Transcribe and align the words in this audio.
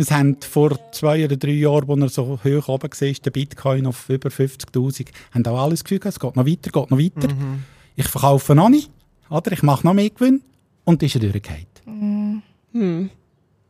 Es 0.00 0.12
haben 0.12 0.36
vor 0.40 0.78
zwei 0.92 1.24
oder 1.24 1.36
drei 1.36 1.50
Jahren, 1.50 1.90
als 1.90 2.16
er 2.16 2.24
so 2.24 2.38
hoch 2.44 2.68
oben 2.68 2.90
war, 2.90 3.12
der 3.12 3.30
Bitcoin 3.32 3.84
auf 3.84 4.08
über 4.08 4.28
50'000, 4.28 5.08
haben 5.32 5.46
auch 5.46 5.64
alles 5.64 5.82
Gefühl 5.82 5.98
es 6.04 6.20
geht 6.20 6.36
noch 6.36 6.46
weiter, 6.46 6.70
geht 6.70 6.90
noch 6.90 6.98
weiter. 6.98 7.34
Mhm. 7.34 7.64
Ich 7.96 8.06
verkaufe 8.06 8.54
noch 8.54 8.68
nicht, 8.68 8.92
oder? 9.28 9.50
ich 9.50 9.64
mache 9.64 9.84
noch 9.84 9.94
mehr 9.94 10.10
Gewinn 10.10 10.42
und 10.84 11.02
ist 11.02 11.16
er 11.16 11.20
durchgefallen. 11.20 12.42
Mhm. 12.72 13.10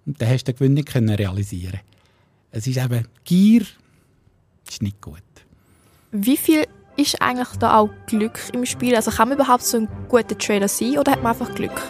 Und 0.05 0.21
dann 0.21 0.29
hast 0.29 0.45
du 0.45 0.53
den 0.53 0.59
Gewinn 0.59 0.75
nicht 0.75 0.89
können 0.89 1.09
realisieren 1.09 1.81
Es 2.51 2.67
ist 2.67 2.77
eben, 2.77 3.07
Gier 3.25 3.63
ist 4.69 4.83
nicht 4.83 5.01
gut. 5.01 5.23
Wie 6.13 6.37
viel 6.37 6.65
ist 6.99 7.23
eigentlich 7.23 7.57
da 7.59 7.79
auch 7.79 7.91
Glück 8.07 8.39
im 8.53 8.67
Spiel? 8.67 8.95
Also 8.95 9.11
kann 9.11 9.31
man 9.31 9.39
überhaupt 9.39 9.63
so 9.63 9.79
ein 9.79 9.89
guter 10.09 10.37
Trader 10.37 10.69
sein 10.69 10.99
oder 10.99 11.13
hat 11.13 11.23
man 11.23 11.33
einfach 11.33 11.55
Glück? 11.55 11.81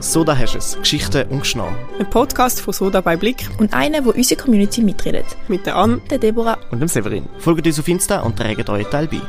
Soda 0.00 0.36
hast 0.38 0.54
es. 0.54 0.78
Geschichten 0.78 1.28
und 1.28 1.40
Geschnau. 1.40 1.68
Ein 1.98 2.08
Podcast 2.08 2.60
von 2.60 2.72
Soda 2.72 3.00
bei 3.00 3.16
Blick. 3.16 3.48
Und 3.58 3.74
einer, 3.74 4.04
wo 4.04 4.10
unsere 4.10 4.40
Community 4.40 4.80
mitredet. 4.80 5.26
Mit 5.48 5.66
der 5.66 5.74
Anne, 5.76 6.00
der 6.08 6.18
Deborah 6.18 6.58
und 6.70 6.80
dem 6.80 6.88
Severin. 6.88 7.28
Folgt 7.38 7.66
uns 7.66 7.80
auf 7.80 7.88
Insta 7.88 8.20
und 8.20 8.36
trägt 8.36 8.68
euch 8.70 8.86
Teil 8.86 9.08
bei. 9.08 9.20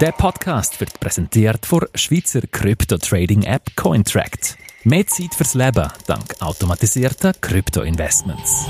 Der 0.00 0.12
Podcast 0.12 0.80
wird 0.80 0.98
präsentiert 0.98 1.66
von 1.66 1.84
Schweizer 1.94 2.40
Krypto-Trading-App 2.40 3.76
Cointract. 3.76 4.56
Mehr 4.84 5.06
Zeit 5.06 5.34
fürs 5.34 5.54
Leben 5.54 5.88
dank 6.06 6.40
automatisierter 6.40 7.32
Krypto-Investments. 7.34 8.66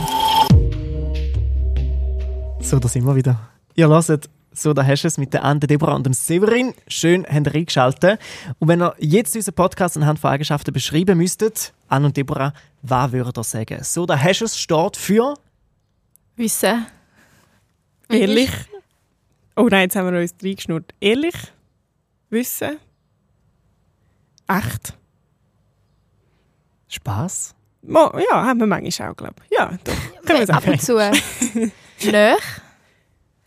So, 2.61 2.79
da 2.79 2.89
sind 2.89 3.06
wir 3.06 3.15
wieder. 3.15 3.39
Ihr 3.77 3.89
hört 3.89 4.29
so, 4.57 4.73
da 4.73 4.85
hast 4.85 5.03
du 5.03 5.09
es 5.09 5.19
mit 5.19 5.33
der 5.35 5.45
Anne, 5.45 5.61
Deborah 5.61 5.95
und 5.95 6.07
dem 6.07 6.13
Severin. 6.13 6.75
Schön, 6.87 7.27
habt 7.27 7.47
ihr 7.47 7.55
eingeschaltet. 7.55 8.21
Und 8.59 8.69
wenn 8.69 8.81
ihr 8.81 8.95
jetzt 8.99 9.35
unseren 9.35 9.55
Podcast 9.55 9.97
anhand 9.97 10.19
von 10.19 10.31
Eigenschaften 10.31 10.73
beschreiben 10.73 11.19
müsstet, 11.19 11.73
Anne 11.89 12.07
und 12.07 12.17
Deborah, 12.17 12.53
was 12.83 13.12
würdet 13.12 13.39
ihr 13.39 13.45
sagen? 13.45 13.83
So, 13.83 14.07
da 14.07 14.19
hast 14.19 14.41
du 14.41 14.45
es 14.45 14.59
steht 14.59 14.97
für... 14.97 15.34
Wissen. 16.37 16.87
Ehrlich. 18.09 18.51
Oh 19.56 19.69
nein, 19.70 19.83
jetzt 19.83 19.97
haben 19.97 20.12
wir 20.12 20.20
uns 20.20 20.34
reingeschnurrt. 20.43 20.95
Ehrlich. 21.00 21.34
Wissen. 22.31 22.78
Echt. 24.48 24.95
Spaß. 26.89 27.55
Mo, 27.83 28.11
ja, 28.31 28.47
haben 28.47 28.61
wir 28.61 28.67
manchmal 28.67 29.11
auch, 29.11 29.17
glaube 29.17 29.37
ich. 29.45 29.56
Ja, 29.56 29.77
doch. 29.84 30.25
Können 30.27 30.41
wir 30.41 30.47
sagen. 30.47 30.59
Ab 30.59 30.73
und 30.73 30.83
zu. 30.83 30.97
Nöch. 32.05 32.43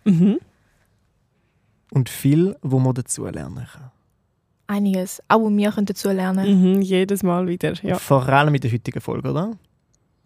Mhm 0.06 0.40
und 1.98 2.10
viel, 2.10 2.56
wo 2.62 2.80
man 2.80 2.94
dazu 2.94 3.26
lernen 3.26 3.68
kann. 3.72 3.92
Einiges. 4.68 5.22
Auch 5.28 5.50
wir 5.50 5.72
können 5.72 5.86
dazu 5.86 6.10
lernen. 6.10 6.76
Mhm, 6.76 6.82
jedes 6.82 7.24
Mal 7.24 7.48
wieder, 7.48 7.74
ja. 7.84 7.98
Vor 7.98 8.28
allem 8.30 8.52
mit 8.52 8.64
der 8.64 8.72
heutigen 8.72 9.02
Folge, 9.02 9.32
oder? 9.32 9.58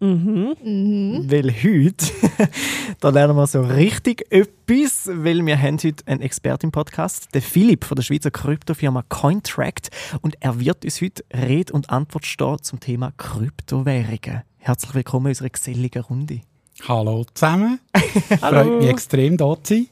Mhm. 0.00 0.56
mhm. 0.62 1.30
Weil 1.30 1.50
heute, 1.50 2.06
da 3.00 3.08
lernen 3.10 3.36
wir 3.36 3.46
so 3.46 3.62
richtig 3.62 4.26
etwas, 4.30 5.08
weil 5.12 5.46
wir 5.46 5.56
haben 5.56 5.78
heute 5.78 6.04
einen 6.06 6.20
Experten 6.20 6.66
im 6.66 6.72
Podcast, 6.72 7.32
den 7.34 7.40
Philipp 7.40 7.84
von 7.84 7.94
der 7.94 8.02
Schweizer 8.02 8.32
Kryptofirma 8.32 9.04
Cointract 9.08 9.90
und 10.20 10.36
er 10.40 10.58
wird 10.58 10.84
uns 10.84 11.00
heute 11.00 11.24
Rede 11.32 11.72
und 11.72 11.90
Antwort 11.90 12.26
stehen 12.26 12.56
zum 12.62 12.80
Thema 12.80 13.12
Kryptowährungen. 13.16 14.42
Herzlich 14.58 14.94
willkommen 14.94 15.26
in 15.26 15.30
unserer 15.30 15.50
geselligen 15.50 16.02
Runde. 16.02 16.40
Hallo 16.88 17.24
zusammen. 17.32 17.78
Hallo. 18.42 18.64
Freut 18.64 18.80
mich 18.80 18.90
extrem, 18.90 19.36
hier 19.38 19.58
zu 19.62 19.74
sein. 19.74 19.86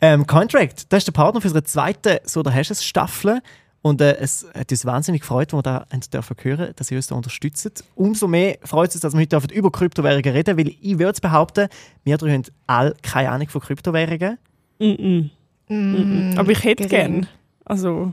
Ähm, 0.00 0.26
Contract, 0.26 0.92
das 0.92 0.98
ist 0.98 1.08
der 1.08 1.12
Partner 1.12 1.40
für 1.40 1.48
unsere 1.48 1.64
zweite 1.64 2.20
«So, 2.24 2.42
da 2.42 2.52
hast 2.52 2.70
es» 2.70 2.84
Staffel. 2.84 3.40
Und 3.82 4.00
äh, 4.00 4.16
es 4.18 4.46
hat 4.54 4.70
uns 4.70 4.84
wahnsinnig 4.84 5.22
gefreut, 5.22 5.54
als 5.54 5.58
wir 5.58 5.62
da 5.62 5.86
dürfen 6.12 6.36
hören, 6.42 6.72
dass 6.76 6.90
ihr 6.90 6.98
uns 6.98 7.06
da 7.06 7.14
unterstützt. 7.14 7.84
Umso 7.94 8.28
mehr 8.28 8.58
freut 8.62 8.90
es 8.90 8.96
uns, 8.96 9.02
dass 9.02 9.14
wir 9.14 9.20
heute 9.20 9.54
über 9.54 9.70
Kryptowährungen 9.70 10.32
reden 10.32 10.58
weil 10.58 10.68
ich 10.68 10.98
würde 10.98 11.18
behaupten, 11.20 11.68
wir 12.04 12.18
drei 12.18 12.32
haben 12.34 12.44
alle 12.66 12.94
keine 13.02 13.30
Ahnung 13.30 13.48
von 13.48 13.60
Kryptowährungen. 13.62 14.38
Mm 14.78 14.84
-mm. 14.84 15.30
Mm 15.68 16.38
Aber 16.38 16.52
ich 16.52 16.62
hätte 16.62 16.88
gern. 16.88 17.26
Also, 17.64 18.12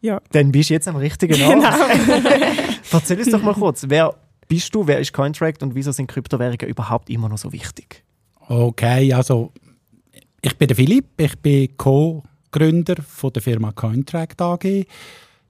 ja. 0.00 0.20
Dann 0.32 0.52
bist 0.52 0.70
du 0.70 0.74
jetzt 0.74 0.88
am 0.88 0.96
richtigen 0.96 1.42
Ort. 1.42 1.54
Genau. 1.54 1.68
Erzähl 2.92 3.18
uns 3.18 3.30
doch 3.30 3.42
mal 3.42 3.54
kurz, 3.54 3.84
wer 3.88 4.14
bist 4.48 4.74
du, 4.74 4.86
wer 4.86 4.98
ist 4.98 5.12
Contract 5.12 5.62
und 5.62 5.74
wieso 5.74 5.92
sind 5.92 6.06
Kryptowährungen 6.06 6.68
überhaupt 6.68 7.10
immer 7.10 7.28
noch 7.28 7.38
so 7.38 7.52
wichtig? 7.52 8.04
Okay, 8.48 9.12
also 9.12 9.52
ich 10.46 10.56
bin 10.56 10.68
der 10.68 10.76
Philipp, 10.76 11.20
ich 11.20 11.36
bin 11.38 11.76
Co-Gründer 11.76 12.94
der 12.94 13.42
Firma 13.42 13.72
Cointract 13.72 14.40
AG. 14.40 14.86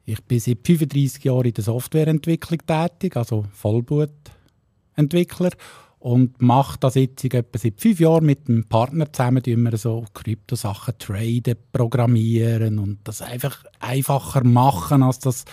Ich 0.06 0.24
bin 0.24 0.40
seit 0.40 0.66
35 0.66 1.22
Jahren 1.22 1.44
in 1.44 1.52
der 1.52 1.64
Softwareentwicklung 1.64 2.60
tätig, 2.66 3.14
also 3.14 3.44
Vollblutentwickler 3.52 5.50
und 5.98 6.40
mache 6.40 6.78
das 6.80 6.94
jetzt 6.94 7.22
etwa 7.24 7.58
seit 7.58 7.78
fünf 7.78 8.00
Jahren 8.00 8.24
mit 8.24 8.48
einem 8.48 8.64
Partner 8.64 9.12
zusammen, 9.12 9.42
die 9.42 9.54
wir 9.54 9.76
so 9.76 10.06
Kryptosachen 10.14 10.94
traden, 10.98 11.56
programmieren 11.72 12.78
und 12.78 13.00
das 13.04 13.20
einfach 13.20 13.64
einfacher 13.80 14.44
machen, 14.44 15.02
als 15.02 15.18
das 15.18 15.44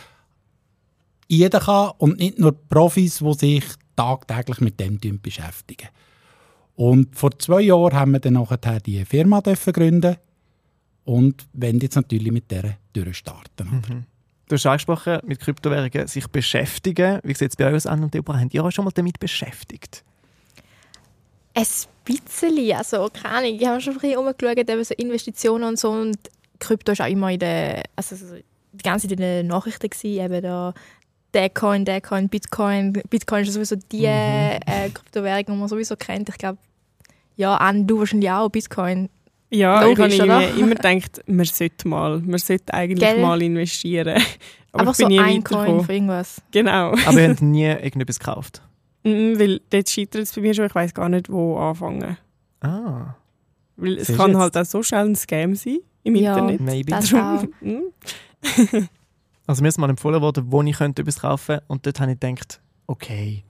jeder 1.28 1.60
kann 1.60 1.92
und 1.98 2.18
nicht 2.18 2.40
nur 2.40 2.54
Profis, 2.70 3.18
die 3.18 3.34
sich 3.34 3.66
tagtäglich 3.98 4.62
mit 4.62 4.80
dem 4.80 5.20
beschäftigen. 5.20 5.90
Und 6.76 7.16
vor 7.16 7.38
zwei 7.38 7.62
Jahren 7.62 7.94
haben 7.94 8.12
wir 8.12 8.20
dann 8.20 8.34
nachher 8.34 8.80
die 8.80 9.06
Firma 9.06 9.42
gründen 9.42 10.16
und 11.06 11.46
wollen 11.54 11.80
jetzt 11.80 11.96
natürlich 11.96 12.32
mit 12.32 12.50
der 12.50 12.78
durchstarten. 12.94 13.68
Mhm. 13.70 14.04
Du 14.48 14.56
hast 14.56 14.66
angesprochen, 14.66 15.20
mit 15.26 15.40
Kryptowährungen 15.40 16.08
sich 16.08 16.28
beschäftigen. 16.28 17.20
Wie 17.24 17.34
sieht 17.34 17.52
es 17.52 17.56
bei 17.56 17.72
euch 17.72 17.88
an 17.88 18.04
und 18.04 18.14
Deborah? 18.14 18.40
Habt 18.40 18.54
ihr 18.54 18.64
euch 18.64 18.76
schon 18.76 18.86
mal 18.86 18.92
damit 18.94 19.20
beschäftigt? 19.20 20.04
Ein 21.54 21.66
bisschen, 22.04 22.74
also 22.74 23.10
keine 23.14 23.36
Ahnung. 23.36 23.56
Ich 23.60 23.66
habe 23.66 23.80
schon 23.80 23.94
ein 23.94 24.00
bisschen 24.00 24.18
umgeschaut, 24.18 24.58
eben 24.58 24.84
so 24.84 24.94
Investitionen 24.96 25.64
und 25.64 25.80
so 25.80 25.92
und 25.92 26.18
Krypto 26.60 26.98
war 26.98 27.06
auch 27.06 27.12
immer 27.12 27.32
in 27.32 27.40
der, 27.40 27.84
also 27.96 28.16
die 28.74 28.84
ganze 28.84 29.08
Zeit 29.08 29.20
in 29.20 29.24
den 29.24 29.48
Nachrichten 29.48 29.90
gewesen, 29.90 30.20
eben 30.20 30.42
da 30.42 30.74
der 31.34 31.50
Coin, 31.50 31.86
der 31.86 32.02
Coin, 32.02 32.30
Bitcoin. 32.30 32.94
Bitcoin 33.10 33.44
ist 33.44 33.54
sowieso 33.54 33.76
die 33.76 34.02
mhm. 34.02 34.06
äh, 34.06 34.90
Kryptowährung, 34.94 35.46
die 35.46 35.52
man 35.54 35.68
sowieso 35.68 35.96
kennt. 35.96 36.30
Ich 36.30 36.38
glaube, 36.38 36.58
ja, 37.36 37.56
Anne, 37.56 37.86
du 37.86 38.00
wahrscheinlich 38.00 38.30
auch, 38.30 38.50
Bitcoin. 38.50 39.10
Ja, 39.50 39.84
Logisch, 39.84 40.16
ich 40.16 40.22
habe 40.22 40.46
immer 40.58 40.76
gedacht, 40.76 41.22
man 41.28 41.46
sollte 41.46 41.88
mal, 41.88 42.20
man 42.20 42.40
sollte 42.40 42.74
eigentlich 42.74 43.08
Gell? 43.08 43.22
mal 43.22 43.42
investieren. 43.42 44.20
Aber 44.72 44.82
Einfach 44.82 44.96
so 44.96 45.06
ein 45.06 45.44
Coin 45.44 45.84
für 45.84 45.94
irgendwas. 45.94 46.42
Genau. 46.52 46.96
Aber 47.06 47.22
ihr 47.22 47.30
habt 47.30 47.42
nie 47.44 47.66
irgendetwas 47.66 48.18
gekauft? 48.18 48.64
Mm, 49.04 49.38
weil 49.38 49.62
dort 49.70 49.88
scheitert 49.90 50.24
es 50.24 50.34
bei 50.34 50.42
mir 50.42 50.56
schon, 50.56 50.66
ich 50.66 50.74
weiß 50.74 50.96
gar 50.96 51.10
nicht, 51.10 51.30
wo 51.30 51.58
anfangen. 51.58 52.18
Ah. 52.62 53.16
Weil 53.76 54.00
es 54.00 54.08
kann 54.16 54.32
jetzt? 54.32 54.40
halt 54.40 54.58
auch 54.58 54.66
so 54.66 54.82
schnell 54.82 55.06
ein 55.06 55.16
Scam 55.16 55.54
sein 55.54 55.80
im 56.04 56.16
ja, 56.16 56.34
Internet. 56.34 56.62
Maybe. 56.62 56.90
Das 56.90 57.14
auch. 57.14 57.44
Also 59.46 59.62
mir 59.62 59.70
ist 59.70 59.78
mal 59.78 59.90
empfohlen 59.90 60.22
worden, 60.22 60.46
wo 60.48 60.62
ich 60.62 60.78
könnte 60.78 61.02
etwas 61.02 61.20
kaufen 61.20 61.60
und 61.68 61.86
dort 61.86 62.00
habe 62.00 62.12
ich 62.12 62.20
gedacht, 62.20 62.62
okay. 62.88 63.44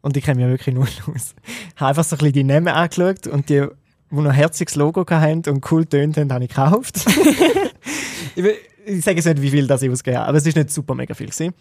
Und 0.00 0.16
ich 0.16 0.24
kenne 0.24 0.42
mich 0.42 0.50
wirklich 0.50 0.74
null 0.74 0.88
aus. 1.14 1.34
Ich 1.74 1.80
habe 1.80 1.90
einfach 1.90 2.04
so 2.04 2.16
ein 2.16 2.18
bisschen 2.18 2.32
die 2.32 2.44
Namen 2.44 2.68
angeschaut 2.68 3.28
und 3.28 3.48
die, 3.48 3.64
die 4.10 4.16
noch 4.16 4.24
ein 4.24 4.32
herziges 4.32 4.74
Logo 4.74 5.08
hatten 5.08 5.48
und 5.48 5.70
cool 5.70 5.86
tönt 5.86 6.16
haben, 6.16 6.32
habe 6.32 6.44
ich 6.44 6.50
gekauft. 6.50 7.06
ich, 8.34 8.44
ich 8.84 9.04
sage 9.04 9.16
jetzt 9.16 9.26
nicht, 9.26 9.42
wie 9.42 9.50
viel 9.50 9.66
das 9.68 9.82
ich 9.82 9.90
ausgegeben 9.90 10.18
habe, 10.18 10.28
aber 10.28 10.38
es 10.38 10.46
ist 10.46 10.56
nicht 10.56 10.70
super 10.70 10.94
mega 10.94 11.14
viel 11.14 11.28
gewesen. 11.28 11.54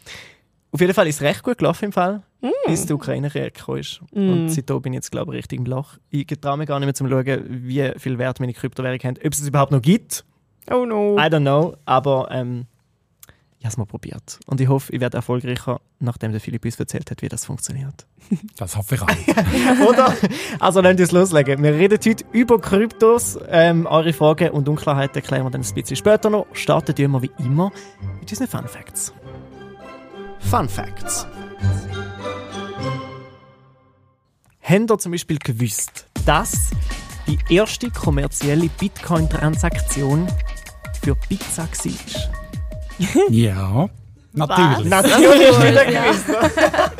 Auf 0.72 0.80
jeden 0.80 0.94
Fall 0.94 1.08
ist 1.08 1.18
es 1.18 1.22
recht 1.22 1.44
gut 1.44 1.58
gelaufen 1.58 1.86
im 1.86 1.92
Fall, 1.92 2.24
mm. 2.40 2.50
bis 2.66 2.86
die 2.86 2.94
Ukraine-Krieg 2.94 3.62
ist. 3.78 4.02
Mm. 4.14 4.30
Und 4.30 4.50
seitdem 4.50 4.82
bin 4.82 4.94
ich 4.94 4.98
jetzt, 4.98 5.12
glaube 5.12 5.34
ich, 5.34 5.40
richtig 5.40 5.60
im 5.60 5.66
Loch. 5.66 5.98
Ich 6.10 6.26
traue 6.28 6.58
mich 6.58 6.68
gar 6.68 6.80
nicht 6.80 6.88
mehr 6.88 6.94
zum 6.94 7.10
schauen, 7.10 7.46
wie 7.46 7.92
viel 7.98 8.18
Wert 8.18 8.40
meine 8.40 8.54
Kryptowährung 8.54 9.00
haben. 9.00 9.18
Ob 9.18 9.34
es 9.34 9.42
es 9.42 9.48
überhaupt 9.50 9.74
noch 9.74 9.82
gibt. 9.82 10.24
Oh 10.72 10.86
no. 10.86 11.18
I 11.18 11.24
don't 11.24 11.42
know. 11.42 11.76
Aber 11.86 12.30
ähm, 12.32 12.68
ich 13.62 13.66
habe 13.66 13.74
es 13.74 13.78
mal 13.78 13.86
probiert. 13.86 14.40
Und 14.48 14.60
ich 14.60 14.68
hoffe, 14.68 14.92
ich 14.92 15.00
werde 15.00 15.18
erfolgreicher, 15.18 15.82
nachdem 16.00 16.32
der 16.32 16.42
Philipp 16.42 16.66
uns 16.66 16.80
erzählt 16.80 17.12
hat, 17.12 17.22
wie 17.22 17.30
das 17.30 17.46
funktioniert. 17.46 18.08
Das 18.58 18.76
hoffe 18.76 18.96
ich 18.96 19.02
auch. 19.02 19.08
Oder? 19.88 20.16
Also 20.60 20.82
lasst 20.82 21.00
uns 21.00 21.12
loslegen. 21.12 21.62
Wir 21.62 21.74
reden 21.74 22.00
heute 22.04 22.26
über 22.32 22.60
Kryptos. 22.60 23.38
Ähm, 23.50 23.86
eure 23.86 24.14
Fragen 24.14 24.50
und 24.50 24.68
Unklarheiten 24.68 25.22
klären 25.22 25.46
wir 25.46 25.52
dann 25.52 25.62
ein 25.62 25.74
bisschen 25.76 25.96
später 25.96 26.32
noch. 26.32 26.48
Starten 26.54 26.98
wir 26.98 27.22
wie 27.22 27.32
immer 27.38 27.72
mit 28.20 28.32
unseren 28.32 28.48
Fun 28.48 28.68
Facts. 28.68 29.14
Fun 30.40 30.68
Facts. 30.68 31.28
Habt 34.62 34.90
ihr 34.90 34.98
zum 34.98 35.12
Beispiel 35.12 35.38
gewusst, 35.38 36.08
dass 36.26 36.72
die 37.28 37.38
erste 37.54 37.92
kommerzielle 37.92 38.70
Bitcoin-Transaktion 38.80 40.28
für 41.04 41.16
Pizza 41.16 41.68
war? 41.68 42.41
Ja, 43.30 43.90
natürlich. 44.34 44.90
Natürlich 44.90 45.60
wieder. 45.60 46.92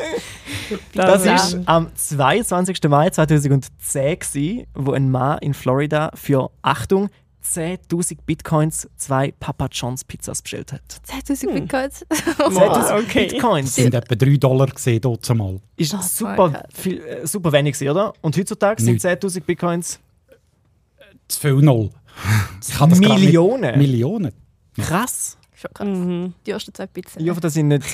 Das 0.94 1.26
war 1.26 1.62
am 1.66 1.96
22. 1.96 2.80
Mai 2.90 3.10
2010, 3.10 4.20
gewesen, 4.20 4.66
wo 4.74 4.92
ein 4.94 5.12
Mann 5.12 5.38
in 5.40 5.54
Florida 5.54 6.12
für, 6.16 6.50
Achtung, 6.62 7.10
10.000 7.44 8.20
Bitcoins 8.26 8.88
zwei 8.98 9.32
Papa 9.32 9.68
John's 9.72 10.04
Pizzas 10.04 10.42
bestellt 10.44 10.72
hat. 10.74 10.82
10'000 11.28 11.48
Hm. 11.48 11.54
Bitcoins. 11.56 12.06
10.000 12.12 13.00
okay. 13.04 13.28
Bitcoins 13.28 13.66
Das 13.76 13.84
sind 13.84 13.94
etwa 13.96 14.16
3 14.16 14.38
Dollar 14.38 14.68
gesehen 14.68 15.02
dort 15.02 15.26
zumal. 15.26 15.60
ist 15.76 15.94
Oh, 15.94 15.98
super, 16.04 16.64
viel, 16.74 17.02
äh, 17.04 17.26
super 17.26 17.52
wenig, 17.52 17.74
gewesen, 17.74 17.90
oder? 17.90 18.14
Und 18.22 18.38
heutzutage 18.38 18.82
sind 18.84 19.04
Nichts. 19.04 19.06
10.000 19.06 19.42
Bitcoins 19.42 20.00
Zu 21.28 21.40
viel 21.40 21.54
Null. 21.56 21.90
Nicht- 22.88 23.00
Millionen. 23.00 23.78
Millionen. 23.78 24.32
Krass. 24.78 25.36
Schon 25.62 25.74
krass. 25.76 25.88
Mhm. 25.88 26.34
Die 26.46 26.52
ersten 26.52 26.74
zwei 26.74 26.88
Pizzen. 26.88 27.22
Ich 27.22 27.30
hoffe, 27.30 27.40
das 27.42 27.54
sind 27.54 27.68
nicht 27.68 27.86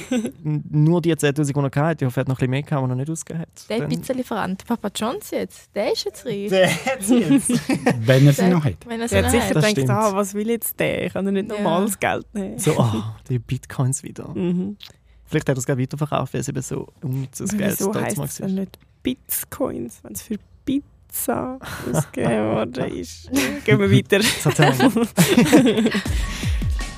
nur 0.72 1.02
die 1.02 1.14
10.000, 1.14 1.44
die 1.72 1.78
er 1.78 1.86
hatte. 1.86 2.06
Ich 2.06 2.08
hoffe, 2.08 2.20
er 2.20 2.22
hat 2.22 2.28
noch 2.30 2.36
ein 2.36 2.38
bisschen 2.38 2.50
mehr 2.52 2.62
gehabt, 2.64 2.80
die 2.82 2.84
er 2.86 2.88
noch 2.88 2.96
nicht 2.96 3.10
ausgegeben 3.10 3.42
hat. 3.42 3.70
Der 3.70 3.88
Pizzalieferant, 3.88 4.66
Papa 4.66 4.90
John's 4.96 5.32
jetzt, 5.32 5.70
der 5.76 5.92
ist 5.92 6.06
jetzt 6.06 6.26
reich. 6.26 6.50
Der 6.50 6.70
hat 6.70 7.02
sie 7.04 7.16
jetzt. 7.18 7.50
Wenn 8.08 8.26
er 8.28 8.34
sie 8.34 8.48
noch 8.48 8.64
hat. 8.64 8.76
Wenn 8.86 9.02
er 9.02 9.08
Der 9.10 9.24
hat 9.26 9.32
sicher 9.32 9.48
gedacht, 9.50 9.72
stimmt. 9.72 9.90
ah, 9.90 10.16
was 10.16 10.34
will 10.34 10.48
jetzt 10.50 10.80
der? 10.80 11.08
Ich 11.08 11.14
kann 11.14 11.26
doch 11.26 11.32
nicht 11.34 11.50
Ja. 11.52 11.58
normales 11.58 12.00
Geld 12.00 12.26
nehmen. 12.34 12.58
So, 12.58 12.74
oh, 12.78 13.04
die 13.30 13.40
Bitcoins 13.40 14.02
wieder. 14.04 14.30
Mhm. 14.30 14.78
Vielleicht 15.26 15.50
hat 15.50 15.58
er 15.58 15.60
es 15.60 15.66
gerade 15.66 15.82
weiterverkauft, 15.82 16.34
weil 16.34 16.40
es 16.42 16.48
eben 16.48 16.62
so 16.62 16.88
unnützes 17.02 17.50
Geld 17.58 17.78
Wieso 17.80 17.94
war. 17.94 18.08
es 18.26 18.38
dann 18.38 18.56
nicht 18.56 18.80
Bitcoins, 19.04 20.00
wenn 20.04 20.14
es 20.14 20.22
für 20.22 20.38
Pizza 20.64 21.60
ausgegeben 21.92 22.46
worden 22.54 22.86
ist? 22.96 23.30
Gehen 23.66 23.78
wir 23.80 23.92
weiter. 23.92 24.22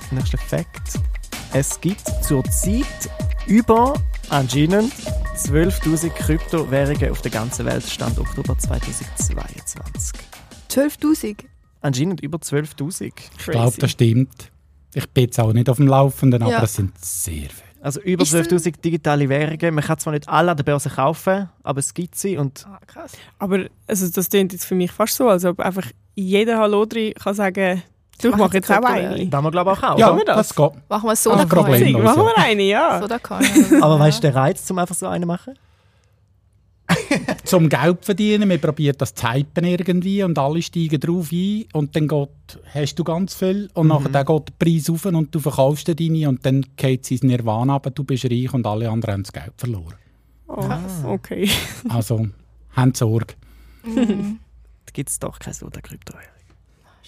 Satan. 0.09 0.17
Nächster 0.17 0.37
Fakt. 0.37 0.99
Es 1.53 1.79
gibt 1.81 2.01
zurzeit 2.23 2.85
über 3.47 3.93
anscheinend 4.29 4.93
12.000 5.35 6.09
Kryptowährungen 6.09 7.11
auf 7.11 7.21
der 7.21 7.31
ganzen 7.31 7.65
Welt, 7.65 7.83
Stand 7.83 8.19
Oktober 8.19 8.57
2022. 8.57 10.19
12'000. 10.69 11.45
Anscheinend 11.81 12.21
über 12.21 12.37
12.000. 12.37 13.13
Ich 13.37 13.45
glaube, 13.45 13.77
das 13.79 13.91
stimmt. 13.91 14.51
Ich 14.93 15.09
bin 15.09 15.23
jetzt 15.25 15.39
auch 15.39 15.53
nicht 15.53 15.69
auf 15.69 15.77
dem 15.77 15.87
Laufenden, 15.87 16.41
aber 16.43 16.51
Ja. 16.51 16.63
es 16.63 16.75
sind 16.75 16.93
sehr 17.03 17.33
viele. 17.49 17.69
Also 17.81 18.01
über 18.01 18.23
Ist 18.23 18.33
denn- 18.33 18.43
12.000 18.43 18.83
digitale 18.83 19.29
Währungen. 19.29 19.73
Man 19.73 19.83
kann 19.83 19.97
zwar 19.97 20.11
nicht 20.13 20.27
alle 20.27 20.51
an 20.51 20.57
der 20.57 20.65
Börse 20.65 20.89
kaufen, 20.89 21.47
aber 21.63 21.79
es 21.79 21.93
gibt 21.93 22.15
sie 22.15 22.35
und 22.37 22.65
Ah, 22.67 22.79
krass. 22.85 23.13
Aber 23.39 23.65
also, 23.87 24.09
das 24.09 24.29
klingt 24.29 24.51
jetzt 24.51 24.65
für 24.65 24.75
mich 24.75 24.91
fast 24.91 25.15
so, 25.15 25.29
als 25.29 25.45
ob 25.45 25.59
einfach 25.61 25.87
jeder 26.15 26.57
Hallodri 26.59 27.13
kann 27.17 27.33
sagen, 27.35 27.81
du, 28.21 28.27
ich 28.27 28.31
mach 28.31 28.39
mache 28.39 28.57
jetzt 28.57 28.71
auch 28.71 28.83
eine. 28.83 29.25
da 29.27 29.37
haben 29.37 29.45
wir 29.45 29.51
glaube 29.51 29.73
ich 29.73 29.83
auch. 29.83 29.97
Ja, 29.97 30.15
wir 30.15 30.25
das? 30.25 30.47
das 30.49 30.55
geht. 30.55 30.71
Machen 30.89 31.09
wir 31.09 31.15
so 31.15 31.31
Ah, 31.31 31.37
da 31.37 31.45
Problem. 31.45 32.03
Machen 32.03 32.23
wir 32.23 32.37
eine, 32.37 32.63
ja. 32.63 32.99
So 33.01 33.07
da 33.07 33.19
kann 33.19 33.43
Aber 33.81 33.99
weißt 33.99 34.19
du 34.19 34.21
der 34.21 34.35
Reiz, 34.35 34.69
um 34.69 34.77
einfach 34.77 34.95
so 34.95 35.07
einen 35.07 35.23
zu 35.23 35.27
machen? 35.27 35.53
Zum 37.43 37.69
Geld 37.69 38.03
verdienen, 38.03 38.47
man 38.47 38.59
probiert 38.59 39.01
das 39.01 39.13
zu 39.13 39.31
hypen 39.31 39.63
irgendwie 39.63 40.23
und 40.23 40.37
alle 40.39 40.61
steigen 40.61 40.99
drauf 40.99 41.31
ein 41.31 41.65
und 41.73 41.95
dann 41.95 42.07
geht, 42.07 42.29
hast 42.73 42.95
du 42.95 43.03
ganz 43.03 43.35
viel 43.35 43.69
und 43.73 43.87
nachher 43.87 44.09
dann 44.09 44.25
geht 44.25 44.47
der 44.47 44.53
Preis 44.57 44.89
rauf 44.89 45.05
und 45.05 45.33
du 45.33 45.39
verkaufst 45.39 45.87
den 45.87 45.95
deine 45.95 46.29
und 46.29 46.45
dann 46.45 46.65
geht 46.75 47.03
es 47.03 47.11
ins 47.11 47.23
Nirvana 47.23 47.75
aber 47.75 47.91
du 47.91 48.03
bist 48.03 48.25
reich 48.25 48.53
und 48.53 48.65
alle 48.65 48.89
anderen 48.89 49.13
haben 49.13 49.23
das 49.23 49.33
Geld 49.33 49.53
verloren. 49.57 49.95
Oh, 50.47 50.67
okay. 51.05 51.47
Also, 51.89 52.27
haben 52.71 52.93
Sorge. 52.93 53.35
Mhm. 53.83 54.39
Da 54.85 54.93
gibt 54.93 55.09
es 55.09 55.19
doch 55.19 55.37
keine 55.37 55.53
so 55.53 55.69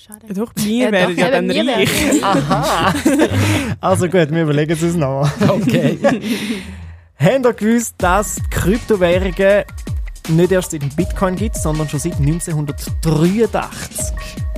Schade. 0.07 0.33
Doch, 0.33 0.51
wir 0.55 0.91
werden 0.91 1.15
ja 1.15 1.29
dann 1.29 1.51
reich. 1.51 1.89
Aha! 2.23 2.91
also 3.81 4.07
gut, 4.07 4.31
wir 4.31 4.41
überlegen 4.41 4.71
es 4.71 4.81
uns 4.81 4.95
noch. 4.95 5.29
Okay. 5.47 5.99
Habt 7.19 7.45
ihr 7.45 7.53
gewusst, 7.53 7.93
dass 7.99 8.37
Kryptowährungen 8.49 9.63
nicht 10.29 10.51
erst 10.51 10.71
seit 10.71 10.81
dem 10.81 10.89
Bitcoin 10.89 11.35
gibt, 11.35 11.55
sondern 11.55 11.87
schon 11.87 11.99
seit 11.99 12.15
1983? 12.15 14.50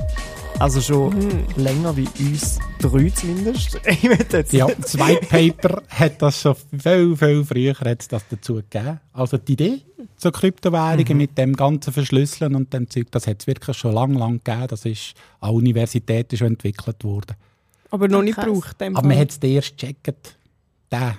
Also 0.60 0.80
schon 0.80 1.14
Mhm. 1.18 1.44
länger 1.56 1.96
wie 1.96 2.08
uns 2.20 2.58
drei 2.78 3.10
zumindest. 3.10 3.80
Ich 3.86 4.02
jetzt 4.02 4.52
ja, 4.52 4.66
das 4.66 4.96
White 4.98 5.26
Paper 5.26 5.82
hat 5.88 6.22
das 6.22 6.40
schon 6.40 6.54
viel, 6.78 7.16
viel 7.16 7.44
früher 7.44 7.74
hat's 7.80 8.08
das 8.08 8.24
dazu 8.28 8.54
gegeben. 8.54 9.00
Also 9.12 9.36
die 9.36 9.52
Idee 9.54 9.82
zur 10.16 10.32
Kryptowährungen 10.32 11.16
mit 11.18 11.36
dem 11.36 11.54
ganzen 11.54 11.92
Verschlüsseln 11.92 12.54
und 12.54 12.72
dem 12.72 12.88
Zeug, 12.88 13.08
das 13.10 13.26
hat 13.26 13.40
es 13.40 13.46
wirklich 13.46 13.76
schon 13.76 13.92
lange, 13.94 14.18
lange 14.18 14.38
gegeben. 14.38 14.66
Das 14.68 14.84
ist 14.86 15.14
an 15.40 15.50
Universitäten 15.54 16.36
schon 16.36 16.46
entwickelt 16.48 17.02
worden. 17.04 17.36
Aber 17.90 18.08
noch 18.08 18.22
nicht 18.22 18.34
Krass. 18.34 18.44
gebraucht. 18.46 18.80
Aber 18.80 18.90
man 19.02 19.10
Fall. 19.12 19.18
hat 19.20 19.30
es 19.30 19.38
erst 19.38 19.76
gecheckt. 19.76 20.36
Der 20.90 21.16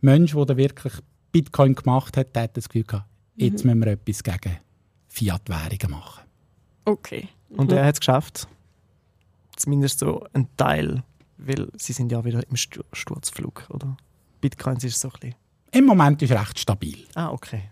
Mensch, 0.00 0.32
der 0.34 0.44
da 0.44 0.56
wirklich 0.56 0.92
Bitcoin 1.32 1.74
gemacht 1.74 2.16
hat, 2.16 2.34
der 2.34 2.42
hat 2.44 2.56
das 2.56 2.68
Gefühl 2.68 2.84
gehabt, 2.84 3.06
jetzt 3.36 3.64
müssen 3.64 3.80
wir 3.80 3.92
etwas 3.92 4.22
gegen 4.22 4.56
Fiat-Währungen 5.08 5.90
machen. 5.90 6.24
Okay. 6.84 7.28
Und 7.50 7.72
er 7.72 7.84
hat 7.86 7.94
es 7.94 8.00
geschafft. 8.00 8.48
Zumindest 9.56 10.00
so 10.00 10.26
ein 10.32 10.48
Teil, 10.56 11.02
weil 11.38 11.68
sie 11.76 11.92
sind 11.92 12.12
ja 12.12 12.24
wieder 12.24 12.42
im 12.48 12.56
Stu- 12.56 12.82
Sturzflug, 12.92 13.64
oder? 13.70 13.96
Bitcoins 14.40 14.84
ist 14.84 15.00
so 15.00 15.08
ein 15.08 15.12
bisschen... 15.20 15.34
Im 15.72 15.84
Moment 15.86 16.22
ist 16.22 16.30
es 16.30 16.38
recht 16.38 16.58
stabil. 16.58 17.04
Ah, 17.14 17.30
okay. 17.30 17.62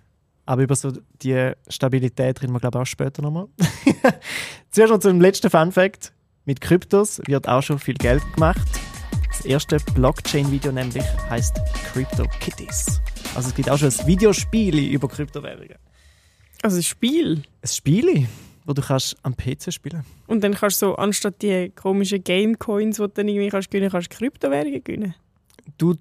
Aber 0.46 0.62
über 0.62 0.76
so 0.76 0.92
die 1.22 1.52
Stabilität 1.68 2.42
reden 2.42 2.52
wir, 2.52 2.60
glaube 2.60 2.78
ich, 2.78 2.82
auch 2.82 2.86
später 2.86 3.22
nochmal. 3.22 3.48
Zuerst 4.70 4.92
noch 4.92 4.98
zum 5.00 5.20
letzten 5.20 5.50
Fun 5.50 5.72
Fact. 5.72 6.12
Mit 6.44 6.60
Kryptos 6.60 7.20
wird 7.26 7.48
auch 7.48 7.62
schon 7.62 7.78
viel 7.78 7.94
Geld 7.94 8.22
gemacht. 8.34 8.66
Das 9.30 9.44
erste 9.46 9.78
Blockchain-Video 9.94 10.70
nämlich 10.72 11.04
heißt 11.30 11.56
Crypto 11.92 12.24
Kitties. 12.40 13.00
Also 13.34 13.48
es 13.48 13.54
gibt 13.54 13.70
auch 13.70 13.78
schon 13.78 13.88
ein 13.90 14.06
Videospiel 14.06 14.78
über 14.92 15.08
Kryptowährungen. 15.08 15.76
Also 16.62 16.76
ein 16.76 16.82
Spiel. 16.82 17.42
Ein 17.62 17.68
Spiel, 17.68 18.28
wo 18.64 18.72
du 18.72 18.82
kannst 18.82 19.16
am 19.22 19.36
PC 19.36 19.72
spielen 19.72 20.04
Und 20.26 20.42
dann 20.42 20.54
kannst 20.54 20.80
du 20.82 20.86
so, 20.86 20.96
anstatt 20.96 21.42
die 21.42 21.70
komischen 21.70 22.22
Gamecoins, 22.24 22.96
die 22.96 23.02
du 23.02 23.08
dann 23.08 23.28
irgendwie 23.28 23.48
kannst 23.50 23.70
gewinnen 23.70 23.90
kannst, 23.90 24.12
du 24.12 24.16
Kryptowährungen 24.16 24.82
gewinnen. 24.82 25.14
Du, 25.78 25.94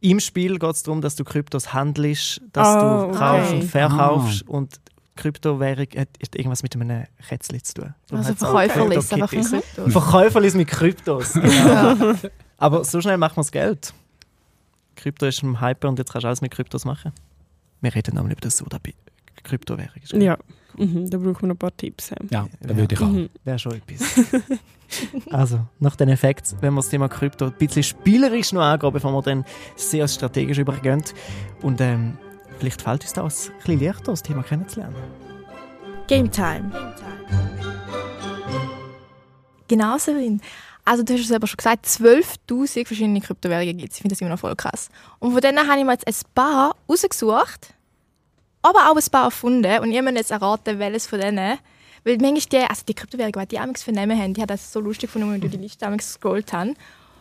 Im 0.00 0.20
Spiel 0.20 0.58
geht 0.58 0.70
es 0.74 0.82
darum, 0.84 1.00
dass 1.00 1.16
du 1.16 1.24
Kryptos 1.24 1.72
handelst, 1.74 2.40
dass 2.52 2.66
Ah, 2.68 3.06
du 3.06 3.12
kaufst 3.18 3.50
okay. 3.50 3.60
und 3.60 3.64
verkaufst. 3.64 4.48
Und 4.48 4.80
Kryptowährung 5.16 5.86
hat 5.96 6.08
irgendwas 6.36 6.62
mit 6.62 6.74
einem 6.76 7.04
Kätzchen 7.28 7.62
zu 7.64 7.74
tun. 7.74 7.94
Darum 8.06 8.24
Also 8.24 8.34
Verkäuferlist, 8.36 9.12
einfach 9.12 9.28
von 9.30 9.40
Crypto-Kitties. 9.42 9.74
Krypto. 9.74 9.90
Verkäuferlis 10.00 10.54
mit 10.54 10.68
Kryptos. 10.68 11.32
Genau. 11.42 12.12
Ja. 12.12 12.14
Aber 12.58 12.84
so 12.84 13.00
schnell 13.00 13.18
machen 13.18 13.36
wir 13.36 13.40
das 13.42 13.52
Geld. 13.52 13.94
Krypto 14.96 15.26
ist 15.26 15.42
im 15.42 15.60
Hype 15.60 15.84
und 15.84 15.98
jetzt 15.98 16.12
kannst 16.12 16.24
du 16.24 16.28
alles 16.28 16.40
mit 16.40 16.52
Kryptos 16.52 16.84
machen. 16.84 17.12
Wir 17.80 17.94
reden 17.94 18.14
nämlich 18.16 18.32
über 18.32 18.40
das 18.40 18.56
Soda 18.56 18.78
Kryptowährung. 19.44 20.02
ist 20.02 20.12
gut. 20.12 20.22
Ja. 20.22 20.36
Mhm, 20.78 21.10
da 21.10 21.18
brauchen 21.18 21.42
wir 21.42 21.48
noch 21.48 21.54
ein 21.54 21.58
paar 21.58 21.76
Tipps. 21.76 22.08
Sam. 22.08 22.28
Ja, 22.30 22.46
da 22.60 22.76
würde 22.76 22.94
ich 22.94 23.00
auch. 23.00 23.06
Mhm. 23.06 23.28
Wäre 23.44 23.58
schon 23.58 23.72
etwas. 23.72 24.24
also, 25.30 25.60
nach 25.80 25.96
den 25.96 26.08
Effekten, 26.08 26.58
wenn 26.60 26.74
wir 26.74 26.80
das 26.80 26.88
Thema 26.88 27.08
Krypto 27.08 27.46
ein 27.46 27.52
bisschen 27.52 27.82
spielerisch 27.82 28.52
noch 28.52 28.62
angehen, 28.62 28.92
bevor 28.92 29.12
wir 29.12 29.22
dann 29.22 29.44
sehr 29.76 30.06
strategisch 30.08 30.58
übergehen. 30.58 31.02
Und 31.62 31.80
ähm, 31.80 32.16
vielleicht 32.58 32.82
fällt 32.82 33.02
uns 33.02 33.12
das 33.12 33.48
ein 33.48 33.56
bisschen 33.56 33.80
leichter, 33.80 34.12
das 34.12 34.22
Thema 34.22 34.42
kennenzulernen. 34.42 34.96
Game 36.06 36.30
Time. 36.30 36.70
Genau, 39.68 39.98
Severin. 39.98 40.40
Also 40.88 41.02
du 41.02 41.12
hast 41.12 41.20
es 41.20 41.28
selber 41.28 41.46
schon 41.46 41.58
gesagt, 41.58 41.84
12'000 41.84 42.86
verschiedene 42.86 43.20
Kryptowährungen 43.20 43.76
gibt 43.76 43.92
es. 43.92 43.98
Ich 43.98 44.02
finde 44.02 44.14
das 44.14 44.22
immer 44.22 44.30
noch 44.30 44.38
voll 44.38 44.56
krass. 44.56 44.88
Und 45.18 45.32
von 45.32 45.40
denen 45.42 45.68
habe 45.68 45.78
ich 45.78 45.84
mir 45.84 45.92
jetzt 45.92 46.08
ein 46.08 46.14
paar 46.34 46.74
rausgesucht, 46.88 47.74
aber 48.62 48.90
auch 48.90 48.96
ein 48.96 49.10
paar 49.10 49.24
erfunden. 49.24 49.78
Und 49.80 49.92
ihr 49.92 50.02
müsst 50.02 50.16
jetzt 50.16 50.30
erraten, 50.30 50.78
welches 50.78 51.06
von 51.06 51.20
denen. 51.20 51.58
Weil 52.04 52.16
manchmal 52.18 52.62
die, 52.62 52.70
also 52.70 52.82
die 52.88 52.94
Kryptowährungen, 52.94 53.40
die 53.42 53.48
die 53.48 53.58
amigs 53.58 53.82
für 53.82 53.92
Namen 53.92 54.18
haben, 54.20 54.34
die 54.34 54.42
hat 54.42 54.50
das 54.50 54.72
so 54.72 54.80
lustig 54.80 55.08
gefunden, 55.08 55.32
wenn 55.32 55.42
wir 55.42 55.48
die 55.48 55.56
Liste 55.58 55.86
amigs 55.86 56.06
gescrollt 56.14 56.52
haben. 56.52 56.74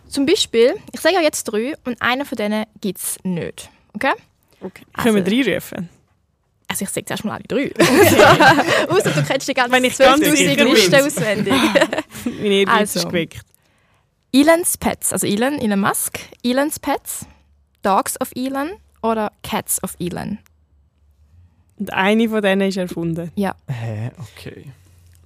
Zum 0.07 0.25
Beispiel, 0.25 0.75
ich 0.93 0.99
sage 1.01 1.17
euch 1.17 1.23
jetzt 1.23 1.43
drei 1.45 1.73
und 1.83 2.01
einer 2.01 2.23
von 2.25 2.37
denen 2.37 2.65
gibt 2.79 2.99
es 2.99 3.17
nicht. 3.23 3.69
Okay? 3.93 4.13
Okay. 4.61 4.83
Also- 4.93 5.09
Können 5.11 5.25
wir 5.25 5.31
reinrufen? 5.47 5.89
Also 6.69 6.83
ich 6.83 6.89
sage 6.89 7.05
zuerst 7.05 7.23
mal 7.25 7.35
alle 7.35 7.43
drei. 7.47 7.71
Außer 8.89 9.11
du 9.11 9.23
kennst 9.23 9.47
die 9.47 9.53
ganze 9.53 9.71
Wenn 9.71 9.83
ich 9.85 9.97
ganz 9.97 10.21
12'000 10.21 10.35
sicher 10.35 10.55
bin. 10.65 10.67
Liste 10.73 11.05
auswendig. 11.05 11.53
Meine 12.25 12.47
Ehrgeiz 12.55 12.77
Also. 12.79 12.99
ist 12.99 13.05
geweckt. 13.07 13.39
Elon's 14.33 14.77
Pets, 14.77 15.13
also 15.13 15.25
Elon, 15.25 15.59
Elon 15.59 15.79
Musk, 15.79 16.19
Elon's 16.43 16.77
Pets, 16.79 17.25
Dogs 17.83 18.19
of 18.19 18.31
Elon 18.35 18.71
oder 19.01 19.31
Cats 19.43 19.81
of 19.83 19.95
Elon. 19.99 20.39
Und 21.77 21.93
eine 21.93 22.27
von 22.29 22.41
denen 22.41 22.67
ist 22.69 22.77
erfunden. 22.77 23.31
Ja, 23.35 23.55
Hä, 23.67 24.11
okay. 24.19 24.65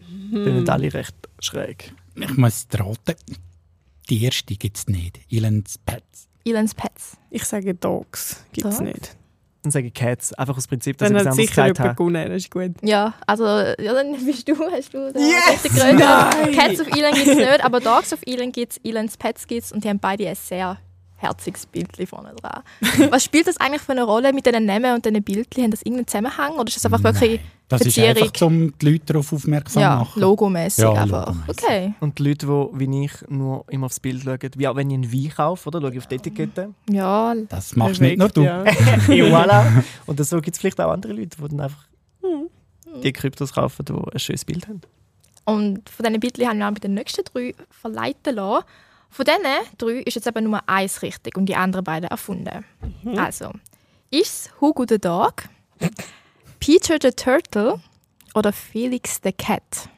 Die 0.10 0.43
sind 0.43 0.70
alle 0.70 0.93
recht 0.93 1.15
schräg. 1.39 1.93
Ich 2.15 2.38
muss 2.38 2.67
raten, 2.74 3.15
die 4.10 4.24
erste 4.24 4.55
gibt 4.55 4.77
es 4.77 4.88
nicht. 4.88 5.20
Elon's 5.31 5.77
Pets. 5.77 6.27
Elon's 6.46 6.75
Pets. 6.75 7.17
Ich 7.29 7.46
sage 7.46 7.74
Dogs. 7.74 8.43
Gibt 8.51 8.67
es 8.67 8.79
nicht. 8.81 9.15
Dann 9.63 9.72
sage 9.72 9.88
ich 9.88 9.93
Cats, 9.93 10.34
einfach 10.34 10.58
aus 10.58 10.67
Prinzip, 10.67 10.98
dass 10.98 11.10
Dann 11.10 11.17
ich 11.17 11.20
anderes 11.22 11.36
sicher 11.38 11.67
gesagt 11.67 11.79
habe. 11.79 11.96
gewonnen. 11.96 12.27
Das 12.29 12.38
ist 12.43 12.50
gut. 12.51 12.72
Ja, 12.81 13.13
also 13.27 13.46
ja, 13.46 13.93
dann 13.93 14.25
bist 14.25 14.48
du, 14.48 14.55
hast 14.72 14.91
du 14.93 15.13
den 15.13 15.22
Yes! 15.22 15.62
Cats 16.55 16.81
of 16.81 16.88
Elon 16.88 17.13
gibt 17.13 17.27
es 17.27 17.36
nicht, 17.38 17.63
aber 17.63 17.79
Dogs 17.79 18.12
of 18.12 18.20
Elon 18.25 18.51
gibt 18.51 18.74
es, 18.74 18.79
Elon's 18.84 19.17
Pets 19.17 19.46
gibt 19.46 19.63
es 19.63 19.72
und 19.72 19.84
die 19.84 19.89
haben 19.89 20.00
beide 20.00 20.27
ein 20.27 20.36
sehr 20.36 20.77
herziges 21.21 21.65
Bildchen 21.65 22.07
vorne 22.07 22.33
dran. 22.35 22.63
Was 23.11 23.23
spielt 23.23 23.47
das 23.47 23.57
eigentlich 23.57 23.81
für 23.81 23.91
eine 23.93 24.03
Rolle 24.03 24.33
mit 24.33 24.45
diesen 24.45 24.65
Namen 24.65 24.95
und 24.95 25.05
diesen 25.05 25.21
Bildchen? 25.23 25.63
Haben 25.63 25.71
das 25.71 25.81
irgendeinen 25.81 26.07
Zusammenhang 26.07 26.53
oder 26.53 26.67
ist 26.67 26.75
das 26.77 26.85
einfach 26.85 27.03
wirklich 27.03 27.39
Das 27.69 27.81
ist 27.81 27.97
einfach, 27.99 28.41
um 28.41 28.73
die 28.79 28.85
Leute 28.91 29.05
darauf 29.05 29.31
aufmerksam 29.33 29.81
ja, 29.81 29.93
zu 29.93 29.99
machen. 30.05 30.21
logomäßig 30.21 30.83
Ja, 30.83 30.93
einfach. 30.93 31.27
logomäßig. 31.27 31.63
Okay. 31.63 31.93
Und 31.99 32.19
die 32.19 32.23
Leute, 32.23 32.45
die 32.45 32.79
wie 32.91 33.05
ich 33.05 33.11
nur 33.29 33.65
immer 33.69 33.85
aufs 33.85 33.99
Bild 33.99 34.23
schauen, 34.23 34.39
wie 34.55 34.67
auch 34.67 34.75
wenn 34.75 34.89
ich 34.89 34.95
einen 34.95 35.13
Wein 35.13 35.29
kaufe, 35.35 35.67
oder? 35.69 35.81
Schaue 35.81 35.91
ich 35.91 35.97
auf 35.99 36.07
die 36.07 36.15
Etikette. 36.15 36.73
Ja, 36.89 37.33
Das 37.49 37.75
machst 37.75 38.01
nicht 38.01 38.17
nur 38.17 38.29
du. 38.29 38.41
Ja. 38.43 38.63
Voilà. 38.63 39.83
Und 40.05 40.25
so 40.25 40.41
gibt 40.41 40.55
es 40.55 40.59
vielleicht 40.59 40.79
auch 40.81 40.91
andere 40.91 41.13
Leute, 41.13 41.37
die 41.41 41.47
dann 41.49 41.61
einfach 41.61 41.85
die 43.03 43.13
Kryptos 43.13 43.53
kaufen, 43.53 43.85
die 43.85 43.93
ein 43.93 44.19
schönes 44.19 44.43
Bild 44.45 44.67
haben. 44.67 44.81
Und 45.45 45.89
von 45.89 46.05
diesen 46.05 46.19
Bildchen 46.19 46.47
haben 46.47 46.59
wir 46.59 46.67
auch 46.67 46.71
bei 46.73 46.79
den 46.79 46.93
nächsten 46.93 47.23
drei 47.25 47.55
verleiten 47.69 48.35
lassen. 48.35 48.65
Von 49.13 49.25
diesen 49.25 49.44
drei 49.77 50.01
ist 50.03 50.15
jetzt 50.15 50.25
eben 50.27 50.46
nur 50.46 50.62
eins 50.68 51.01
richtig 51.01 51.36
und 51.38 51.46
die 51.48 51.56
anderen 51.56 51.84
beiden 51.84 52.10
erfunden. 52.10 52.63
Also, 53.18 53.51
ist 54.10 54.46
es 54.48 54.62
Hugo 54.62 54.86
the 54.88 54.98
Dog, 55.00 55.44
Peter 56.60 56.98
the 57.01 57.12
Turtle 57.12 57.82
oder 58.34 58.53
Felix 58.53 59.20
the 59.22 59.34
Cat? 59.34 59.89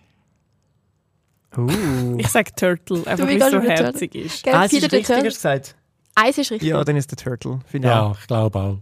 Uh. 1.56 2.16
Ich 2.18 2.28
sage 2.30 2.52
Turtle, 2.56 3.06
einfach 3.06 3.28
weil 3.28 3.40
es 3.40 3.52
so 3.52 3.62
herzig 3.62 4.16
ist. 4.16 4.44
Gell, 4.44 4.56
Ah, 4.56 4.66
es 4.66 4.72
Peter 4.72 4.86
ist 4.86 4.92
the 4.92 4.96
richtig, 4.98 5.02
hast 5.02 5.10
du 5.10 5.14
Turtle. 5.14 5.30
gesagt? 5.30 5.76
Eins 6.16 6.38
ist 6.40 6.52
richtig. 6.52 6.70
Ja, 6.70 6.84
dann 6.84 6.96
ist 6.98 7.12
der 7.12 7.18
Turtle. 7.18 7.52
Auch. 7.72 7.74
Ja, 7.80 8.16
ich 8.20 8.28
glaube 8.28 8.60
auch. 8.60 8.78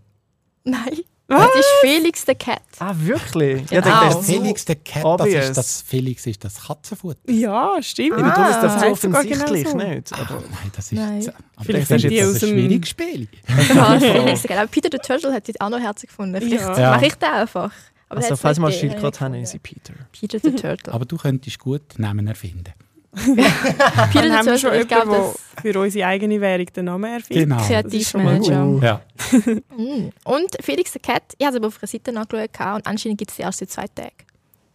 Nein. 0.63 0.99
Es 1.37 1.55
ist 1.59 1.65
Felix 1.81 2.23
the 2.25 2.35
Cat. 2.35 2.61
Ah, 2.79 2.93
wirklich? 2.97 3.65
Genau. 3.67 3.87
Ja, 3.87 4.09
dann 4.09 4.23
Felix 4.23 4.65
der 4.65 4.75
Cat, 4.77 5.19
das 5.19 5.27
ist 5.27 5.57
das 5.57 5.81
Felix 5.81 6.25
ist 6.27 6.43
das 6.43 6.61
Katzenfutter. 6.67 7.31
Ja, 7.31 7.77
stimmt. 7.81 8.17
Du, 8.17 8.23
das 8.23 8.37
Ah. 8.37 8.61
das 8.61 8.73
so 8.73 8.79
Heisst 8.81 9.01
sogar 9.01 9.19
offensichtlich 9.21 9.63
genau 9.65 9.79
so. 9.79 9.87
nicht. 9.87 10.13
Aber 10.13 10.33
Nein, 10.41 10.71
das 10.75 10.85
ist. 10.85 10.91
Nein. 10.93 11.31
Aber 11.55 11.65
Vielleicht 11.65 11.91
das 11.91 11.97
aus 11.97 12.03
ein 12.03 12.09
dem- 12.09 12.49
schwieriges 12.49 12.89
Spiel. 12.89 13.27
Ja, 13.73 13.99
Felix 13.99 14.41
the 14.41 14.47
Cat. 14.47 14.57
Aber 14.57 14.67
Peter 14.67 14.89
the 14.91 14.97
Turtle 14.97 15.33
hat 15.33 15.47
jetzt 15.47 15.61
auch 15.61 15.69
noch 15.69 15.79
herzig 15.79 16.09
gefunden. 16.09 16.39
Vielleicht 16.41 16.77
Ja. 16.77 16.91
Mache 16.91 17.05
ich 17.07 17.15
den 17.15 17.29
einfach. 17.29 17.71
Aber 18.09 18.21
also, 18.21 18.35
falls 18.35 18.59
wir 18.59 18.65
ein 18.65 18.69
nicht 18.71 18.79
Schild 18.79 18.91
gegeben, 18.93 19.01
gerade 19.03 19.19
haben, 19.21 19.33
habe 19.35 19.43
ist 19.43 19.63
Peter. 19.63 19.93
Peter 20.11 20.39
the 20.39 20.51
Turtle. 20.51 20.93
Aber 20.93 21.05
du 21.05 21.15
könntest 21.17 21.59
gut 21.59 21.81
Namen 21.97 22.27
erfinden. 22.27 22.73
Peter 23.13 23.33
Dann 24.13 24.37
haben 24.37 24.45
wir 24.45 24.57
schon 24.57 24.73
jemanden, 24.73 25.11
der 25.11 25.33
für 25.61 25.79
unsere 25.79 26.07
eigene 26.07 26.39
Währung 26.39 26.65
den 26.65 26.85
Namen 26.85 27.13
erfindet. 27.13 27.49
Genau. 27.49 27.81
Das 27.81 27.93
ist 27.93 28.09
schon 28.09 28.23
mal 28.23 28.39
Kreativmanager. 28.39 28.65
gut. 28.65 28.83
Ja. 28.83 29.01
Mm. 29.77 30.09
Und 30.25 30.49
Felix 30.61 30.93
the 30.93 30.99
Cat, 30.99 31.23
ich 31.37 31.45
habe 31.45 31.55
es 31.55 31.57
aber 31.57 31.67
auf 31.67 31.81
einer 31.81 31.87
Seite 31.87 32.11
nachgeschaut 32.11 32.75
und 32.75 32.87
anscheinend 32.87 33.17
gibt 33.17 33.31
es 33.31 33.37
sie 33.37 33.43
erst 33.43 33.59
seit 33.59 33.69
zwei 33.69 33.87
Tagen. 33.87 34.11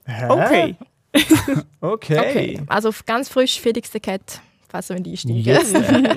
Hä? 0.07 0.27
Okay. 0.29 0.77
Okay. 1.81 2.19
Okay. 2.19 2.61
Also 2.67 2.91
ganz 3.07 3.29
frisch 3.29 3.61
Felix 3.61 3.91
the 3.91 4.01
Cat, 4.01 4.41
falls 4.69 4.91
ihr 4.91 4.97
einsteigen. 4.97 5.37
Jetzt 5.37 5.75
äh. 5.75 6.17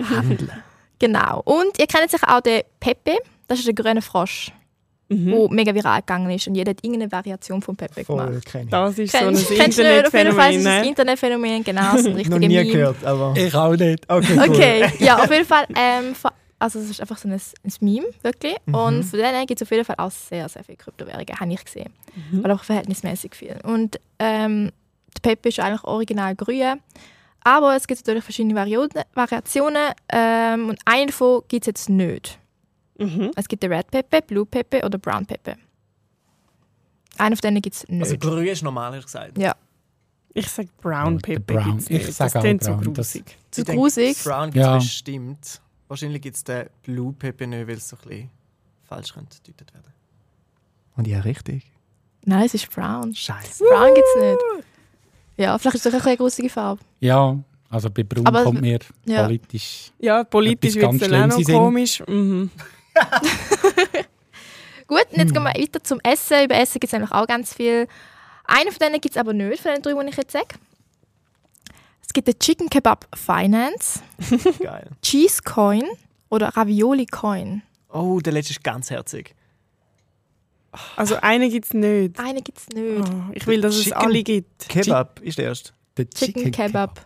Genau. 0.99 1.41
Und 1.45 1.79
ihr 1.79 1.87
kennt 1.87 2.11
sicher 2.11 2.35
auch 2.35 2.41
den 2.41 2.63
Pepe, 2.79 3.17
das 3.47 3.59
ist 3.59 3.67
der 3.67 3.73
grüne 3.75 4.01
Frosch, 4.01 4.51
Mhm. 5.09 5.31
der 5.31 5.51
mega 5.51 5.73
viral 5.73 5.99
gegangen 6.01 6.29
ist 6.29 6.47
und 6.47 6.55
jeder 6.55 6.69
hat 6.71 6.83
irgendeine 6.83 7.11
Variation 7.11 7.61
von 7.61 7.75
Pepe 7.75 8.03
Voll 8.05 8.25
gemacht. 8.27 8.45
kenn 8.45 8.63
ich. 8.65 8.69
Das 8.69 8.97
ist 8.99 9.11
so 9.11 9.17
ein 9.17 9.23
Kennst- 9.33 9.47
kennst 9.55 9.77
du 9.79 9.83
nicht? 9.83 10.07
Auf 10.07 10.13
jeden 10.13 10.33
Fall 10.35 10.53
ist 10.53 10.57
Internetphänomen. 10.57 10.67
es 10.67 10.67
ein 10.67 10.81
ne? 10.81 10.87
Internetphänomen, 10.89 11.63
genau, 11.63 11.81
so 11.97 11.97
ein 11.97 12.03
Noch 12.11 12.15
richtiger 12.17 12.39
nie 12.39 12.47
Meme. 12.47 12.71
gehört, 12.71 13.03
aber... 13.05 13.33
Ich 13.35 13.53
auch 13.55 13.75
nicht. 13.75 14.03
Okay, 14.07 14.33
cool. 14.37 14.49
Okay, 14.49 14.91
ja, 14.99 15.17
auf 15.23 15.31
jeden 15.31 15.45
Fall. 15.45 15.65
Ähm, 15.75 16.13
also 16.59 16.77
es 16.79 16.89
ist 16.89 17.01
einfach 17.01 17.17
so 17.17 17.27
ein, 17.27 17.33
ein 17.33 17.71
Meme, 17.79 18.05
wirklich. 18.21 18.55
Mhm. 18.65 18.75
Und 18.75 19.03
von 19.03 19.19
denen 19.19 19.45
gibt 19.47 19.61
es 19.61 19.65
auf 19.65 19.71
jeden 19.71 19.85
Fall 19.85 19.95
auch 19.97 20.11
sehr, 20.11 20.47
sehr 20.49 20.63
viele 20.63 20.77
Kryptowährungen, 20.77 21.39
habe 21.39 21.53
ich 21.53 21.63
gesehen. 21.65 21.91
Mhm. 22.31 22.41
Oder 22.43 22.55
auch 22.55 22.63
verhältnismäßig 22.63 23.33
viel. 23.33 23.55
Und 23.63 23.99
ähm, 24.19 24.71
der 25.15 25.29
Pepe 25.29 25.49
ist 25.49 25.59
eigentlich 25.59 25.83
original 25.85 26.35
grün. 26.35 26.81
Aber 27.43 27.75
es 27.75 27.87
gibt 27.87 28.05
natürlich 28.05 28.23
verschiedene 28.25 28.53
Variationen. 29.15 29.93
Ähm, 30.11 30.69
und 30.69 30.79
eine 30.85 31.07
davon 31.07 31.41
gibt 31.47 31.63
es 31.63 31.67
jetzt 31.67 31.89
nicht. 31.89 32.37
Mhm. 32.99 33.31
Es 33.35 33.47
gibt 33.47 33.63
den 33.63 33.71
Red 33.73 33.89
Pepe, 33.89 34.21
Blue 34.21 34.45
Pepe 34.45 34.83
oder 34.85 34.97
Brown 34.97 35.25
Pepe. 35.25 35.55
Einen 37.17 37.35
von 37.35 37.41
denen 37.41 37.61
gibt 37.61 37.75
es 37.75 37.87
nicht. 37.87 38.01
Also 38.03 38.17
grün 38.17 38.47
ist 38.47 38.63
normal, 38.63 38.91
hast 38.93 39.01
du 39.01 39.05
gesagt. 39.05 39.37
ja, 39.37 39.55
Ich 40.33 40.47
sage 40.47 40.69
Brown 40.81 41.15
Oh, 41.15 41.17
der 41.17 41.39
Pepper. 41.39 41.53
Brown. 41.55 41.71
gibt's 41.77 41.85
Ich 41.89 42.05
nicht. 42.05 42.13
sag 42.13 42.31
das 42.33 42.35
auch 42.35 42.41
Brown, 42.43 42.93
das- 42.93 43.11
grusig. 43.13 43.37
zu 43.51 43.61
Ich 43.61 43.65
denke, 43.65 43.79
grusig. 43.81 44.23
Brown 44.23 44.45
gibt 44.51 44.57
es 44.57 44.61
Ja. 44.61 44.75
bestimmt. 44.77 45.61
Wahrscheinlich 45.87 46.21
gibt 46.21 46.35
es 46.35 46.43
den 46.43 46.67
Blue 46.83 47.13
Pepper 47.13 47.47
nicht, 47.47 47.67
weil 47.67 47.75
es 47.77 47.89
so 47.89 47.95
ein 48.03 48.07
bisschen 48.07 48.29
falsch 48.83 49.13
könnte 49.13 49.37
gedeutet 49.43 49.73
werden. 49.73 49.91
Und 50.95 51.07
ja, 51.07 51.19
richtig. 51.21 51.71
Nein, 52.25 52.45
es 52.45 52.53
ist 52.53 52.69
Brown. 52.69 53.13
Scheiße. 53.15 53.63
Brown 53.63 53.93
gibt 53.95 54.05
es 54.15 54.21
nicht. 54.21 54.39
Ja, 55.37 55.57
vielleicht 55.57 55.75
ist 55.77 55.85
es 55.87 55.95
auch 55.95 56.05
eine 56.05 56.17
grusige 56.17 56.49
Farbe. 56.49 56.81
Ja, 56.99 57.37
also 57.69 57.89
bei 57.89 58.03
Braun 58.03 58.27
Aber- 58.27 58.43
kommt 58.43 58.61
mir 58.61 58.79
Ja. 59.05 59.23
politisch. 59.23 59.91
Ja, 59.99 60.23
politisch 60.25 60.75
wird 60.75 60.93
es 60.93 60.99
ganz 60.99 61.11
dann 61.11 61.31
auch 61.31 61.37
noch 61.37 61.43
komisch. 61.47 62.03
Mhm. 62.07 62.51
Gut, 64.87 65.05
und 65.11 65.17
jetzt 65.17 65.33
gehen 65.33 65.43
wir 65.43 65.53
weiter 65.53 65.83
zum 65.83 65.99
Essen. 66.01 66.45
Über 66.45 66.55
Essen 66.55 66.79
gibt 66.79 66.91
es 66.91 66.93
eigentlich 66.93 67.11
auch 67.11 67.27
ganz 67.27 67.53
viel. 67.53 67.87
Einen 68.45 68.71
von 68.71 68.79
denen 68.79 68.99
gibt 68.99 69.15
es 69.15 69.19
aber 69.19 69.33
nicht, 69.33 69.61
von 69.61 69.71
den 69.71 69.81
drei, 69.83 69.93
die 70.03 70.09
ich 70.09 70.17
jetzt 70.17 70.31
sage. 70.31 70.55
Es 72.01 72.11
gibt 72.11 72.27
den 72.27 72.39
Chicken 72.39 72.69
Kebab 72.69 73.05
Finance, 73.15 73.99
Geil. 74.59 74.87
Cheese 75.03 75.43
Coin 75.43 75.83
oder 76.29 76.47
Ravioli 76.49 77.05
Coin. 77.05 77.61
Oh, 77.89 78.19
der 78.19 78.33
letzte 78.33 78.53
ist 78.53 78.63
ganz 78.63 78.89
herzig. 78.89 79.35
Also 80.95 81.15
einen 81.17 81.49
gibt 81.51 81.65
es 81.65 81.73
nicht. 81.73 82.19
Einen 82.19 82.43
gibt 82.43 82.57
es 82.57 82.67
nicht. 82.69 83.07
Oh, 83.07 83.31
ich 83.33 83.45
will, 83.45 83.61
dass 83.61 83.75
es 83.75 83.83
Chicken 83.85 83.97
alle 83.97 84.23
gibt. 84.23 84.69
Kebab 84.69 85.19
ist 85.21 85.37
der 85.37 85.45
erste. 85.45 85.73
Der 85.97 86.09
Chicken, 86.09 86.51
Kebab 86.51 87.05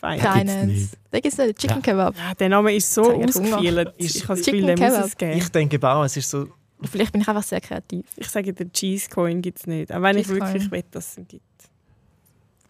Fein. 0.00 0.66
Nicht. 0.68 0.92
Den 1.12 1.20
gibt 1.20 1.26
es 1.26 1.38
nicht. 1.38 1.58
Chicken 1.58 1.76
Ja. 1.76 1.82
Kebab. 1.82 2.16
Ja, 2.16 2.34
der 2.34 2.48
Name 2.48 2.74
ist 2.74 2.92
so 2.94 3.04
habe 3.12 3.22
ich 3.22 3.28
ausgefeilt. 3.28 3.94
Ist- 3.98 4.16
Ich 4.16 4.22
habe 4.28 4.38
das 4.38 4.44
Chicken 4.44 4.60
Gefühl, 4.60 4.76
den 4.76 4.78
muss 4.84 4.94
Kebab. 4.94 5.06
es 5.06 5.16
geben. 5.16 5.32
Ich 5.38 5.48
denke 5.48 5.88
auch, 5.90 6.04
es 6.04 6.16
ist 6.16 6.30
so. 6.30 6.48
Vielleicht 6.90 7.10
bin 7.12 7.20
ich 7.22 7.28
einfach 7.28 7.42
sehr 7.42 7.60
kreativ. 7.60 8.04
Ich 8.16 8.28
sage, 8.28 8.52
den 8.52 8.72
Cheese 8.72 9.08
Coin 9.10 9.42
gibt 9.42 9.58
es 9.58 9.66
nicht. 9.66 9.92
Auch 9.92 10.00
wenn 10.02 10.16
ich 10.16 10.26
Cheese 10.28 10.40
wirklich 10.40 10.62
Coin. 10.62 10.70
will, 10.70 10.84
dass 10.92 11.08
es 11.10 11.18
ihn 11.18 11.26
gibt. 11.26 11.44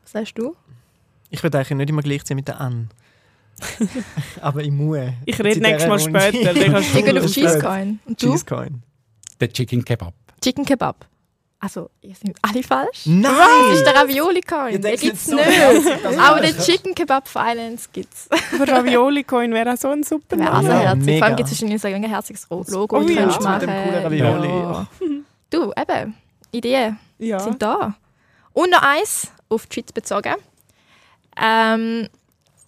Was 0.02 0.12
sagst 0.12 0.38
du? 0.38 0.56
Ich 1.30 1.42
würde 1.42 1.58
eigentlich 1.58 1.76
nicht 1.76 1.90
immer 1.90 2.00
gleich 2.02 2.23
sein 2.25 2.37
mit 2.37 2.49
der 2.49 2.58
An. 2.61 2.88
Aber 4.40 4.62
ich 4.62 4.70
muss. 4.70 4.99
Ich 5.26 5.38
rede 5.40 5.61
nächstes 5.61 5.88
Mal 5.88 5.99
später. 5.99 6.52
Ich 6.56 6.92
gehe 7.04 7.20
auf 7.23 7.26
Cheese. 7.32 7.58
Coin. 7.58 7.99
Und 8.06 8.23
du? 8.23 8.30
Cheese 8.32 8.44
Coin. 8.47 8.82
Der 9.40 9.52
Chicken 9.52 9.85
Kebab. 9.85 10.14
Chicken 10.42 10.64
Kebab. 10.64 11.06
Also, 11.61 11.91
ihr 12.03 12.15
seid 12.15 12.37
alle 12.43 12.62
falsch. 12.62 13.07
Nein! 13.07 13.33
Das 13.71 13.79
ist 13.79 13.85
der 13.85 13.95
Ravioli 13.97 14.43
Coin. 14.43 14.67
Ja, 14.67 14.71
Den 14.73 14.83
der 14.83 14.97
gibt 14.97 15.15
es 15.17 15.27
nicht. 15.27 16.19
Aber 16.19 16.41
den 16.41 16.57
Chicken 16.57 16.95
Kebab 16.95 17.27
Finance 17.27 17.88
gibt 17.93 18.15
es. 18.15 18.29
Aber 18.55 18.69
Ravioli 18.69 19.25
Coin 19.25 19.53
wäre 19.53 19.73
auch 19.73 19.77
so 19.77 19.88
ein 19.88 20.05
super 20.05 20.38
Wäre 20.38 20.50
auch 20.50 20.62
Name. 20.62 20.67
so 20.69 20.73
Ja, 20.73 20.79
herzig. 20.81 21.05
mega. 21.07 21.19
Vor 21.19 21.27
allem 21.27 21.37
gibt 21.37 21.49
es 21.49 21.55
wahrscheinlich 21.55 21.83
so 21.83 21.88
ein 21.88 22.05
herziges 22.05 22.47
Logo. 22.49 22.99
Oh 22.99 23.00
ja. 23.00 23.15
könntest 23.17 23.41
du 23.45 23.49
Mit 23.50 23.62
dem 23.62 23.69
machen. 23.71 23.85
coolen 23.91 24.03
Ravioli. 24.05 24.49
Ja. 24.49 24.87
Du, 25.50 25.73
eben. 25.77 26.15
Ideen 26.53 26.99
Ja. 27.19 27.41
sind 27.41 27.61
da. 27.61 27.95
Und 28.53 28.71
noch 28.71 28.83
eins, 28.83 29.29
auf 29.49 29.67
die 29.67 29.75
Schweiz 29.75 29.91
bezogen. 29.93 30.35
Ähm, 31.41 32.09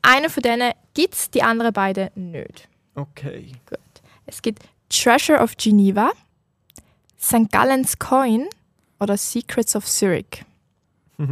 einer 0.03 0.31
von 0.31 0.43
denen 0.43 0.73
gibt 0.95 1.15
es, 1.15 1.31
die 1.31 1.43
anderen 1.43 1.73
beiden 1.73 2.11
nicht. 2.15 2.69
Okay. 2.97 3.53
Es 4.27 4.43
gibt 4.43 4.63
Treasure 4.89 5.39
of 5.41 5.57
Geneva, 5.57 6.11
St. 7.21 7.51
Gallens 7.53 7.99
Coin 7.99 8.49
oder 9.01 9.17
Secrets 9.17 9.75
of 9.77 9.85
Zurich. 9.87 10.45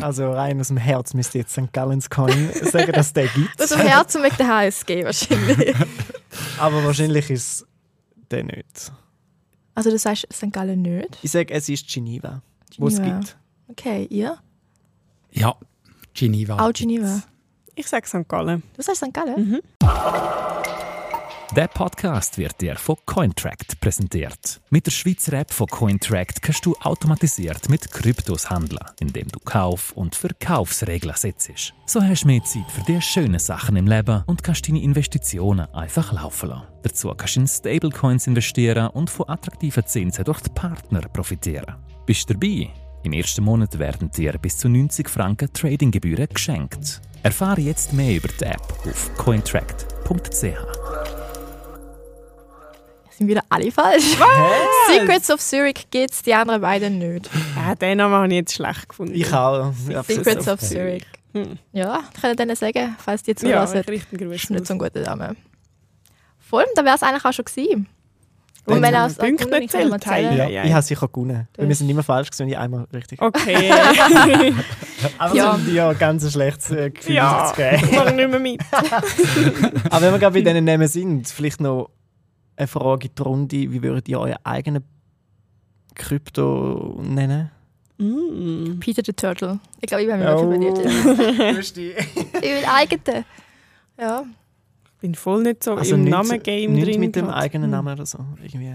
Also 0.00 0.30
rein 0.30 0.60
aus 0.60 0.68
dem 0.68 0.76
Herz 0.76 1.12
müsste 1.12 1.38
jetzt 1.38 1.50
St. 1.52 1.72
Gallens 1.72 2.08
Coin 2.08 2.52
sagen, 2.62 2.92
dass 2.92 3.12
der 3.12 3.26
gibt. 3.26 3.60
Aus 3.60 3.70
dem 3.70 3.80
Herzen 3.80 4.22
mit 4.22 4.38
der 4.38 4.46
HSG 4.46 5.04
wahrscheinlich. 5.04 5.74
Aber 6.58 6.84
wahrscheinlich 6.84 7.28
ist 7.30 7.66
der 8.30 8.44
nicht. 8.44 8.92
Also 9.74 9.90
du 9.90 9.98
sagst 9.98 10.28
St. 10.32 10.52
Gallen 10.52 10.82
nicht? 10.82 11.18
Ich 11.22 11.32
sage, 11.32 11.52
es 11.52 11.68
ist 11.68 11.88
Geneva, 11.92 12.42
wo 12.76 12.86
es 12.86 12.96
Geneva. 12.96 13.18
gibt. 13.18 13.36
Okay, 13.66 14.06
ihr? 14.10 14.38
Ja, 15.32 15.56
Geneva. 16.14 16.54
Auch 16.58 16.66
gibt's. 16.72 16.80
Geneva. 16.80 17.22
Ich 17.74 17.88
sage 17.88 18.06
St. 18.06 18.28
Gallen. 18.28 18.62
Du 18.76 18.82
sagst 18.82 19.02
St. 19.04 19.12
Gallen? 19.12 19.60
Der 21.56 21.66
Podcast 21.66 22.36
wird 22.36 22.60
dir 22.60 22.76
von 22.76 22.96
Cointract 23.06 23.80
präsentiert. 23.80 24.60
Mit 24.68 24.84
der 24.84 24.90
Schweizer 24.90 25.32
App 25.32 25.50
von 25.50 25.66
Cointract 25.66 26.42
kannst 26.42 26.66
du 26.66 26.76
automatisiert 26.82 27.70
mit 27.70 27.90
Kryptos 27.90 28.50
handeln, 28.50 28.84
indem 29.00 29.28
du 29.28 29.40
Kauf- 29.40 29.92
und 29.92 30.14
Verkaufsregeln 30.14 31.14
setzt. 31.16 31.72
So 31.86 32.02
hast 32.02 32.24
du 32.24 32.26
mehr 32.26 32.44
Zeit 32.44 32.70
für 32.70 32.82
die 32.82 33.00
schönen 33.00 33.38
Sachen 33.38 33.76
im 33.76 33.86
Leben 33.86 34.22
und 34.26 34.44
kannst 34.44 34.68
deine 34.68 34.82
Investitionen 34.82 35.66
einfach 35.74 36.12
laufen 36.12 36.50
lassen. 36.50 36.66
Dazu 36.82 37.14
kannst 37.16 37.36
du 37.36 37.40
in 37.40 37.46
Stablecoins 37.48 38.26
investieren 38.26 38.88
und 38.88 39.08
von 39.08 39.30
attraktiven 39.30 39.86
Zinsen 39.86 40.24
durch 40.24 40.40
die 40.40 40.50
Partner 40.50 41.00
profitieren. 41.00 41.76
Bist 42.04 42.28
du 42.28 42.34
dabei? 42.34 42.68
Im 43.04 43.14
ersten 43.14 43.42
Monat 43.42 43.78
werden 43.78 44.10
dir 44.10 44.32
bis 44.34 44.58
zu 44.58 44.68
90 44.68 45.08
Franken 45.08 45.50
Tradinggebühren 45.50 46.28
geschenkt. 46.28 47.00
Erfahre 47.22 47.62
jetzt 47.62 47.94
mehr 47.94 48.16
über 48.16 48.28
die 48.28 48.44
App 48.44 48.74
auf 48.84 49.10
cointract.ch. 49.16 50.77
Sind 53.18 53.26
wieder 53.26 53.42
alle 53.48 53.72
falsch. 53.72 54.16
Secrets 54.92 55.28
of 55.30 55.40
Zurich 55.40 55.90
gibt 55.90 56.12
es, 56.12 56.22
die 56.22 56.32
anderen 56.32 56.60
beiden 56.60 56.98
nicht. 56.98 57.28
Ja, 57.56 57.74
den 57.74 57.98
Namen 57.98 58.14
habe 58.14 58.28
ich 58.28 58.34
jetzt 58.34 58.54
schlecht 58.54 58.88
gefunden. 58.88 59.12
Ich 59.14 59.32
auch. 59.32 59.72
Ja, 59.88 60.04
Secrets 60.04 60.46
of 60.46 60.60
Zurich. 60.60 61.04
Hm. 61.34 61.58
Ja, 61.72 62.00
ich 62.14 62.20
kann 62.22 62.36
denen 62.36 62.54
sagen, 62.54 62.94
falls 63.04 63.24
die 63.24 63.32
Ja, 63.32 63.36
zulassen. 63.36 63.80
ich 63.80 63.88
richte 63.88 64.16
einen 64.16 64.30
das 64.30 64.42
ist 64.44 64.50
nicht 64.50 64.66
so 64.68 64.74
ein 64.74 64.78
guter 64.78 65.00
Name. 65.00 65.34
Voll, 66.38 66.64
da 66.76 66.84
wäre 66.84 66.94
es 66.94 67.02
eigentlich 67.02 67.24
auch 67.24 67.32
schon 67.32 67.44
gewesen. 67.44 67.88
Und 68.66 68.82
wenn 68.82 68.94
er 68.94 69.06
aus 69.06 69.14
Punkte 69.14 69.46
Punkte 69.48 69.66
zählt, 69.68 69.90
nicht 69.90 70.04
zählen. 70.04 70.50
ja. 70.50 70.62
Ich 70.64 70.72
habe 70.72 70.82
sicher 70.82 71.08
gewonnen. 71.08 71.48
Weil 71.56 71.68
wir 71.68 71.74
sind 71.74 71.88
immer 71.88 72.02
falsch 72.04 72.30
gewesen, 72.30 72.48
ich 72.50 72.56
einmal 72.58 72.86
richtig. 72.94 73.20
Okay. 73.20 73.72
Aber 75.18 75.34
Ja. 75.34 75.44
ja. 75.44 75.50
um 75.54 75.64
dir 75.66 75.88
ein 75.88 75.98
ganz 75.98 76.30
schlechtes 76.30 76.70
äh, 76.70 76.90
Gefühl 76.90 77.14
ja, 77.16 77.46
zu 77.52 77.56
geben. 77.60 77.82
ich 77.90 77.96
mache 77.96 78.12
nicht 78.14 78.30
mehr 78.30 78.38
mit. 78.38 78.60
Aber 79.90 80.02
wenn 80.02 80.12
wir 80.12 80.18
gerade 80.18 80.34
bei 80.34 80.40
diesen 80.42 80.64
Namen 80.64 80.86
sind, 80.86 81.28
vielleicht 81.28 81.60
noch 81.60 81.90
eine 82.58 82.66
Frage 82.66 83.08
in 83.08 83.14
die 83.14 83.22
Runde. 83.22 83.56
Wie 83.72 83.82
würdet 83.82 84.08
ihr 84.08 84.20
euren 84.20 84.36
eigenen 84.44 84.82
Krypto 85.94 87.00
nennen? 87.02 87.50
Mm. 87.98 88.78
Peter 88.78 89.02
the 89.04 89.12
Turtle. 89.12 89.58
Ich 89.80 89.88
glaube, 89.88 90.04
ich 90.04 90.10
habe 90.10 90.22
mir 90.22 90.36
Oh. 90.36 90.40
oh. 90.40 90.44
überlegt. 90.54 90.78
Ich 91.66 91.74
will 92.42 92.64
eigene. 92.66 93.24
Ja. 93.98 94.24
Ich 94.94 95.00
bin 95.00 95.14
voll 95.14 95.42
nicht 95.42 95.64
so 95.64 95.74
Also 95.74 95.94
im 95.94 96.02
nicht- 96.04 96.10
Namen-Game 96.10 96.72
nicht 96.72 96.86
drin. 96.86 97.00
mit 97.00 97.16
dem 97.16 97.28
eigenen 97.28 97.64
Hm. 97.64 97.70
Namen 97.70 97.92
oder 97.94 98.06
so. 98.06 98.18
Irgendwie. 98.42 98.74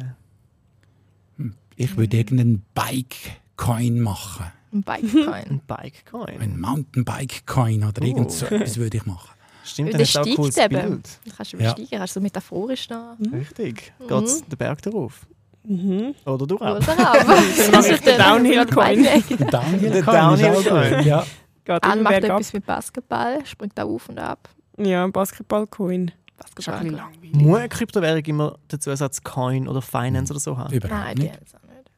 Ich 1.76 1.98
würde 1.98 2.18
irgendeinen 2.18 2.64
Bike-Coin 2.76 4.00
machen. 4.00 4.46
Ein 4.74 4.84
Bikecoin. 4.84 5.26
Ein 5.50 5.62
Bike-Coin. 5.68 6.40
Ein 6.42 6.60
Mountainbike-Coin 6.60 7.84
oder 7.84 8.02
Oh. 8.02 8.06
irgend 8.06 8.32
so 8.32 8.46
etwas 8.46 8.78
würde 8.78 8.98
ich 8.98 9.06
machen. 9.06 9.30
Stimmt, 9.64 9.94
dann 9.94 9.98
der 9.98 10.06
hast 10.06 10.16
du 10.16 10.20
auch 10.20 10.24
ein 10.24 10.26
steigt 10.26 10.36
cooles 10.38 10.58
eben. 10.58 10.90
Bild. 10.90 11.10
Du 11.26 11.32
kannst 11.36 11.52
Ja. 11.54 11.60
übersteigen, 11.60 11.90
kannst 12.00 12.16
du 12.16 12.20
so 12.20 12.24
metaphorisch 12.24 12.90
noch. 12.90 13.16
Richtig. 13.32 13.94
Mhm. 14.00 14.08
Geht's 14.08 14.44
den 14.46 14.58
Berg 14.58 14.82
darauf? 14.82 15.26
Mhm. 15.66 16.16
Oder 16.26 16.46
du 16.48 16.58
auch? 16.58 16.76
Oder 16.78 17.00
ab. 17.00 17.26
Das 17.72 17.88
Downhill-Coin. 18.18 19.04
Der 19.04 19.16
ist 19.16 19.54
Downhill-Coin. 19.54 20.14
auch 20.14 20.98
gut. 20.98 21.06
Ja. 21.06 21.26
Geht 21.66 21.84
Anne 21.84 22.02
macht 22.02 22.16
etwas 22.16 22.52
mit 22.52 22.66
Basketball, 22.66 23.46
springt 23.46 23.78
da 23.78 23.84
auf 23.86 24.10
und 24.10 24.20
ab. 24.20 24.50
Ja, 24.78 25.08
Basketball-Coin. 25.08 26.08
Ist 26.10 26.14
ein 26.14 26.56
Basketball. 26.56 26.80
bisschen 26.80 26.98
langweilig. 26.98 27.34
Muss 27.36 27.60
eine 27.60 27.70
Kryptowährung 27.70 28.26
immer 28.26 28.58
den 28.72 28.82
Zusatz 28.82 29.24
Coin 29.24 29.68
oder 29.70 29.82
Finance 29.82 30.34
oder 30.34 30.40
so 30.42 30.58
haben? 30.58 30.74
Überhaupt 30.74 31.00
Nein, 31.06 31.18
nicht. 31.18 31.34
auch 31.56 31.68
nicht. 31.70 31.92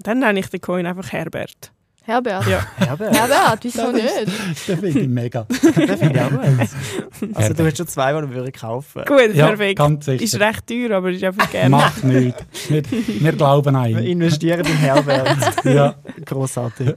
Dann 0.00 0.18
nenne 0.18 0.40
ich 0.40 0.48
den 0.48 0.60
Coin 0.60 0.86
einfach 0.86 1.12
Herbert. 1.12 1.70
Herbert. 2.06 2.46
Ja. 2.46 2.64
Herbert. 2.76 3.14
Herbert, 3.18 3.58
wieso 3.64 3.90
nicht? 3.90 4.06
Das 4.26 4.60
finde 4.78 4.88
ich 4.88 5.08
mega. 5.08 5.42
Den 5.62 5.72
finde 5.98 6.12
ich 6.14 6.20
auch 6.20 6.30
gut. 6.30 7.36
Also 7.36 7.54
du 7.54 7.66
hast 7.66 7.76
schon 7.76 7.86
zwei, 7.88 8.12
die 8.12 8.28
wir 8.30 8.34
würden 8.36 8.52
kaufen. 8.52 9.02
Gut, 9.06 9.34
Ja, 9.34 9.48
perfekt. 9.48 9.78
ganz 9.78 10.04
sicher. 10.04 10.22
Ist 10.22 10.38
recht 10.40 10.66
teuer, 10.68 10.92
aber 10.96 11.10
ist 11.10 11.24
einfach 11.24 11.50
gerne. 11.50 11.70
Macht 11.70 12.04
nichts. 12.04 12.44
Wir, 12.68 12.82
wir 12.90 13.32
glauben 13.32 13.74
an 13.74 13.88
Wir 13.88 13.98
investieren 14.02 14.64
in 14.64 14.76
Herbert. 14.76 15.36
Ja. 15.64 15.96
Großartig. 16.24 16.94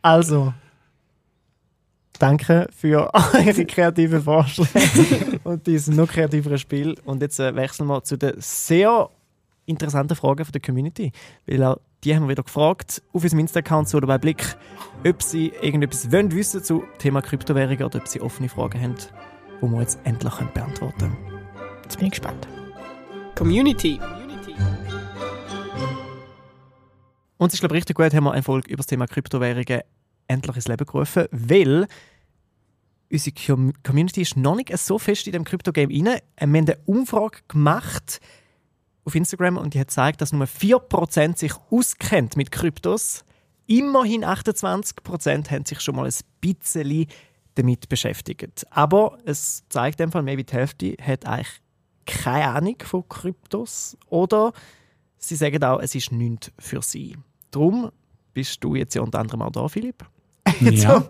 Also, 0.00 0.54
danke 2.18 2.68
für 2.74 3.10
eure 3.34 3.64
kreativen 3.66 4.22
Vorschläge 4.22 5.40
und 5.44 5.66
dieses 5.66 5.94
noch 5.94 6.08
kreativere 6.08 6.58
Spiel. 6.58 6.96
Und 7.04 7.20
jetzt 7.22 7.38
äh, 7.38 7.54
wechseln 7.54 7.86
wir 7.88 8.02
zu 8.02 8.16
den 8.16 8.32
sehr 8.38 9.08
interessanten 9.66 10.16
Fragen 10.16 10.44
von 10.44 10.52
der 10.52 10.60
Community. 10.62 11.12
Weil 11.46 11.62
auch 11.64 11.76
die 12.04 12.14
haben 12.14 12.22
wir 12.24 12.28
wieder 12.30 12.42
gefragt 12.44 13.02
auf 13.12 13.22
unserem 13.22 13.40
Insta-Account 13.40 13.88
so 13.88 13.98
dabei 14.00 14.18
Blick, 14.18 14.56
ob 15.06 15.22
sie 15.22 15.48
irgendetwas 15.60 16.12
wollen 16.12 16.32
wissen 16.32 16.62
zu 16.62 16.84
Thema 16.98 17.22
Kryptowährungen 17.22 17.84
oder 17.84 17.98
ob 17.98 18.08
sie 18.08 18.20
offene 18.20 18.48
Fragen 18.48 18.80
haben, 18.80 18.94
die 19.60 19.66
wir 19.66 19.80
jetzt 19.80 19.98
endlich 20.04 20.34
beantworten 20.34 20.98
können. 20.98 21.16
Jetzt 21.82 21.96
bin 21.96 22.06
ich 22.06 22.12
gespannt. 22.12 22.46
Community. 23.34 24.00
Und 27.38 27.48
es 27.48 27.54
ist, 27.54 27.60
glaube 27.60 27.74
ich, 27.76 27.80
richtig 27.80 27.96
gut, 27.96 28.12
haben 28.14 28.24
wir 28.24 28.32
eine 28.32 28.42
Folge 28.42 28.68
über 28.68 28.78
das 28.78 28.86
Thema 28.86 29.06
Kryptowährungen 29.06 29.82
endlich 30.26 30.56
ins 30.56 30.68
Leben 30.68 30.84
gerufen, 30.86 31.26
weil 31.30 31.86
unsere 33.10 33.34
Com- 33.46 33.72
Community 33.84 34.22
ist 34.22 34.36
noch 34.36 34.56
nicht 34.56 34.76
so 34.76 34.98
fest 34.98 35.26
in 35.26 35.32
dem 35.32 35.44
Krypto-Game 35.44 35.90
rein. 35.90 36.04
Wir 36.04 36.20
haben 36.40 36.54
eine 36.54 36.78
Umfrage 36.86 37.38
gemacht 37.48 38.20
auf 39.08 39.14
Instagram 39.14 39.56
und 39.56 39.74
die 39.74 39.80
hat 39.80 39.88
gezeigt, 39.88 40.20
dass 40.20 40.32
nur 40.32 40.46
4% 40.46 41.38
sich 41.38 41.52
auskennt 41.70 42.36
mit 42.36 42.52
Kryptos. 42.52 43.24
Immerhin 43.66 44.24
28% 44.24 45.50
haben 45.50 45.64
sich 45.64 45.80
schon 45.80 45.96
mal 45.96 46.06
ein 46.06 46.14
bisschen 46.40 47.06
damit 47.54 47.88
beschäftigt. 47.88 48.66
Aber 48.70 49.18
es 49.24 49.64
zeigt 49.68 50.00
Fall, 50.12 50.22
mehr 50.22 50.36
wie 50.36 50.44
die 50.44 50.52
Hälfte 50.52 50.94
hat 51.00 51.26
eigentlich 51.26 51.60
keine 52.06 52.48
Ahnung 52.48 52.76
von 52.82 53.08
Kryptos 53.08 53.96
oder 54.08 54.52
sie 55.18 55.36
sagen 55.36 55.62
auch, 55.64 55.80
es 55.80 55.94
ist 55.94 56.12
nichts 56.12 56.52
für 56.58 56.82
sie. 56.82 57.16
Darum 57.50 57.90
bist 58.32 58.62
du 58.62 58.74
jetzt 58.74 58.94
ja 58.94 59.02
unter 59.02 59.18
anderem 59.18 59.42
auch 59.42 59.52
da, 59.52 59.68
Philipp. 59.68 60.04
Ja. 60.60 60.96
um 60.96 61.04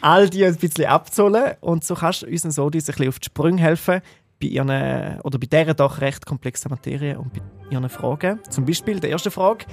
all 0.00 0.30
die 0.30 0.44
ein 0.44 0.56
bisschen 0.56 0.86
abzuholen. 0.86 1.54
Und 1.60 1.84
so 1.84 1.94
kannst 1.94 2.22
du 2.22 2.26
uns 2.26 2.42
so 2.42 2.64
ein 2.64 2.70
bisschen 2.70 3.08
auf 3.08 3.18
die 3.18 3.26
Sprünge 3.26 3.60
helfen 3.60 4.00
bei 4.40 4.46
ihren, 4.46 5.20
oder 5.20 5.38
bei 5.38 5.46
dieser 5.46 5.74
doch 5.74 6.00
recht 6.00 6.24
komplexen 6.26 6.70
Materie 6.70 7.18
und 7.18 7.32
bei 7.32 7.40
ihren 7.70 7.88
Fragen. 7.88 8.40
Zum 8.48 8.64
Beispiel 8.64 9.00
die 9.00 9.08
erste 9.08 9.30
Frage, 9.30 9.66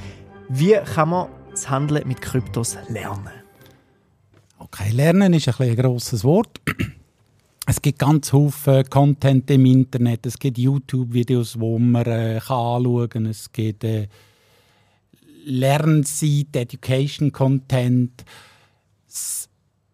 wie 0.49 0.73
kann 0.73 1.10
man 1.10 1.28
das 1.51 1.69
Handeln 1.69 2.08
mit 2.08 2.21
Kryptos 2.21 2.78
lernen? 2.89 3.30
Okay, 4.58 4.91
lernen 4.91 5.34
ist 5.34 5.47
ein, 5.47 5.69
ein 5.69 5.75
grosses 5.75 6.23
Wort. 6.23 6.62
Es 7.67 7.82
gibt 7.82 7.99
ganz 7.99 8.30
viele 8.30 8.84
Content 8.84 9.49
im 9.49 9.65
Internet. 9.65 10.25
Es 10.25 10.38
gibt 10.38 10.58
YouTube-Videos, 10.58 11.60
wo 11.60 11.80
man 11.80 12.06
äh, 12.06 12.36
anschauen 12.36 13.10
kann. 13.10 13.25
Es 13.25 13.51
gibt 13.51 13.84
äh, 13.84 14.08
Lernseiten, 15.45 16.62
Education-Content. 16.62 18.23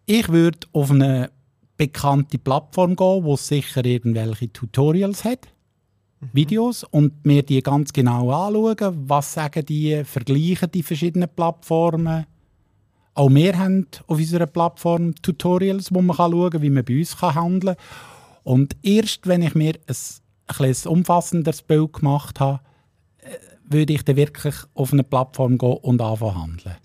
Ich 0.04 0.28
würde 0.28 0.58
auf 0.72 0.90
eine 0.90 1.30
bekannte 1.86 2.38
Plattform 2.38 2.94
gehen, 2.94 3.24
wo 3.24 3.34
es 3.34 3.48
sicher 3.48 3.84
irgendwelche 3.84 4.52
Tutorials 4.52 5.24
hat. 5.24 5.48
Videos 6.32 6.84
und 6.84 7.26
mir 7.26 7.42
die 7.42 7.60
ganz 7.60 7.92
genau 7.92 8.30
anschauen. 8.30 9.08
Was 9.08 9.32
sagen 9.32 9.66
die, 9.66 10.04
vergleichen 10.04 10.70
die 10.70 10.84
verschiedenen 10.84 11.28
Plattformen. 11.28 12.26
Auch 13.14 13.30
wir 13.30 13.58
haben 13.58 13.88
auf 14.06 14.18
unserer 14.18 14.46
Plattform 14.46 15.16
Tutorials, 15.16 15.92
wo 15.92 16.00
man 16.02 16.16
schauen 16.16 16.50
kann, 16.50 16.62
wie 16.62 16.70
man 16.70 16.84
bei 16.84 16.98
uns 16.98 17.20
handeln 17.20 17.74
kann. 17.74 17.84
Und 18.44 18.76
erst 18.82 19.26
wenn 19.26 19.42
ich 19.42 19.56
mir 19.56 19.74
ein, 19.88 19.96
ein, 20.46 20.64
ein 20.64 20.88
umfassenderes 20.88 21.62
Bild 21.62 21.94
gemacht 21.94 22.38
habe, 22.38 22.60
äh, 23.18 23.30
würde 23.68 23.92
ich 23.92 24.04
dann 24.04 24.16
wirklich 24.16 24.54
auf 24.74 24.92
eine 24.92 25.02
Plattform 25.02 25.58
gehen 25.58 25.78
und 25.78 26.00
anfangen 26.00 26.42
handeln. 26.42 26.76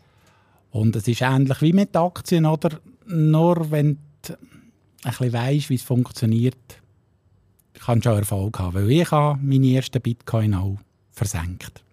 Und 0.71 0.95
es 0.95 1.07
ist 1.07 1.21
ähnlich 1.21 1.61
wie 1.61 1.73
mit 1.73 1.95
Aktien, 1.95 2.47
oder? 2.47 2.79
Nur 3.05 3.69
wenn 3.69 3.99
du 4.27 4.33
ein 5.03 5.11
bisschen 5.11 5.33
weisst, 5.33 5.69
wie 5.69 5.75
es 5.75 5.83
funktioniert, 5.83 6.55
kannst 7.79 8.05
du 8.05 8.09
auch 8.11 8.17
Erfolg 8.17 8.59
haben. 8.59 8.73
Weil 8.75 8.91
ich 8.91 9.09
habe 9.11 9.39
meine 9.41 9.67
ersten 9.75 10.01
Bitcoin 10.01 10.53
auch 10.53 10.77
versenkt. 11.11 11.83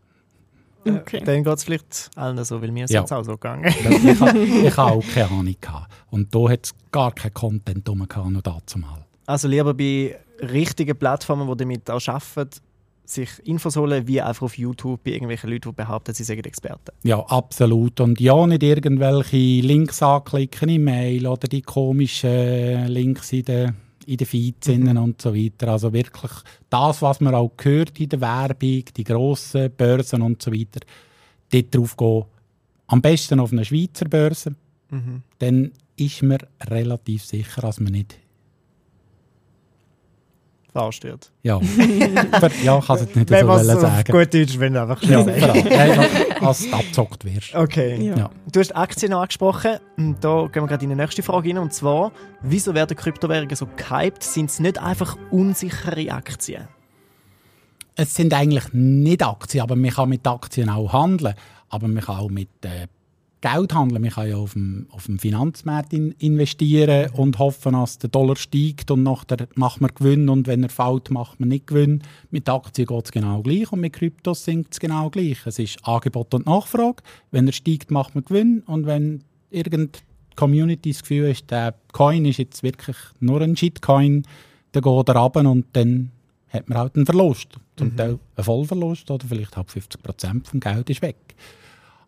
Okay. 0.86 1.22
Dann 1.24 1.42
geht 1.44 1.54
es 1.54 1.64
vielleicht 1.64 2.10
allen 2.14 2.44
so, 2.44 2.60
weil 2.60 2.70
mir 2.70 2.84
ist 2.84 2.90
Ja. 2.90 3.00
jetzt 3.00 3.12
auch 3.12 3.24
so 3.24 3.32
gegangen. 3.32 3.64
ich 3.74 4.20
habe 4.20 4.92
auch 4.92 5.04
keine 5.14 5.30
Ahnung. 5.30 5.54
Gehabt. 5.60 5.90
Und 6.10 6.34
da 6.34 6.50
hat 6.50 6.66
es 6.66 6.74
gar 6.92 7.12
keinen 7.12 7.32
Content 7.32 7.88
rum, 7.88 8.06
noch 8.30 8.42
dazu 8.42 8.78
mal. 8.78 9.04
Also 9.26 9.48
lieber 9.48 9.72
bei 9.72 10.18
richtigen 10.40 10.96
Plattformen, 10.98 11.48
die 11.50 11.56
damit 11.56 11.90
auch 11.90 12.06
arbeiten, 12.06 12.60
sich 13.04 13.30
Infos 13.44 13.76
holen, 13.76 14.06
wie 14.06 14.20
einfach 14.20 14.42
auf 14.42 14.58
YouTube 14.58 15.04
bei 15.04 15.12
irgendwelchen 15.12 15.50
Leuten, 15.50 15.70
die 15.70 15.74
behaupten, 15.74 16.14
sie 16.14 16.24
seien 16.24 16.44
Experten. 16.44 16.92
Ja, 17.02 17.20
absolut. 17.20 18.00
Und 18.00 18.20
ja, 18.20 18.46
nicht 18.46 18.62
irgendwelche 18.62 19.66
Links 19.66 20.02
anklicken 20.02 20.68
in 20.68 20.84
Mail 20.84 21.26
oder 21.26 21.48
die 21.48 21.62
komischen 21.62 22.88
Links 22.88 23.32
in 23.32 23.44
den, 23.44 23.76
in 24.06 24.16
den 24.16 24.26
Feeds 24.26 24.68
innen 24.68 24.96
und 24.96 25.20
so 25.20 25.34
weiter. 25.34 25.68
Also 25.68 25.92
wirklich 25.92 26.32
das, 26.70 27.02
was 27.02 27.20
man 27.20 27.34
auch 27.34 27.52
hört 27.62 27.98
in 28.00 28.08
der 28.08 28.20
Werbung, 28.20 28.84
die 28.96 29.04
grossen 29.04 29.70
Börsen 29.76 30.22
und 30.22 30.42
so 30.42 30.52
weiter, 30.52 30.80
dort 31.50 31.74
drauf 31.74 31.96
gehen. 31.96 32.24
Am 32.86 33.02
besten 33.02 33.40
auf 33.40 33.52
einer 33.52 33.64
Schweizer 33.64 34.06
Börse. 34.06 34.54
Dann 35.38 35.72
ist 35.96 36.22
man 36.22 36.38
relativ 36.68 37.24
sicher, 37.24 37.62
dass 37.62 37.80
man 37.80 37.92
nicht 37.92 38.16
Wird. 40.74 41.30
Ja, 41.42 41.60
Ver- 42.40 42.50
ja 42.64 42.78
ich 42.78 42.86
kann 42.86 42.96
es 42.96 43.14
nicht 43.14 43.30
Wenn 43.30 43.46
so 43.46 43.52
auf 43.52 43.62
sagen. 43.62 44.12
gut 44.12 44.34
Deutsch 44.34 44.58
wenn 44.58 44.72
du 44.74 44.82
einfach 44.82 45.02
Ja, 45.04 45.20
einfach, 45.24 46.42
als 46.42 46.68
du 46.68 46.72
abgezockt 46.74 47.24
wirst. 47.24 47.54
Okay. 47.54 48.08
Ja. 48.08 48.16
Ja. 48.16 48.30
Du 48.52 48.58
hast 48.60 48.74
Aktien 48.74 49.12
angesprochen. 49.12 49.76
Und 49.96 50.16
Da 50.22 50.48
gehen 50.52 50.62
wir 50.62 50.66
gerade 50.66 50.82
in 50.84 50.90
die 50.90 50.96
nächste 50.96 51.22
Frage 51.22 51.48
rein. 51.50 51.58
Und 51.58 51.72
zwar, 51.72 52.10
wieso 52.42 52.74
werden 52.74 52.96
Kryptowährungen 52.96 53.54
so 53.54 53.66
gehypt? 53.76 54.22
Sind 54.24 54.50
es 54.50 54.58
nicht 54.58 54.78
einfach 54.78 55.16
unsichere 55.30 56.10
Aktien? 56.10 56.66
Es 57.96 58.14
sind 58.14 58.34
eigentlich 58.34 58.72
nicht 58.72 59.22
Aktien, 59.24 59.62
aber 59.62 59.76
man 59.76 59.90
kann 59.90 60.08
mit 60.08 60.26
Aktien 60.26 60.68
auch 60.68 60.92
handeln. 60.92 61.34
Aber 61.68 61.86
man 61.88 62.02
kann 62.02 62.16
auch 62.18 62.28
mit 62.30 62.48
äh, 62.64 62.88
Geld 63.44 63.74
handeln. 63.74 64.00
Man 64.00 64.10
kann 64.10 64.26
ja 64.26 64.36
auf 64.36 64.54
dem, 64.54 64.86
auf 64.90 65.04
dem 65.04 65.18
Finanzmarkt 65.18 65.92
in, 65.92 66.12
investieren 66.12 67.10
und 67.10 67.38
hoffen, 67.38 67.74
dass 67.74 67.98
der 67.98 68.08
Dollar 68.08 68.36
steigt 68.36 68.90
und 68.90 69.02
nachher 69.02 69.36
macht 69.54 69.82
man 69.82 69.90
Gewinn 69.94 70.30
und 70.30 70.46
wenn 70.46 70.62
er 70.62 70.70
fällt, 70.70 71.10
macht 71.10 71.40
man 71.40 71.50
nicht 71.50 71.66
Gewinn. 71.66 72.02
Mit 72.30 72.48
Aktien 72.48 72.86
geht 72.86 73.04
es 73.04 73.12
genau 73.12 73.42
gleich 73.42 73.70
und 73.70 73.80
mit 73.80 73.92
Kryptos 73.92 74.46
sinkt 74.46 74.72
es 74.72 74.80
genau 74.80 75.10
gleich. 75.10 75.44
Es 75.44 75.58
ist 75.58 75.76
Angebot 75.86 76.32
und 76.32 76.46
Nachfrage. 76.46 77.02
Wenn 77.32 77.46
er 77.46 77.52
steigt, 77.52 77.90
macht 77.90 78.14
man 78.14 78.24
Gewinn 78.24 78.60
und 78.60 78.86
wenn 78.86 79.22
irgendeine 79.50 79.90
Community 80.36 80.92
das 80.92 81.02
Gefühl 81.02 81.28
ist, 81.28 81.50
der 81.50 81.74
Coin 81.92 82.24
ist 82.24 82.38
jetzt 82.38 82.62
wirklich 82.62 82.96
nur 83.20 83.42
ein 83.42 83.58
Shitcoin, 83.58 84.22
dann 84.72 84.82
geht 84.82 85.08
er 85.08 85.16
runter 85.16 85.50
und 85.50 85.66
dann 85.74 86.12
hat 86.48 86.70
man 86.70 86.78
halt 86.78 86.96
einen 86.96 87.04
Verlust. 87.04 87.48
Zum 87.76 87.94
Teil 87.94 88.18
ein 88.36 88.44
Vollverlust 88.44 89.10
oder 89.10 89.26
vielleicht 89.28 89.54
halt 89.54 89.70
50 89.70 90.02
Prozent 90.02 90.48
vom 90.48 90.60
Geld 90.60 90.88
ist 90.88 91.02
weg. 91.02 91.16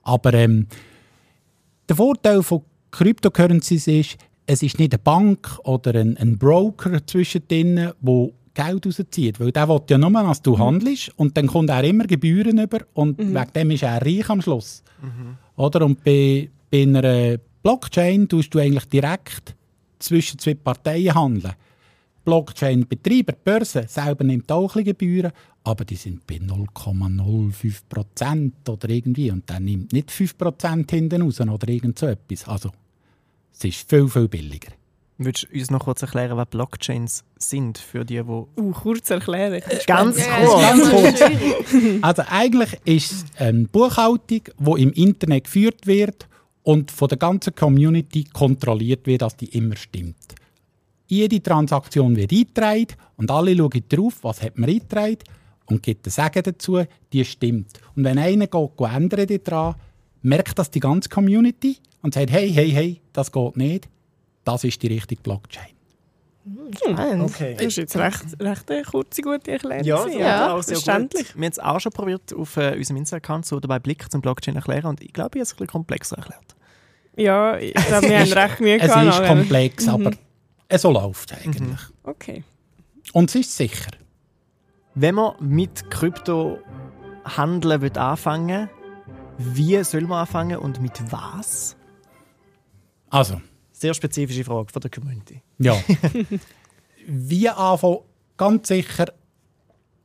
Aber 0.03 0.33
ähm, 0.33 0.68
der 1.88 1.96
Vorteil 1.96 2.42
von 2.42 2.62
Cryptocurrencies 2.90 3.87
ist, 3.87 4.16
es 4.46 4.62
ist 4.62 4.79
nicht 4.79 4.92
eine 4.92 4.99
Bank 4.99 5.59
oder 5.64 5.94
ein, 5.94 6.16
ein 6.16 6.38
Broker 6.38 7.05
zwischendrin, 7.07 7.92
der 8.01 8.31
Geld 8.55 8.87
rauszieht. 8.87 9.40
Weil 9.40 9.53
der 9.53 9.68
will 9.68 9.81
ja 9.88 9.99
nur, 9.99 10.11
dass 10.11 10.42
du 10.42 10.59
handelst 10.59 11.12
und 11.16 11.37
dann 11.37 11.46
kommt 11.49 11.70
er 11.70 11.85
immer 11.85 12.05
Gebühren 12.05 12.59
über 12.59 12.81
und 12.94 13.18
wegen 13.18 13.53
dem 13.55 13.70
ist 13.72 13.83
er 13.83 14.01
reich 14.01 14.31
am 14.31 14.40
Schluss. 14.40 14.83
Oder? 15.57 15.85
Und 15.85 16.03
bei, 16.05 16.49
bei 16.70 16.83
einer 16.83 17.38
Blockchain 17.62 18.29
tust 18.29 18.55
du 18.55 18.59
eigentlich 18.59 18.87
direkt 18.87 19.55
zwischen 19.99 20.38
zwei 20.38 20.55
Parteien 20.55 21.14
handeln. 21.14 21.55
Blockchain-Betreiber, 22.25 23.35
Börse, 23.44 23.85
selber 23.88 24.25
nimmt 24.25 24.51
auch 24.51 24.75
ein 24.75 24.85
Gebühren, 24.85 25.33
aber 25.66 25.85
die 25.85 25.96
sind 25.96 26.24
bei 26.29 26.37
0,05 26.37 27.81
Prozent 27.88 28.68
oder 28.68 28.88
irgendwie. 28.88 29.33
Und 29.33 29.48
der 29.50 29.59
nimmt 29.59 29.92
nicht 29.92 30.12
5 30.12 30.38
Prozent 30.38 30.90
hinten 30.92 31.22
raus 31.22 31.40
oder 31.40 31.68
irgend 31.68 31.98
so 31.98 32.07
etwas. 32.07 32.46
Also, 32.46 32.70
es 33.52 33.64
ist 33.64 33.88
viel, 33.88 34.09
viel 34.09 34.29
billiger. 34.29 34.70
Würdest 35.18 35.48
du 35.50 35.59
uns 35.59 35.70
noch 35.70 35.81
kurz 35.85 36.02
erklären, 36.02 36.37
was 36.37 36.46
Blockchains 36.48 37.24
sind 37.37 37.79
für 37.79 38.05
die, 38.05 38.16
die... 38.16 38.22
Uh, 38.22 38.70
kurz 38.72 39.11
erklären. 39.11 39.61
Ganz 39.87 40.18
Ja, 40.18 40.44
kurz. 40.44 40.61
ja, 40.62 40.70
Ganz 40.70 40.90
kurz. 40.90 41.20
Also 42.02 42.22
eigentlich 42.29 42.79
ist 42.85 43.12
es 43.12 43.24
eine 43.40 43.64
Buchhaltung, 43.64 44.42
die 44.59 44.83
im 44.83 44.92
Internet 44.92 45.44
geführt 45.44 45.87
wird 45.87 46.29
und 46.62 46.92
von 46.92 47.09
der 47.09 47.18
ganzen 47.18 47.55
Community 47.57 48.24
kontrolliert 48.24 49.07
wird, 49.07 49.22
dass 49.22 49.37
die 49.37 49.46
immer 49.46 49.74
stimmt. 49.76 50.35
Jede 51.09 51.42
Transaktion 51.42 52.14
wird 52.14 52.33
eingetragen 52.33 52.94
und 53.16 53.31
alle 53.31 53.57
schauen 53.57 53.85
drauf, 53.88 54.18
was 54.22 54.42
hat 54.42 54.59
man 54.59 54.68
eingetragen 54.68 55.18
und 55.66 55.83
gibt 55.83 56.07
ein 56.07 56.11
Sagen 56.11 56.42
dazu, 56.42 56.83
die 57.12 57.24
stimmt. 57.24 57.81
Und 57.94 58.05
wenn 58.05 58.18
einer 58.18 58.46
geht, 58.46 58.70
ändern 58.81 59.40
daran, 59.44 59.74
merkt 60.22 60.59
das 60.59 60.70
die 60.70 60.81
ganze 60.81 61.09
Community 61.09 61.79
und 62.02 62.14
sagt, 62.14 62.31
hey, 62.31 62.50
hey, 62.52 62.70
hey, 62.70 63.00
das 63.12 63.31
geht 63.33 63.57
nicht. 63.57 63.88
Das 64.44 64.64
ist 64.64 64.81
die 64.83 64.88
richtige 64.88 65.20
Blockchain. 65.22 65.66
Spannend. 66.76 67.22
Okay. 67.24 67.55
Das 67.55 67.66
ist 67.66 67.76
jetzt 67.76 67.96
recht, 67.96 68.24
recht 68.40 68.70
eine 68.70 68.83
kurze, 68.83 69.20
gute 69.20 69.50
Erklärung. 69.50 69.85
Ja, 69.85 70.05
das 70.05 70.14
Ja, 70.14 70.52
auch 70.55 70.62
sehr 70.62 70.76
verständlich. 70.76 71.26
gut. 71.29 71.37
Wir 71.37 71.44
haben 71.46 71.52
es 71.52 71.59
auch 71.59 71.81
schon 71.81 71.90
probiert, 71.92 72.33
auf 72.33 72.57
äh, 72.57 72.76
unserem 72.76 72.98
Insta-Account 72.98 73.46
so 73.46 73.59
dabei 73.59 73.81
Blick 73.81 74.09
zum 74.12 74.20
Blockchain 74.20 74.55
erklären 74.55 74.87
und 74.87 75.00
ich 75.02 75.12
glaube, 75.12 75.31
ich 75.38 75.40
habe 75.40 75.42
es 75.42 75.52
ein 75.52 75.57
bisschen 75.57 75.66
komplexer 75.66 76.16
erklärt. 76.18 76.55
Ja, 77.16 77.59
ich 77.59 77.74
glaube, 77.74 78.09
wir 78.09 78.18
haben 78.20 78.33
recht 78.33 78.61
Mühe 78.61 78.76
Es 78.76 78.83
gehabt. 78.87 79.02
ist 79.09 79.18
nachher. 79.18 79.29
komplex, 79.37 79.88
aber 79.88 80.11
so 80.76 80.92
läuft 80.92 81.33
es 81.33 81.38
eigentlich. 81.44 81.81
Okay. 82.05 82.44
Und 83.12 83.31
es 83.31 83.35
ist 83.37 83.57
sicher. 83.57 83.90
Wenn 84.96 85.14
man 85.14 85.35
mit 85.40 85.90
Krypto 85.90 86.59
handeln 87.24 87.80
will 87.82 87.96
anfangen 87.98 88.68
wie 89.38 89.85
soll 89.85 90.00
man 90.02 90.20
anfangen 90.20 90.56
und 90.56 90.80
mit 90.80 90.98
was? 91.12 91.76
Also, 93.11 93.38
Sehr 93.70 93.92
spezifische 93.92 94.42
Frage 94.44 94.72
von 94.72 94.80
der 94.80 94.90
Community. 94.90 95.42
Ja. 95.59 95.76
Wie 97.06 97.46
anfangen, 97.50 97.98
ganz 98.38 98.68
sicher 98.68 99.12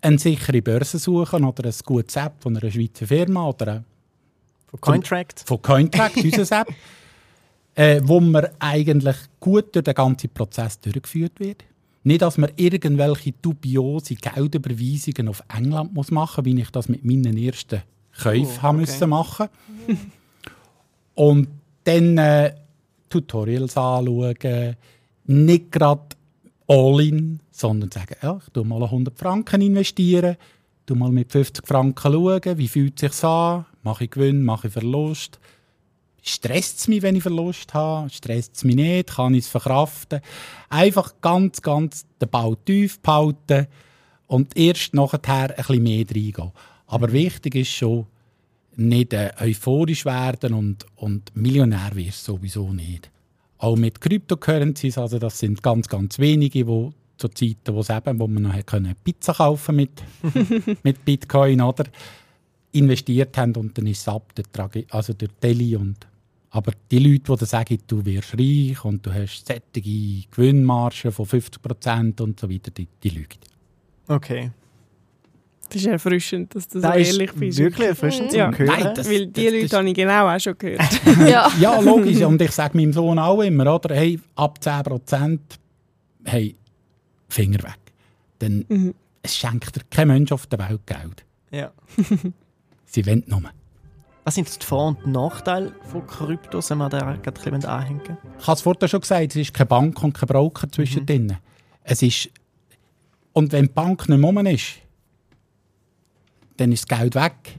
eine 0.02 0.20
sichere 0.20 0.62
Börse 0.62 1.00
suchen 1.00 1.46
oder 1.46 1.64
ein 1.70 1.76
gutes 1.86 2.16
App 2.18 2.34
von 2.42 2.58
einer 2.58 2.70
Schweizer 2.70 3.08
Firma 3.08 3.48
oder 3.48 3.68
ein- 3.76 3.86
Von 4.68 4.82
Cointract. 4.82 5.44
von 5.48 5.62
Cointract, 5.62 6.18
unser 6.24 6.62
App, 6.62 6.68
äh, 7.76 8.02
wo 8.04 8.20
man 8.20 8.48
eigentlich 8.60 9.16
gut 9.40 9.74
durch 9.74 9.86
den 9.86 9.94
ganzen 9.94 10.30
Prozess 10.30 10.78
durchgeführt 10.82 11.40
wird. 11.40 11.64
Nicht, 12.04 12.22
dass 12.22 12.38
man 12.38 12.52
irgendwelche 12.56 13.34
dubiose 13.42 14.16
Geldüberweisungen 14.16 15.28
auf 15.28 15.44
England 15.56 15.94
muss 15.94 16.10
machen 16.10 16.44
muss, 16.44 16.54
wie 16.56 16.62
ich 16.62 16.70
das 16.72 16.90
mit 16.90 17.06
meinen 17.06 17.38
ersten 17.38 17.84
Käufen 18.20 18.60
Oh, 18.64 18.68
okay. 18.68 18.78
müssen 18.78 19.10
machen 19.10 19.50
Und 21.16 21.48
dann 21.84 22.18
äh, 22.18 22.56
Tutorials 23.10 23.78
anschauen, 23.78 24.76
nicht 25.26 25.72
gerade 25.72 26.16
all-in, 26.68 27.40
sondern 27.52 27.92
sagen, 27.92 28.16
ja, 28.22 28.40
ich 28.44 28.52
tue 28.54 28.66
mal 28.66 28.82
100 28.82 29.18
Franken 29.18 29.62
investieren, 29.62 30.38
tu 30.86 30.96
mal 30.96 31.12
mit 31.12 31.32
50 31.32 31.68
Franken 31.68 32.12
schauen, 32.12 32.58
wie 32.58 32.68
fühlt 32.68 33.02
es 33.04 33.18
sich 33.18 33.24
an, 33.24 33.66
mache 33.84 34.06
ich 34.06 34.12
Gewinn, 34.12 34.44
mache 34.44 34.68
ich 34.68 34.74
Verlust. 34.74 35.40
Stresst 36.22 36.80
es 36.80 36.88
mich, 36.88 37.02
wenn 37.02 37.16
ich 37.16 37.24
Verlust 37.24 37.74
habe? 37.74 38.10
Stresst 38.10 38.56
es 38.56 38.64
mich 38.64 38.76
nicht? 38.76 39.16
Kann 39.16 39.34
ich 39.34 39.46
es 39.46 39.48
verkraften? 39.48 40.22
Einfach 40.70 41.16
ganz, 41.22 41.62
ganz 41.62 42.06
den 42.22 42.30
Ball 42.30 42.56
tief 42.66 43.00
behalten 43.00 43.68
und 44.28 44.56
erst 44.56 44.94
nachher 44.94 45.50
ein 45.50 45.56
bisschen 45.56 45.84
mehr 45.84 46.06
reingehen. 46.08 46.52
Aber 46.86 47.12
wichtig 47.12 47.56
ist 47.56 47.70
schon, 47.70 48.06
nicht 48.76 49.14
äh, 49.14 49.32
euphorisch 49.40 50.06
werden 50.06 50.54
und, 50.54 50.86
und 50.96 51.36
Millionär 51.36 51.92
wirst 51.94 52.24
sowieso 52.24 52.72
nicht. 52.72 53.12
Auch 53.58 53.76
mit 53.76 54.02
Cryptocurrencies, 54.02 54.98
also 54.98 55.20
das 55.20 55.40
sind 55.40 55.62
ganz, 55.62 55.88
ganz 55.88 56.18
wenige, 56.20 56.66
wo 56.68 56.94
zu 57.18 57.28
Zeiten, 57.30 57.76
wo, 57.76 57.82
eben, 57.82 58.20
wo 58.20 58.28
man 58.28 58.44
noch 58.44 58.66
können 58.66 58.96
Pizza 59.04 59.34
kaufen 59.34 59.76
mit, 59.76 59.92
mit 60.84 61.06
Bitcoin 61.06 61.62
oder 61.62 61.86
investiert 62.72 63.38
haben 63.38 63.56
und 63.56 63.78
dann 63.78 63.88
ist 63.88 64.02
es 64.02 64.08
ab, 64.08 64.34
der 64.36 64.52
Tragi 64.52 64.88
also 64.90 65.14
der 65.14 65.28
Deli 65.44 65.76
und 65.76 66.08
aber 66.52 66.74
die 66.92 67.00
Leute, 67.00 67.24
die 67.32 67.36
dann 67.38 67.48
sagen, 67.48 67.78
du 67.88 68.06
wirst 68.06 68.34
reich 68.38 68.84
und 68.86 69.06
du 69.06 69.14
hast 69.14 69.46
sättige 69.48 70.28
Gewinnmargen 70.32 71.12
von 71.12 71.26
50% 71.26 72.22
und 72.22 72.40
so 72.40 72.50
weiter, 72.50 72.72
die, 72.72 72.88
die 73.02 73.10
lügen. 73.10 73.40
Okay. 74.08 74.52
Das 75.70 75.78
ist 75.82 75.88
erfrischend, 75.88 76.54
dass 76.54 76.68
du 76.68 76.82
so 76.82 76.88
Das 76.88 76.98
ist 76.98 77.14
ehrlich 77.14 77.32
bist. 77.34 77.58
wirklich 77.58 77.88
erfrischend 77.88 78.34
Ja. 78.34 78.52
Hören. 78.52 78.66
Nein, 78.66 78.94
das- 78.94 79.10
Weil 79.10 79.28
die 79.28 79.32
das- 79.46 79.54
Leute 79.54 79.68
das- 79.68 79.74
habe 79.80 79.88
ich 79.90 79.94
genau 79.96 80.28
auch 80.28 80.40
schon 80.40 80.58
gehört. 80.58 80.82
Ja. 81.30 81.50
Ja, 81.60 81.80
logisch. 81.80 82.22
Und 82.24 82.42
ich 82.42 82.52
sage 82.52 82.76
meinem 82.78 82.92
Sohn 82.92 83.18
auch 83.18 83.40
immer, 83.42 83.74
oder? 83.74 83.96
Hey, 83.96 84.20
ab 84.36 84.60
10% 84.62 85.40
hey, 86.26 86.56
Finger 87.30 87.64
weg. 87.64 87.78
Denn 88.42 88.66
Mhm. 88.68 88.94
es 89.22 89.38
schenkt 89.38 89.74
dir 89.74 89.82
kein 89.90 90.10
Mensch 90.10 90.34
auf 90.34 90.46
der 90.48 90.60
Welt 90.60 90.82
Geld. 90.86 91.24
Ja. 91.52 91.72
Sie 92.86 93.06
wollen 93.06 93.24
nur. 93.28 93.42
Was 94.24 94.36
sind 94.36 94.62
die 94.62 94.66
Vor- 94.66 94.88
und 94.90 95.08
Nachteile 95.08 95.74
von 95.84 96.06
Kryptos, 96.06 96.70
wenn 96.70 96.78
wir 96.78 96.90
da 96.90 97.16
gerade 97.16 97.42
ein 97.54 97.66
anhängen 97.66 98.18
Ich 98.40 98.48
habe 98.48 98.56
es 98.56 98.62
vorhin 98.62 98.88
schon 98.88 99.02
gesagt, 99.02 99.32
es 99.32 99.36
ist 99.36 99.54
keine 99.54 99.66
Bank 99.68 100.04
und 100.04 100.14
kein 100.14 100.28
Broker 100.28 100.72
zwischendrin. 100.72 101.38
Es 101.84 102.02
ist... 102.02 102.30
Und 103.34 103.52
wenn 103.52 103.66
die 103.66 103.72
Bank 103.72 104.08
nicht 104.08 104.18
mehr 104.20 104.30
rum 104.30 104.46
ist, 104.46 104.74
dann 106.58 106.72
ist 106.72 106.90
das 106.90 107.00
Geld 107.00 107.16
weg. 107.16 107.58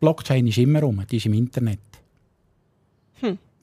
Blockchain 0.00 0.46
ist 0.46 0.58
immer 0.58 0.80
rum, 0.80 1.04
die 1.08 1.18
ist 1.18 1.26
im 1.26 1.34
Internet. 1.34 1.80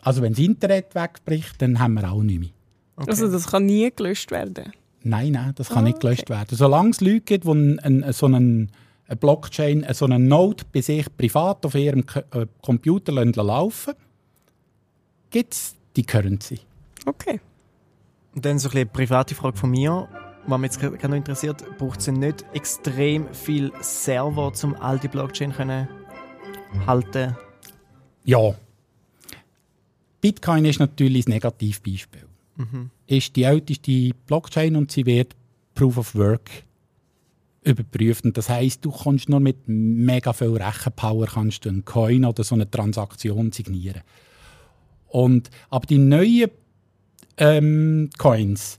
Also 0.03 0.21
wenn 0.21 0.33
das 0.33 0.39
Internet 0.39 0.95
wegbricht, 0.95 1.61
dann 1.61 1.79
haben 1.79 1.93
wir 1.93 2.11
auch 2.11 2.23
nichts 2.23 2.41
mehr. 2.41 2.49
Okay. 2.95 3.09
Also 3.11 3.31
das 3.31 3.47
kann 3.47 3.65
nie 3.65 3.91
gelöscht 3.95 4.31
werden. 4.31 4.71
Nein, 5.03 5.33
nein, 5.33 5.53
das 5.55 5.69
kann 5.69 5.79
Ah, 5.79 5.87
nicht 5.87 5.99
gelöscht 5.99 6.29
werden. 6.29 6.55
Solange 6.55 6.91
es 6.91 7.01
Leute 7.01 7.21
gibt, 7.21 7.45
die 7.45 7.49
ein, 7.49 7.79
ein, 7.79 8.13
so 8.13 8.25
einen, 8.27 8.71
eine 9.11 9.17
Blockchain, 9.17 9.85
so 9.91 10.05
einen 10.05 10.27
Node 10.27 10.63
bei 10.71 10.81
sich 10.81 11.05
privat 11.17 11.65
auf 11.65 11.75
ihrem 11.75 12.05
äh, 12.31 12.45
Computer 12.61 13.11
lassen 13.11 13.33
laufen 13.33 13.93
gibt 15.29 15.53
es 15.53 15.75
die 15.95 16.03
Currency. 16.03 16.59
Okay. 17.05 17.39
Und 18.35 18.45
dann 18.45 18.59
so 18.59 18.69
ein 18.69 18.75
eine 18.75 18.85
private 18.85 19.35
Frage 19.35 19.57
von 19.57 19.71
mir, 19.71 20.07
was 20.47 20.59
mich 20.59 20.71
jetzt 20.71 20.79
gerade 20.79 21.09
noch 21.09 21.17
interessiert, 21.17 21.65
braucht 21.77 21.99
es 21.99 22.07
nicht 22.07 22.45
extrem 22.53 23.33
viel 23.33 23.71
Server, 23.81 24.51
um 24.63 24.75
all 24.75 24.99
die 24.99 25.07
Blockchain 25.07 25.51
können 25.53 25.87
halten? 26.85 27.35
Ja. 28.23 28.55
Bitcoin 30.21 30.65
ist 30.65 30.79
natürlich 30.79 31.25
das 31.25 31.33
Negativbeispiel. 31.33 32.27
Ist 33.07 33.35
die 33.35 33.43
älteste 33.43 34.11
Blockchain 34.27 34.75
und 34.75 34.91
sie 34.91 35.05
wird 35.05 35.35
Proof 35.73 35.97
of 35.97 36.15
Work 36.15 36.49
überprüft. 37.63 38.25
Und 38.25 38.37
das 38.37 38.49
heißt, 38.49 38.83
du 38.83 38.91
kannst 38.91 39.29
nur 39.29 39.39
mit 39.39 39.57
mega 39.67 40.33
viel 40.33 40.57
Rechenpower 40.57 41.27
kannst 41.27 41.65
du 41.65 41.69
einen 41.69 41.85
Coin 41.85 42.25
oder 42.25 42.43
so 42.43 42.55
eine 42.55 42.69
Transaktion 42.69 43.51
signieren. 43.51 44.01
Und, 45.07 45.49
aber 45.69 45.85
die 45.85 45.97
neuen 45.97 46.49
ähm, 47.37 48.09
Coins, 48.17 48.77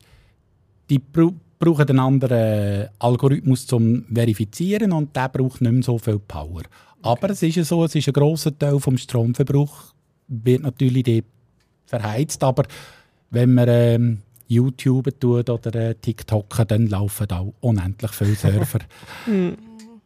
die 0.90 0.98
bra 0.98 1.30
brauchen 1.58 1.90
einen 1.90 2.00
anderen 2.00 2.88
Algorithmus 2.98 3.68
zum 3.68 4.04
Verifizieren 4.12 4.90
und 4.90 5.14
der 5.14 5.28
braucht 5.28 5.60
nicht 5.60 5.72
mehr 5.72 5.82
so 5.84 5.96
viel 5.96 6.18
Power. 6.18 6.62
Aber 7.02 7.30
es 7.30 7.40
ist 7.44 7.54
ja 7.54 7.62
so, 7.62 7.84
es 7.84 7.94
ist 7.94 8.08
ein 8.08 8.14
grosser 8.14 8.58
Teil 8.58 8.80
vom 8.80 8.98
Stromverbrauch 8.98 9.92
wird 10.26 10.62
natürlich 10.62 11.04
dort 11.04 11.24
verheizt, 11.86 12.42
aber 12.42 12.64
wenn 13.30 13.54
man 13.54 13.68
ähm, 13.68 14.18
YouTube 14.52 15.18
tut 15.20 15.50
oder 15.50 15.74
äh, 15.74 15.94
TikTok, 15.94 16.64
dann 16.68 16.86
laufen 16.86 17.26
da 17.28 17.40
auch 17.40 17.54
unendlich 17.60 18.10
viele 18.12 18.34
Server. 18.34 18.80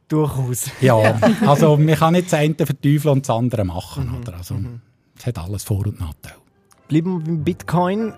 Durchaus. 0.08 0.70
ja, 0.80 0.96
also 1.46 1.76
man 1.76 1.96
kann 1.96 2.12
nicht 2.12 2.26
das 2.26 2.34
eine 2.34 2.54
verteufeln 2.54 3.14
und 3.14 3.28
das 3.28 3.36
andere 3.36 3.64
machen. 3.64 4.14
Oder? 4.20 4.36
Also, 4.36 4.56
Es 5.18 5.26
hat 5.26 5.38
alles 5.38 5.64
Vor- 5.64 5.86
und 5.86 5.98
Nachteile. 5.98 6.36
Bleiben 6.86 7.18
wir 7.18 7.24
beim 7.24 7.42
Bitcoin. 7.42 8.12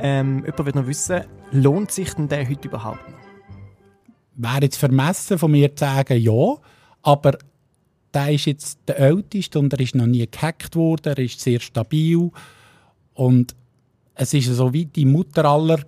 Ähm, 0.00 0.38
jemand 0.44 0.66
wird 0.66 0.74
noch 0.74 0.86
wissen, 0.88 1.22
lohnt 1.52 1.92
sich 1.92 2.12
denn 2.14 2.28
der 2.28 2.48
heute 2.48 2.66
überhaupt 2.66 3.08
noch? 3.08 3.18
wäre 4.38 4.62
jetzt 4.62 4.78
vermessen 4.78 5.38
von 5.38 5.50
mir 5.50 5.74
zu 5.74 5.84
sagen, 5.84 6.18
ja, 6.18 6.56
aber 7.02 7.38
der 8.14 8.32
ist 8.32 8.46
jetzt 8.46 8.78
der 8.86 8.98
älteste 8.98 9.58
und 9.58 9.72
er 9.72 9.80
ist 9.80 9.94
noch 9.94 10.06
nie 10.06 10.26
gehackt 10.30 10.76
worden, 10.76 11.12
er 11.14 11.18
ist 11.18 11.40
sehr 11.40 11.60
stabil 11.60 12.30
und 13.14 13.54
es 14.18 14.34
ist 14.34 14.46
so 14.46 14.72
wie 14.72 14.84
die 14.84 15.04
Mutter 15.04 15.44
aller 15.44 15.78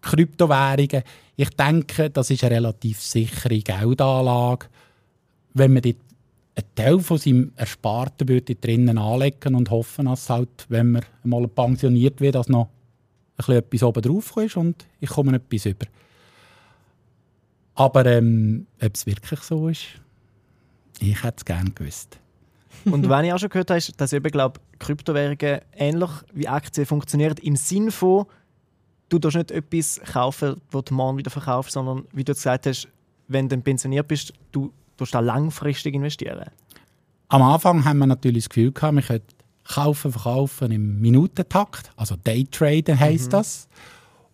Kryptowährungen. 0.00 1.02
Ich 1.36 1.50
denke, 1.50 2.08
das 2.08 2.30
ist 2.30 2.42
eine 2.42 2.56
relativ 2.56 3.00
sichere 3.00 3.58
Geldanlage. 3.58 4.66
Wenn 5.52 5.74
man 5.74 5.82
dort 5.82 5.96
einen 6.54 6.74
Teil 6.74 6.98
von 7.00 7.18
seinem 7.18 7.52
Ersparten 7.54 8.28
würde 8.28 8.54
drinnen 8.54 8.96
anlegen 8.96 9.54
und 9.54 9.70
hoffen, 9.70 10.06
dass 10.06 10.30
halt, 10.30 10.64
wenn 10.70 10.92
man 10.92 11.04
mal 11.24 11.46
pensioniert 11.48 12.20
wird, 12.22 12.36
dass 12.36 12.48
noch 12.48 12.64
ein 12.64 13.36
bisschen 13.36 13.56
etwas 13.56 13.82
oben 13.82 14.02
drauf 14.02 14.36
ist 14.38 14.56
und 14.56 14.86
ich 15.00 15.10
komme 15.10 15.36
etwas 15.36 15.66
über. 15.66 15.86
Aber 17.74 18.06
ähm, 18.06 18.66
ob 18.82 18.94
es 18.94 19.04
wirklich 19.04 19.40
so 19.40 19.68
ist, 19.68 19.84
ich 20.98 21.22
hätte 21.22 21.36
es 21.36 21.44
gerne 21.44 21.70
gewusst. 21.72 22.18
Und 22.84 23.08
wenn 23.08 23.24
ich 23.24 23.32
auch 23.32 23.38
schon 23.38 23.48
gehört 23.48 23.70
habe, 23.70 23.78
ist, 23.78 24.00
dass 24.00 24.12
eben, 24.12 24.30
glaub, 24.30 24.60
Kryptowährungen 24.78 25.60
ähnlich 25.74 26.10
wie 26.32 26.48
Aktien 26.48 26.86
funktionieren, 26.86 27.36
im 27.42 27.56
Sinn 27.56 27.90
von, 27.90 28.26
du 29.08 29.18
darfst 29.18 29.36
nicht 29.36 29.50
etwas 29.50 30.00
kaufen, 30.04 30.60
das 30.70 30.84
du 30.84 30.94
morgen 30.94 31.18
wieder 31.18 31.30
verkaufst, 31.30 31.72
sondern 31.72 32.04
wie 32.12 32.24
du 32.24 32.32
gesagt 32.32 32.66
hast, 32.66 32.88
wenn 33.28 33.48
du 33.48 33.56
pensioniert 33.58 34.08
bist, 34.08 34.32
du 34.52 34.72
darfst 34.96 35.14
da 35.14 35.20
langfristig 35.20 35.94
investieren. 35.94 36.50
Am 37.28 37.42
Anfang 37.42 37.84
haben 37.84 37.98
wir 37.98 38.06
natürlich 38.06 38.44
das 38.44 38.50
Gefühl 38.50 38.72
gehabt, 38.72 38.94
wir 38.94 39.02
könnten 39.02 39.26
kaufen, 39.64 40.12
verkaufen 40.12 40.70
im 40.70 41.00
Minutentakt, 41.00 41.90
also 41.96 42.14
Daytraden 42.22 42.98
heisst 42.98 43.32
das. 43.32 43.68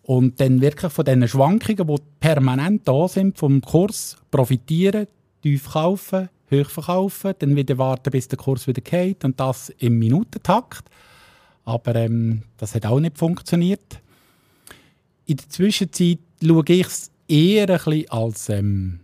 Und 0.03 0.39
dann 0.41 0.61
wirklich 0.61 0.91
von 0.91 1.05
diesen 1.05 1.27
Schwankungen, 1.27 1.87
die 1.87 1.95
permanent 2.19 2.87
da 2.87 3.07
sind, 3.07 3.37
vom 3.37 3.61
Kurs 3.61 4.17
profitieren, 4.31 5.07
tief 5.41 5.71
kaufen, 5.71 6.29
hoch 6.53 6.69
verkaufen, 6.69 7.33
dann 7.39 7.55
wieder 7.55 7.77
warten, 7.77 8.11
bis 8.11 8.27
der 8.27 8.37
Kurs 8.37 8.67
wieder 8.67 8.81
geht 8.81 9.23
und 9.25 9.39
das 9.39 9.69
im 9.79 9.99
Minutentakt. 9.99 10.89
Aber 11.65 11.95
ähm, 11.95 12.43
das 12.57 12.75
hat 12.75 12.85
auch 12.85 12.99
nicht 12.99 13.17
funktioniert. 13.17 14.01
In 15.25 15.37
der 15.37 15.49
Zwischenzeit 15.49 16.19
schaue 16.45 16.63
ich 16.67 16.87
es 16.87 17.11
eher 17.27 17.69
ein 17.69 17.77
bisschen 17.77 18.09
als 18.09 18.49
ähm, 18.49 18.99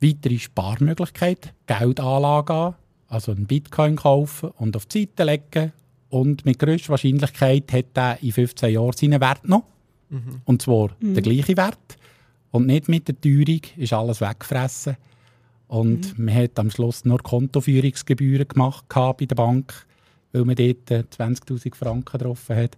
weitere 0.00 0.38
Sparmöglichkeit, 0.38 1.54
Geldanlage 1.66 2.52
an, 2.52 2.74
also 3.08 3.32
einen 3.32 3.46
Bitcoin 3.46 3.96
kaufen 3.96 4.50
und 4.58 4.76
auf 4.76 4.86
die 4.86 5.08
Seite 5.16 5.24
legen 5.24 5.72
und 6.10 6.44
mit 6.44 6.58
größter 6.58 6.90
Wahrscheinlichkeit 6.90 7.72
hat 7.72 7.86
er 7.94 8.22
in 8.22 8.32
15 8.32 8.74
Jahren 8.74 8.92
seinen 8.92 9.20
Wert 9.20 9.48
noch. 9.48 9.64
Und 10.44 10.60
zwar 10.60 10.90
der 11.00 11.22
gleiche 11.22 11.56
Wert. 11.56 11.96
Und 12.50 12.66
nicht 12.66 12.88
mit 12.88 13.08
der 13.08 13.18
Teuerung 13.18 13.62
ist 13.78 13.94
alles 13.94 14.20
weggefressen. 14.20 14.98
Und 15.72 16.18
man 16.18 16.34
hat 16.34 16.58
am 16.58 16.70
Schluss 16.70 17.06
nur 17.06 17.18
Kontoführungsgebühren 17.20 18.46
gemacht 18.46 18.84
bei 18.90 19.24
der 19.24 19.34
Bank, 19.34 19.86
weil 20.32 20.44
man 20.44 20.54
dort 20.54 20.90
äh, 20.90 21.04
20'000 21.10 21.74
Franken 21.74 22.18
drauf 22.18 22.50
hat. 22.50 22.76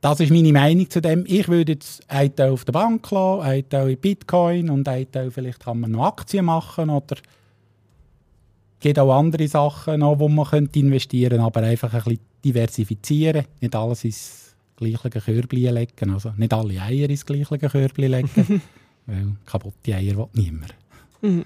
Das 0.00 0.20
ist 0.20 0.30
meine 0.30 0.52
Meinung 0.52 0.88
zu 0.88 1.00
dem. 1.00 1.24
Ich 1.26 1.48
würde 1.48 1.72
jetzt 1.72 2.08
einen 2.08 2.36
Teil 2.36 2.50
auf 2.50 2.64
der 2.64 2.72
Bank 2.72 3.10
lassen, 3.10 3.42
einen 3.42 3.68
Teil 3.68 3.90
in 3.90 3.98
Bitcoin 3.98 4.70
und 4.70 4.86
einen 4.86 5.10
Teil 5.10 5.32
vielleicht 5.32 5.58
kann 5.58 5.80
man 5.80 5.90
noch 5.90 6.06
Aktien 6.06 6.44
machen 6.44 6.88
oder 6.88 7.16
es 7.16 8.80
gibt 8.80 9.00
auch 9.00 9.12
andere 9.12 9.48
Sachen 9.48 9.98
noch, 9.98 10.20
wo 10.20 10.28
man 10.28 10.46
könnte 10.46 10.78
investieren 10.78 11.30
könnte, 11.30 11.46
aber 11.46 11.62
einfach 11.62 11.92
ein 11.94 12.02
bisschen 12.04 12.20
diversifizieren, 12.44 13.44
nicht 13.60 13.74
alles 13.74 14.04
ins 14.04 14.54
gleiche 14.76 15.10
Körbchen 15.10 15.74
legen, 15.74 16.10
also 16.12 16.32
nicht 16.36 16.52
alle 16.54 16.80
Eier 16.80 17.10
ins 17.10 17.26
gleiche 17.26 17.58
Körbchen 17.58 18.08
legen, 18.12 18.62
weil 19.06 19.36
kaputte 19.44 19.94
Eier 19.94 20.16
will 20.16 20.28
niemand. 20.34 20.74
Mhm. 21.22 21.44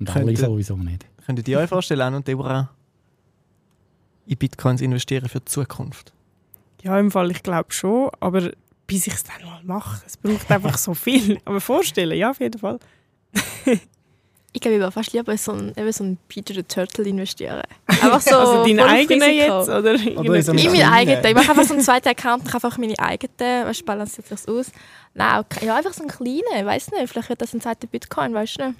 Und 0.00 0.10
alle 0.16 0.24
Könnte- 0.26 0.40
sowieso 0.46 0.76
nicht. 0.76 1.06
Könntet 1.24 1.46
ihr 1.48 1.58
euch 1.58 1.68
vorstellen, 1.68 2.00
Anne 2.00 2.16
und 2.16 2.26
Deborah, 2.26 2.70
in 4.26 4.36
Bitcoins 4.36 4.80
investieren 4.80 5.28
für 5.28 5.38
die 5.38 5.44
Zukunft? 5.44 6.12
Ja, 6.82 6.98
im 6.98 7.10
Fall, 7.12 7.30
ich 7.30 7.42
glaube 7.42 7.72
schon, 7.72 8.10
aber 8.18 8.50
bis 8.88 9.06
ich 9.06 9.14
es 9.14 9.22
dann 9.24 9.44
mal 9.44 9.62
mache, 9.62 10.02
es 10.06 10.16
braucht 10.16 10.50
einfach 10.50 10.76
so 10.76 10.94
viel. 10.94 11.38
Aber 11.44 11.60
vorstellen, 11.60 12.18
ja, 12.18 12.30
auf 12.30 12.40
jeden 12.40 12.58
Fall. 12.58 12.78
Ich 14.54 14.60
glaube, 14.60 14.74
ich 14.74 14.80
würde 14.80 14.92
fast 14.92 15.12
lieber 15.12 15.36
so 15.38 15.52
einen, 15.52 15.72
eben 15.76 15.92
so 15.92 16.16
Peter 16.28 16.52
the 16.52 16.62
Turtle 16.62 17.06
investieren. 17.06 17.62
Einfach 17.86 18.20
so 18.20 18.36
also 18.36 18.64
deinen 18.64 18.80
eigenen 18.80 19.32
jetzt? 19.32 19.68
Oder, 19.68 19.94
in 19.94 20.42
so 20.42 20.52
meinen 20.52 20.82
eigenen. 20.82 21.24
Ich 21.24 21.34
mache 21.34 21.50
einfach 21.50 21.64
so 21.64 21.72
einen 21.72 21.82
zweiten 21.82 22.08
Account, 22.08 22.46
ich 22.46 22.54
einfach 22.54 22.76
meine 22.76 22.98
eigenen, 22.98 23.66
weißt 23.66 23.80
du, 23.80 23.84
balanciert 23.84 24.26
sich 24.28 24.48
aus. 24.48 24.70
Nein, 25.14 25.40
okay. 25.40 25.66
ja, 25.66 25.76
einfach 25.76 25.94
so 25.94 26.02
einen 26.02 26.10
kleinen, 26.10 26.66
weiß 26.66 26.90
nicht, 26.90 27.08
vielleicht 27.08 27.28
wird 27.30 27.40
das 27.40 27.54
ein 27.54 27.60
zweiter 27.60 27.86
Bitcoin, 27.86 28.34
weißt 28.34 28.58
du 28.58 28.66
nicht. 28.66 28.78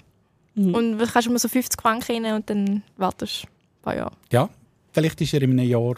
Mhm. 0.55 0.75
Und 0.75 0.97
du 0.99 1.07
kannst 1.07 1.27
immer 1.27 1.39
so 1.39 1.47
50 1.47 1.81
Franken 1.81 2.25
rein 2.25 2.35
und 2.35 2.49
dann 2.49 2.83
wartest 2.97 3.43
du 3.43 3.47
ein 3.47 3.81
paar 3.81 3.95
Jahre. 3.95 4.11
Ja, 4.31 4.49
vielleicht 4.91 5.19
ist 5.21 5.33
er 5.33 5.41
in 5.41 5.51
einem 5.51 5.67
Jahr 5.67 5.95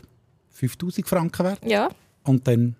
5000 0.51 1.07
Franken 1.07 1.45
wert 1.45 1.59
Ja, 1.65 1.89
und 2.23 2.47
dann 2.47 2.75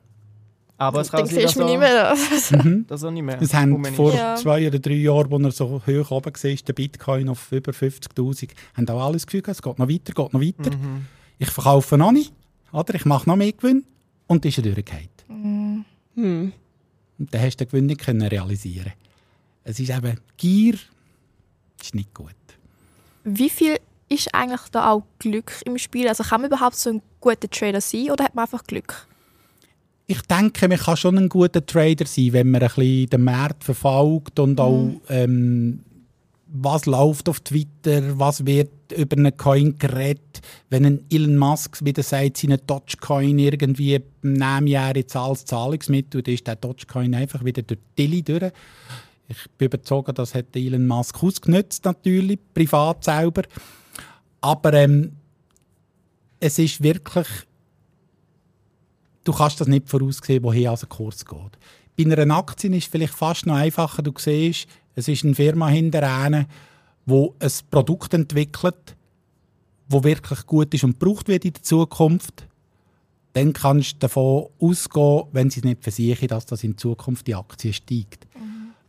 Aber 0.78 1.02
es 1.02 1.10
kann 1.10 1.26
sein, 1.26 1.42
dass 1.44 1.56
nicht 1.56 1.70
er, 1.70 1.78
mehr. 1.80 2.16
mhm. 2.64 2.86
dass 2.88 3.04
er 3.04 3.12
nicht 3.12 3.24
mehr 3.24 3.42
Es 3.42 3.54
haben 3.54 3.84
vor 3.86 4.14
Ja. 4.14 4.36
zwei 4.36 4.68
oder 4.68 4.80
drei 4.80 4.96
Jahren, 4.96 5.46
als 5.46 5.60
er 5.60 5.68
so 5.68 5.82
hoch 5.86 6.12
oben 6.12 6.34
war, 6.34 6.56
der 6.56 6.74
Bitcoin 6.74 7.30
auf 7.30 7.52
über 7.52 7.72
50'000, 7.72 8.50
haben 8.76 8.90
auch 8.90 9.06
alles 9.06 9.26
Gefühl 9.26 9.44
es 9.48 9.62
geht 9.62 9.80
noch 9.80 9.88
weiter, 9.88 10.14
geht 10.14 10.34
noch 10.34 10.42
weiter. 10.42 10.76
Mhm. 10.76 11.06
Ich 11.40 11.50
verkaufe 11.50 11.98
noch 11.98 12.12
nicht, 12.12 12.34
oder? 12.72 12.94
ich 12.96 13.06
mache 13.06 13.28
noch 13.30 13.36
mehr 13.36 13.52
Gewinn 13.54 13.86
und 14.28 14.44
dann 14.44 14.50
ist 14.50 14.58
er 14.58 14.64
durchgefallen. 14.64 15.10
Hm. 16.16 16.54
Und 17.18 17.34
dann 17.34 17.42
hast 17.42 17.58
du 17.60 17.66
den 17.66 17.72
Gewinn 17.72 17.86
nicht 17.88 18.02
können 18.02 18.22
realisieren 18.28 18.94
Es 19.64 19.80
ist 19.80 19.90
eben, 19.90 20.20
Gier 20.38 20.76
ist 21.82 21.96
nicht 21.96 22.14
gut. 22.14 22.36
Wie 23.24 23.50
viel 23.50 23.78
ist 24.08 24.34
eigentlich 24.34 24.62
da 24.72 24.92
auch 24.92 25.04
Glück 25.20 25.62
im 25.66 25.78
Spiel? 25.78 26.08
Also 26.08 26.24
kann 26.24 26.42
man 26.42 26.52
überhaupt 26.52 26.76
so 26.76 26.90
ein 26.90 27.02
guter 27.20 27.50
Trader 27.50 27.82
sein 27.82 28.12
oder 28.12 28.26
hat 28.26 28.36
man 28.36 28.44
einfach 28.44 28.64
Glück? 28.64 29.08
Ich 30.08 30.22
denke, 30.22 30.68
man 30.68 30.78
kann 30.78 30.98
schon 30.98 31.18
ein 31.18 31.30
guter 31.30 31.66
Trader 31.66 32.06
sein, 32.06 32.34
wenn 32.34 32.52
man 32.52 32.62
ein 32.62 32.68
bisschen 32.68 33.10
den 33.10 33.24
Markt 33.24 33.64
verfolgt 33.64 34.40
und 34.40 34.60
auch 34.60 34.92
ähm, 35.10 35.80
was 36.48 36.86
läuft 36.86 37.28
auf 37.28 37.40
Twitter, 37.42 38.18
was 38.18 38.46
wird 38.46 38.70
über 38.96 39.18
einen 39.18 39.36
Coin 39.36 39.78
geredet. 39.78 40.42
Wenn 40.70 40.86
ein 40.86 41.06
Elon 41.10 41.38
Musk 41.38 41.84
wieder 41.84 42.04
sagt, 42.04 42.38
seine 42.38 42.58
Dogecoin 42.58 43.40
irgendwie 43.40 44.00
nehmen 44.22 44.68
Jahr 44.68 44.96
jetzt 44.96 45.16
als 45.16 45.46
Zahlungsmittel, 45.46 46.22
dann 46.22 46.34
ist 46.34 46.48
der 46.48 46.56
Dogecoin 46.56 47.14
einfach 47.14 47.44
wieder 47.44 47.62
durch 47.62 47.80
die 47.98 48.04
Tilly 48.04 48.22
durch. 48.22 48.52
Ich 49.28 49.38
bin 49.58 49.66
überzeugt, 49.68 50.18
das 50.18 50.36
hat 50.36 50.56
Elon 50.56 50.88
Musk 50.88 51.22
ausgenutzt, 51.24 51.84
natürlich, 51.84 52.40
privat 52.54 53.04
selber. 53.04 53.42
Aber 54.40 54.74
ähm, 54.74 55.14
es 56.40 56.60
ist 56.60 56.84
wirklich 56.84 57.28
du 59.26 59.34
kannst 59.34 59.60
das 59.60 59.68
nicht 59.68 59.90
voraussehen, 59.90 60.44
woher 60.44 60.72
also 60.72 60.88
Kurs 60.88 61.26
geht. 61.26 61.58
Bei 61.98 62.12
einer 62.22 62.38
Aktie 62.38 62.70
ist 62.70 62.86
es 62.86 62.90
vielleicht 62.90 63.14
fast 63.14 63.46
noch 63.46 63.56
einfacher. 63.56 64.02
Du 64.02 64.14
siehst, 64.18 64.68
es 64.96 65.08
ist 65.08 65.26
eine 65.26 65.36
Firma 65.36 65.68
hinterher, 65.68 66.46
die 67.06 67.30
ein 67.40 67.52
Produkt 67.70 68.14
entwickelt, 68.14 68.96
das 69.90 70.04
wirklich 70.04 70.46
gut 70.46 70.74
ist 70.74 70.84
und 70.84 71.00
gebraucht 71.00 71.28
wird 71.28 71.46
in 71.46 71.54
der 71.54 71.64
Zukunft. 71.64 72.48
Dann 73.34 73.54
kannst 73.54 73.94
du 73.94 74.00
davon 74.00 74.48
ausgehen, 74.60 75.24
wenn 75.34 75.50
sie 75.50 75.60
es 75.60 75.66
nicht 75.66 75.84
versichern, 75.84 76.30
dass 76.30 76.46
das 76.46 76.64
in 76.64 76.78
Zukunft 76.78 77.28
die 77.28 77.36
Aktie 77.36 77.74
steigt. 77.74 78.26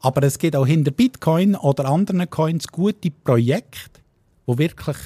Aber 0.01 0.23
es 0.23 0.39
gibt 0.39 0.55
auch 0.55 0.67
hinter 0.67 0.93
Bitcoin 0.93 1.57
oder 1.57 1.87
anderen 1.87 2.29
Coins 2.31 2.69
gute 2.69 3.11
Projekte, 3.11 4.01
die 4.47 4.59
wirklich 4.59 4.97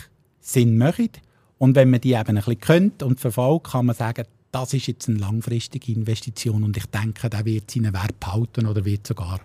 Sinn 0.40 0.76
machen. 0.76 1.10
Und 1.58 1.74
wenn 1.74 1.90
man 1.90 2.00
die 2.00 2.12
eben 2.12 2.28
ein 2.28 2.34
bisschen 2.36 2.60
kennt 2.60 3.02
und 3.02 3.20
verfolgt, 3.20 3.70
kann 3.70 3.86
man 3.86 3.96
sagen, 3.96 4.26
das 4.52 4.74
ist 4.74 4.86
jetzt 4.86 5.08
eine 5.08 5.18
langfristige 5.18 5.92
Investition 5.92 6.64
und 6.64 6.76
ich 6.76 6.86
denke, 6.86 7.30
der 7.30 7.44
wird 7.44 7.70
seinen 7.70 7.92
Wert 7.92 8.18
behalten 8.18 8.66
oder 8.66 8.84
wird 8.84 9.06
sogar 9.06 9.40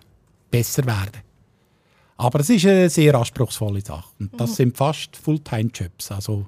besser 0.50 0.84
werden. 0.86 1.22
Aber 2.16 2.40
es 2.40 2.50
ist 2.50 2.66
eine 2.66 2.88
sehr 2.88 3.14
anspruchsvolle 3.14 3.82
Sache. 3.82 4.08
Und 4.18 4.40
das 4.40 4.56
sind 4.56 4.76
fast 4.76 5.16
Fulltime-Jobs. 5.16 6.10
Also, 6.12 6.46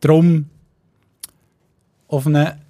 darum 0.00 0.48
auf, 2.08 2.26
eine, 2.26 2.60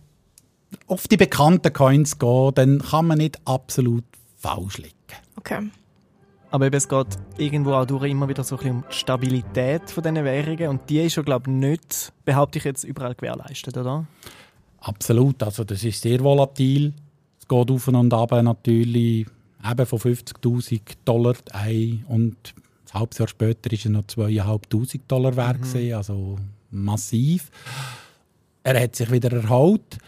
auf 0.87 1.07
die 1.07 1.17
bekannten 1.17 1.73
Coins 1.73 2.19
gehen, 2.19 2.55
dann 2.55 2.81
kann 2.81 3.07
man 3.07 3.19
nicht 3.19 3.39
absolut 3.47 4.05
falsch 4.37 4.79
liegen. 4.79 4.95
Okay. 5.37 5.71
Aber 6.53 6.67
eben, 6.67 6.77
es 6.77 6.89
geht 6.89 7.07
irgendwo 7.39 7.75
auch 7.75 7.87
durch 7.87 8.11
immer 8.11 8.29
wieder 8.29 8.43
so 8.43 8.57
ein 8.57 8.59
bisschen 8.59 8.77
um 8.77 8.85
die 8.91 8.95
Stabilität 8.95 9.91
von 9.91 10.03
diesen 10.03 10.25
Währungen 10.25 10.69
und 10.69 10.91
die 10.91 11.01
ist 11.01 11.15
schon, 11.15 11.25
glaube 11.25 11.49
ich, 11.49 11.57
nicht, 11.57 12.13
behaupte 12.25 12.59
ich 12.59 12.65
jetzt, 12.65 12.83
überall 12.83 13.15
gewährleistet, 13.15 13.77
oder? 13.77 14.05
Absolut, 14.81 15.43
also 15.43 15.63
das 15.63 15.85
ist 15.85 16.03
sehr 16.03 16.21
volatil. 16.21 16.93
Es 17.39 17.47
geht 17.47 17.71
auf 17.71 17.89
und 17.89 18.15
ab 18.15 18.33
natürlich 18.43 19.27
eben 19.65 19.87
von 19.87 19.99
50'000 19.99 20.81
Dollar 21.05 21.35
ein 21.53 22.05
und 22.09 22.55
ein 22.93 23.01
halbes 23.01 23.19
Jahr 23.19 23.29
später 23.29 23.73
ist 23.73 23.85
er 23.85 23.93
noch 23.93 24.05
2'500 24.05 25.01
Dollar 25.07 25.37
wert 25.37 25.63
gewesen, 25.63 25.95
also 25.95 26.37
massiv. 26.71 27.51
Er 28.65 28.83
hat 28.83 28.97
sich 28.97 29.11
wieder 29.11 29.33
erholt. 29.33 29.99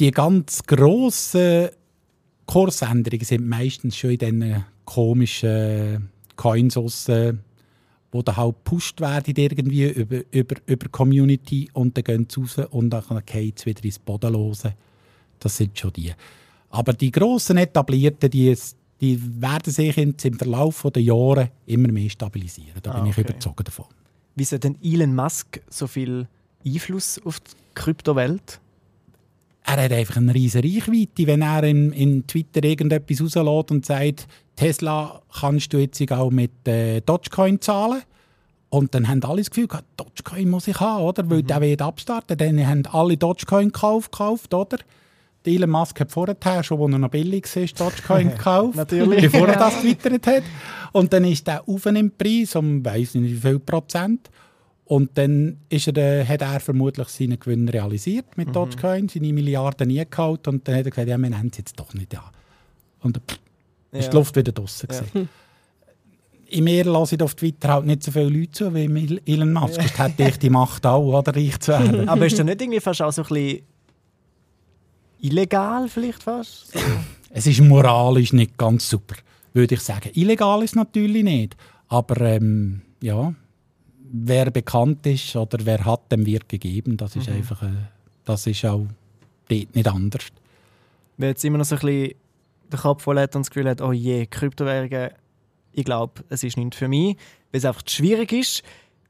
Die 0.00 0.10
ganz 0.10 0.64
grossen 0.64 1.68
Kursänderungen 2.46 3.24
sind 3.24 3.46
meistens 3.46 3.96
schon 3.96 4.10
in 4.10 4.18
diesen 4.18 4.64
komischen 4.88 6.08
Coins 6.36 6.76
aussen, 6.76 7.40
wo 8.10 8.22
dann 8.22 8.36
halt 8.36 8.54
gepusht 8.64 9.00
werden 9.00 9.34
irgendwie 9.36 9.88
über, 9.90 10.20
über, 10.30 10.56
über 10.66 10.86
die 10.86 10.90
Community 10.90 11.68
und 11.74 11.96
dann 11.96 12.04
gehen 12.04 12.26
sie 12.30 12.40
raus 12.40 12.58
und 12.70 12.90
dann 12.90 13.22
geht 13.26 13.58
es 13.58 13.66
wieder 13.66 13.84
ins 13.84 13.98
Bodenlose. 13.98 14.74
Das 15.40 15.56
sind 15.56 15.78
schon 15.78 15.92
die. 15.92 16.12
Aber 16.70 16.92
die 16.94 17.10
grossen 17.10 17.58
Etablierten, 17.58 18.30
die, 18.30 18.56
die 19.00 19.42
werden 19.42 19.72
sich 19.72 19.96
im 19.98 20.14
Verlauf 20.38 20.86
der 20.94 21.02
Jahre 21.02 21.50
immer 21.66 21.92
mehr 21.92 22.08
stabilisieren. 22.08 22.80
Da 22.82 22.92
Ah, 22.92 23.00
bin 23.00 23.10
ich 23.10 23.18
okay. 23.18 23.28
überzeugt 23.30 23.66
davon. 23.68 23.86
Wieso 24.36 24.56
hat 24.56 24.64
denn 24.64 24.78
Elon 24.82 25.14
Musk 25.14 25.60
so 25.68 25.86
viel 25.86 26.26
Einfluss 26.64 27.20
auf 27.24 27.40
die 27.40 27.50
Kryptowelt? 27.74 28.60
Er 29.68 29.84
hat 29.84 29.92
einfach 29.92 30.16
eine 30.16 30.34
riesige 30.34 30.66
Reichweite. 30.66 31.26
Wenn 31.26 31.42
er 31.42 31.62
in, 31.64 31.92
in 31.92 32.26
Twitter 32.26 32.64
irgendetwas 32.64 33.20
rauslässt 33.20 33.70
und 33.70 33.84
sagt, 33.84 34.26
Tesla 34.56 35.20
kannst 35.40 35.72
du 35.72 35.78
jetzt 35.78 36.10
auch 36.10 36.30
mit 36.30 36.66
äh, 36.66 37.00
Dogecoin 37.02 37.60
zahlen. 37.60 38.02
Und 38.70 38.94
dann 38.94 39.08
haben 39.08 39.22
alle 39.24 39.38
das 39.38 39.50
Gefühl, 39.50 39.68
gehabt, 39.68 39.86
Dogecoin 39.96 40.48
muss 40.48 40.68
ich 40.68 40.80
haben, 40.80 41.04
oder? 41.04 41.28
Weil 41.30 41.42
der 41.42 41.60
wird 41.60 41.82
abstarten. 41.82 42.36
Dann 42.36 42.66
haben 42.66 42.86
alle 42.86 43.16
Dogecoin 43.16 43.68
gekauft, 43.68 44.12
gekauft 44.12 44.54
oder? 44.54 44.78
Der 45.44 45.52
Elon 45.52 45.70
Musk 45.70 46.00
hat 46.00 46.10
vorher, 46.10 46.62
schon 46.62 46.80
als 46.80 46.92
er 46.92 46.98
noch 46.98 47.10
billig 47.10 47.44
war, 47.54 47.90
Dogecoin 47.90 48.30
gekauft. 48.36 48.76
Natürlich. 48.76 49.30
Bevor 49.30 49.48
er 49.48 49.58
das 49.58 49.82
getwittert 49.82 50.26
hat. 50.26 50.42
Und 50.92 51.12
dann 51.12 51.24
ist 51.24 51.46
der 51.46 51.68
auf 51.68 51.86
im 51.86 52.10
Preis 52.10 52.56
um 52.56 52.84
weiss 52.84 53.14
nicht 53.14 53.32
wie 53.32 53.48
viel 53.48 53.58
Prozent. 53.58 54.30
Und 54.88 55.18
dann 55.18 55.58
ist 55.68 55.86
er, 55.88 55.96
äh, 55.98 56.24
hat 56.24 56.40
er 56.40 56.60
vermutlich 56.60 57.08
seinen 57.08 57.38
Gewinn 57.38 57.68
realisiert 57.68 58.24
Mhm. 58.36 58.44
mit 58.44 58.56
Dogecoin, 58.56 59.08
seine 59.08 59.32
Milliarden 59.34 59.88
nie 59.88 60.02
gehauen. 60.08 60.38
Und 60.46 60.66
dann 60.66 60.76
hat 60.76 60.86
er 60.86 60.90
gesagt, 60.90 61.08
ja, 61.08 61.18
wir 61.18 61.28
nehmen 61.28 61.48
es 61.52 61.58
jetzt 61.58 61.78
doch 61.78 61.92
nicht 61.92 62.16
an. 62.16 62.24
Und 63.00 63.16
dann 63.16 63.22
pff, 63.28 63.38
ist 63.92 64.12
die 64.12 64.16
Luft 64.16 64.34
wieder 64.34 64.52
draussen. 64.52 64.88
Ja. 64.90 65.00
gewesen. 65.00 65.28
In 66.50 66.64
mir 66.64 66.84
lasse 66.86 67.16
ich 67.16 67.22
auf 67.22 67.34
Twitter 67.34 67.68
halt 67.68 67.84
nicht 67.84 68.02
so 68.02 68.10
viele 68.10 68.30
Leute 68.30 68.50
zu 68.52 68.74
wie 68.74 68.84
im 68.86 69.18
Elon 69.26 69.52
Musk. 69.52 69.74
Sonst 69.74 69.98
hätte 69.98 70.22
ich 70.26 70.38
die 70.38 70.48
Macht 70.48 70.86
auch, 70.86 71.18
oder 71.18 71.36
reich 71.36 71.58
zu 71.60 71.72
werden. 71.72 72.08
Aber 72.08 72.24
ist 72.24 72.38
das 72.38 72.46
nicht 72.46 72.62
irgendwie 72.62 72.80
fast 72.80 73.02
auch 73.02 73.12
so 73.12 73.20
ein 73.22 73.28
bisschen 73.28 73.62
illegal 75.20 75.88
vielleicht 75.88 76.22
fast? 76.22 76.72
Es 77.30 77.46
ist 77.46 77.60
moralisch 77.60 78.32
nicht 78.32 78.56
ganz 78.56 78.88
super, 78.88 79.16
würde 79.52 79.74
ich 79.74 79.80
sagen. 79.82 80.10
Illegal 80.14 80.62
ist 80.62 80.74
natürlich 80.76 81.22
nicht. 81.24 81.56
Aber 81.88 82.18
ähm, 82.22 82.80
ja, 83.02 83.34
wer 84.10 84.50
bekannt 84.50 85.06
ist 85.06 85.36
oder 85.36 85.58
wer 85.64 85.84
hat, 85.84 86.10
dem 86.10 86.26
wird 86.26 86.48
gegeben. 86.48 86.96
Das 86.96 87.16
ist 87.16 87.28
einfach, 87.28 87.62
äh, 87.62 87.70
das 88.24 88.46
ist 88.46 88.64
auch 88.64 88.86
dort 89.48 89.74
nicht 89.74 89.88
anders. 89.88 90.26
Wer 91.16 91.30
jetzt 91.30 91.44
immer 91.44 91.58
noch 91.58 91.64
so 91.64 91.76
ein 91.76 91.80
bisschen 91.80 92.14
den 92.72 92.78
Kopf 92.78 93.02
voll 93.02 93.18
hat 93.18 93.34
und 93.34 93.42
das 93.42 93.50
Gefühl 93.50 93.68
hat, 93.68 93.80
oh 93.80 93.92
je, 93.92 94.26
Kryptowährungen, 94.26 95.10
ich 95.72 95.84
glaube, 95.84 96.24
es 96.28 96.42
ist 96.42 96.56
nicht 96.56 96.74
für 96.74 96.88
mich, 96.88 97.16
weil 97.50 97.58
es 97.58 97.64
einfach 97.64 97.82
schwierig 97.86 98.32
ist, 98.32 98.62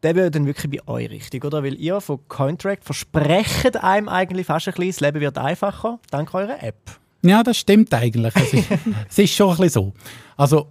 der 0.03 0.15
wäre 0.15 0.31
dann 0.31 0.47
wirklich 0.47 0.71
bei 0.71 0.93
euch 0.93 1.11
richtig, 1.11 1.45
oder? 1.45 1.65
Weil 1.65 1.75
ihr 1.75 2.01
von 2.01 2.21
Cointract 2.29 2.85
versprecht 2.85 3.77
einem 3.83 4.09
eigentlich 4.09 4.47
fast 4.47 4.69
ein 4.69 4.75
bisschen, 4.75 4.91
das 4.91 5.01
Leben 5.01 5.21
wird 5.21 5.39
einfacher, 5.39 5.99
dank 6.11 6.33
eurer 6.35 6.63
App. 6.63 6.99
Ja, 7.23 7.43
das 7.43 7.59
stimmt 7.59 7.93
eigentlich. 7.93 8.35
Es 8.37 8.53
ist, 8.53 8.69
es 9.09 9.19
ist 9.19 9.35
schon 9.35 9.51
ein 9.51 9.57
bisschen 9.57 9.71
so. 9.71 9.93
Also, 10.37 10.69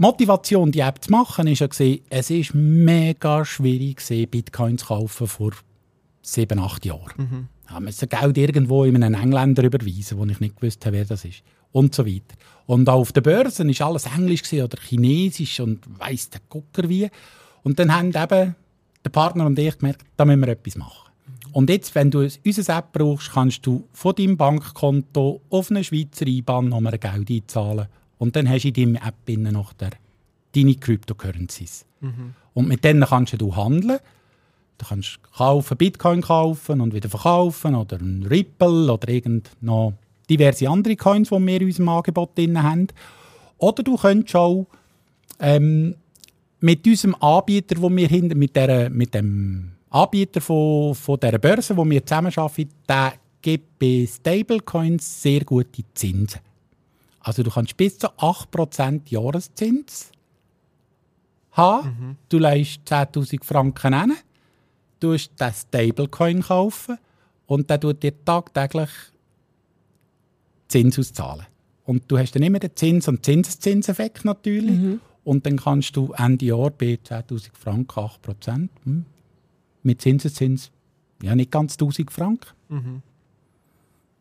Motivation, 0.00 0.70
die 0.70 0.78
App 0.78 1.02
zu 1.02 1.10
machen, 1.10 1.48
ist 1.48 1.58
ja 1.58 1.66
gesehen, 1.66 2.00
es 2.08 2.30
ist 2.30 2.54
mega 2.54 3.44
schwierig 3.44 3.96
gewesen, 3.96 4.30
Bitcoin 4.30 4.78
zu 4.78 4.86
kaufen 4.86 5.26
vor 5.26 5.52
sieben, 6.22 6.60
acht 6.60 6.86
Jahren. 6.86 7.48
Ja, 7.68 7.80
man 7.80 7.92
Geld 7.92 8.38
irgendwo 8.38 8.84
in 8.84 9.02
einen 9.02 9.20
Engländer 9.20 9.64
überweisen, 9.64 10.16
wo 10.18 10.24
ich 10.24 10.38
nicht 10.38 10.56
gewusst 10.56 10.86
habe, 10.86 10.96
wer 10.96 11.04
das 11.04 11.24
ist. 11.24 11.42
Und 11.72 11.94
so 11.94 12.06
weiter. 12.06 12.36
Und 12.66 12.88
auch 12.88 13.00
auf 13.00 13.12
den 13.12 13.24
Börsen 13.24 13.68
war 13.68 13.88
alles 13.88 14.06
Englisch 14.06 14.42
gewesen 14.42 14.64
oder 14.64 14.78
Chinesisch 14.80 15.58
und 15.60 15.80
weiss 15.98 16.30
der 16.30 16.42
Gucker 16.48 16.88
wie. 16.88 17.10
Und 17.64 17.78
dann 17.78 17.92
haben 17.92 18.08
eben 18.08 18.54
der 19.04 19.10
Partner 19.10 19.46
und 19.46 19.58
ich 19.58 19.78
gemerkt, 19.78 20.04
da 20.16 20.24
müssen 20.24 20.40
wir 20.40 20.48
etwas 20.48 20.76
machen. 20.76 21.10
Und 21.52 21.70
jetzt, 21.70 21.94
wenn 21.94 22.10
du 22.10 22.20
unsere 22.20 22.78
App 22.78 22.92
brauchst, 22.92 23.32
kannst 23.32 23.66
du 23.66 23.88
von 23.92 24.14
deinem 24.14 24.36
Bankkonto 24.36 25.40
auf 25.50 25.70
eine 25.70 25.82
Schweizer 25.82 26.26
IBAN-Nummer 26.26 26.92
Geld 26.92 27.30
einzahlen. 27.30 27.88
Und 28.18 28.36
dann 28.36 28.48
hast 28.48 28.64
du 28.64 28.68
in 28.68 28.94
deiner 28.94 29.06
App 29.06 29.52
noch 29.52 29.72
der, 29.72 29.90
deine 30.54 30.74
Cryptocurrencies. 30.74 31.84
Und 32.54 32.68
mit 32.68 32.84
denen 32.84 33.04
kannst 33.04 33.40
du 33.40 33.54
handeln. 33.54 33.98
Du 34.78 34.86
kannst 34.86 35.18
kaufen, 35.36 35.76
Bitcoin 35.76 36.20
kaufen 36.22 36.80
und 36.80 36.94
wieder 36.94 37.08
verkaufen 37.08 37.74
oder 37.74 37.96
ein 37.96 38.26
Ripple 38.28 38.92
oder 38.92 39.08
irgend 39.08 39.50
noch 39.60 39.94
diverse 40.30 40.68
andere 40.68 40.96
Coins, 40.96 41.30
die 41.30 41.46
wir 41.46 41.60
in 41.60 41.66
unserem 41.66 41.88
Angebot 41.88 42.36
drin 42.38 42.62
haben. 42.62 42.88
Oder 43.58 43.82
du 43.82 43.96
könntest 43.96 44.36
auch 44.36 44.66
ähm, 45.40 45.96
mit 46.60 46.86
unserem 46.86 47.16
Anbieter, 47.16 47.80
wo 47.80 47.90
wir 47.90 48.08
hinter, 48.08 48.36
mit, 48.36 48.54
der, 48.54 48.90
mit 48.90 49.14
dem 49.14 49.72
Anbieter 49.90 50.40
von, 50.40 50.94
von 50.94 51.18
dieser 51.18 51.38
Börse, 51.38 51.76
wo 51.76 51.88
wir 51.88 52.04
zusammenarbeiten, 52.04 52.70
der 52.88 53.14
gibt 53.42 53.78
bei 53.78 54.08
Stablecoins 54.08 55.22
sehr 55.22 55.40
gute 55.44 55.82
Zinsen. 55.94 56.40
Also 57.20 57.42
du 57.42 57.50
kannst 57.50 57.76
bis 57.76 57.98
zu 57.98 58.08
8% 58.08 59.02
Jahreszins 59.10 60.12
haben. 61.52 61.88
Du 62.28 62.38
leist 62.38 62.80
10'000 62.86 63.44
Franken 63.44 63.98
hin, 63.98 64.16
du 65.00 65.12
hast 65.14 65.30
den 65.40 65.52
Stablecoin 65.52 66.42
kaufen 66.42 66.98
und 67.46 67.68
der 67.68 67.80
tut 67.80 68.02
dir 68.02 68.12
tagtäglich 68.24 68.90
Zins 70.68 70.98
auszahlen. 70.98 71.46
Und 71.84 72.02
du 72.08 72.18
hast 72.18 72.32
dann 72.34 72.42
immer 72.42 72.58
den 72.58 72.76
Zins- 72.76 73.08
und 73.08 73.24
Zinseszinseffekt 73.24 74.24
natürlich. 74.24 74.78
Und 75.24 75.46
dann 75.46 75.56
kannst 75.56 75.96
du 75.96 76.12
Ende 76.12 76.46
Jahr 76.46 76.70
bei 76.70 76.98
10'000 77.02 77.50
Franken 77.54 77.98
8%, 77.98 78.68
hm, 78.84 79.04
mit 79.82 80.00
Zinseszins, 80.02 80.70
ja 81.22 81.34
nicht 81.34 81.50
ganz 81.50 81.76
1'000 81.76 82.10
Franken. 82.10 82.50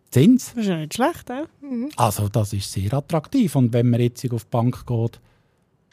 Zins. 0.10 0.54
Das 0.54 0.64
ist 0.64 0.70
ja 0.70 0.78
nicht 0.78 0.94
schlecht, 0.94 1.30
auch. 1.32 1.48
Also 1.98 2.30
das 2.30 2.54
ist 2.54 2.72
sehr 2.72 2.94
attraktiv. 2.94 3.56
Und 3.56 3.74
wenn 3.74 3.90
man 3.90 4.00
jetzt 4.00 4.32
auf 4.32 4.46
die 4.46 4.50
Bank 4.50 4.86
geht, 4.86 5.20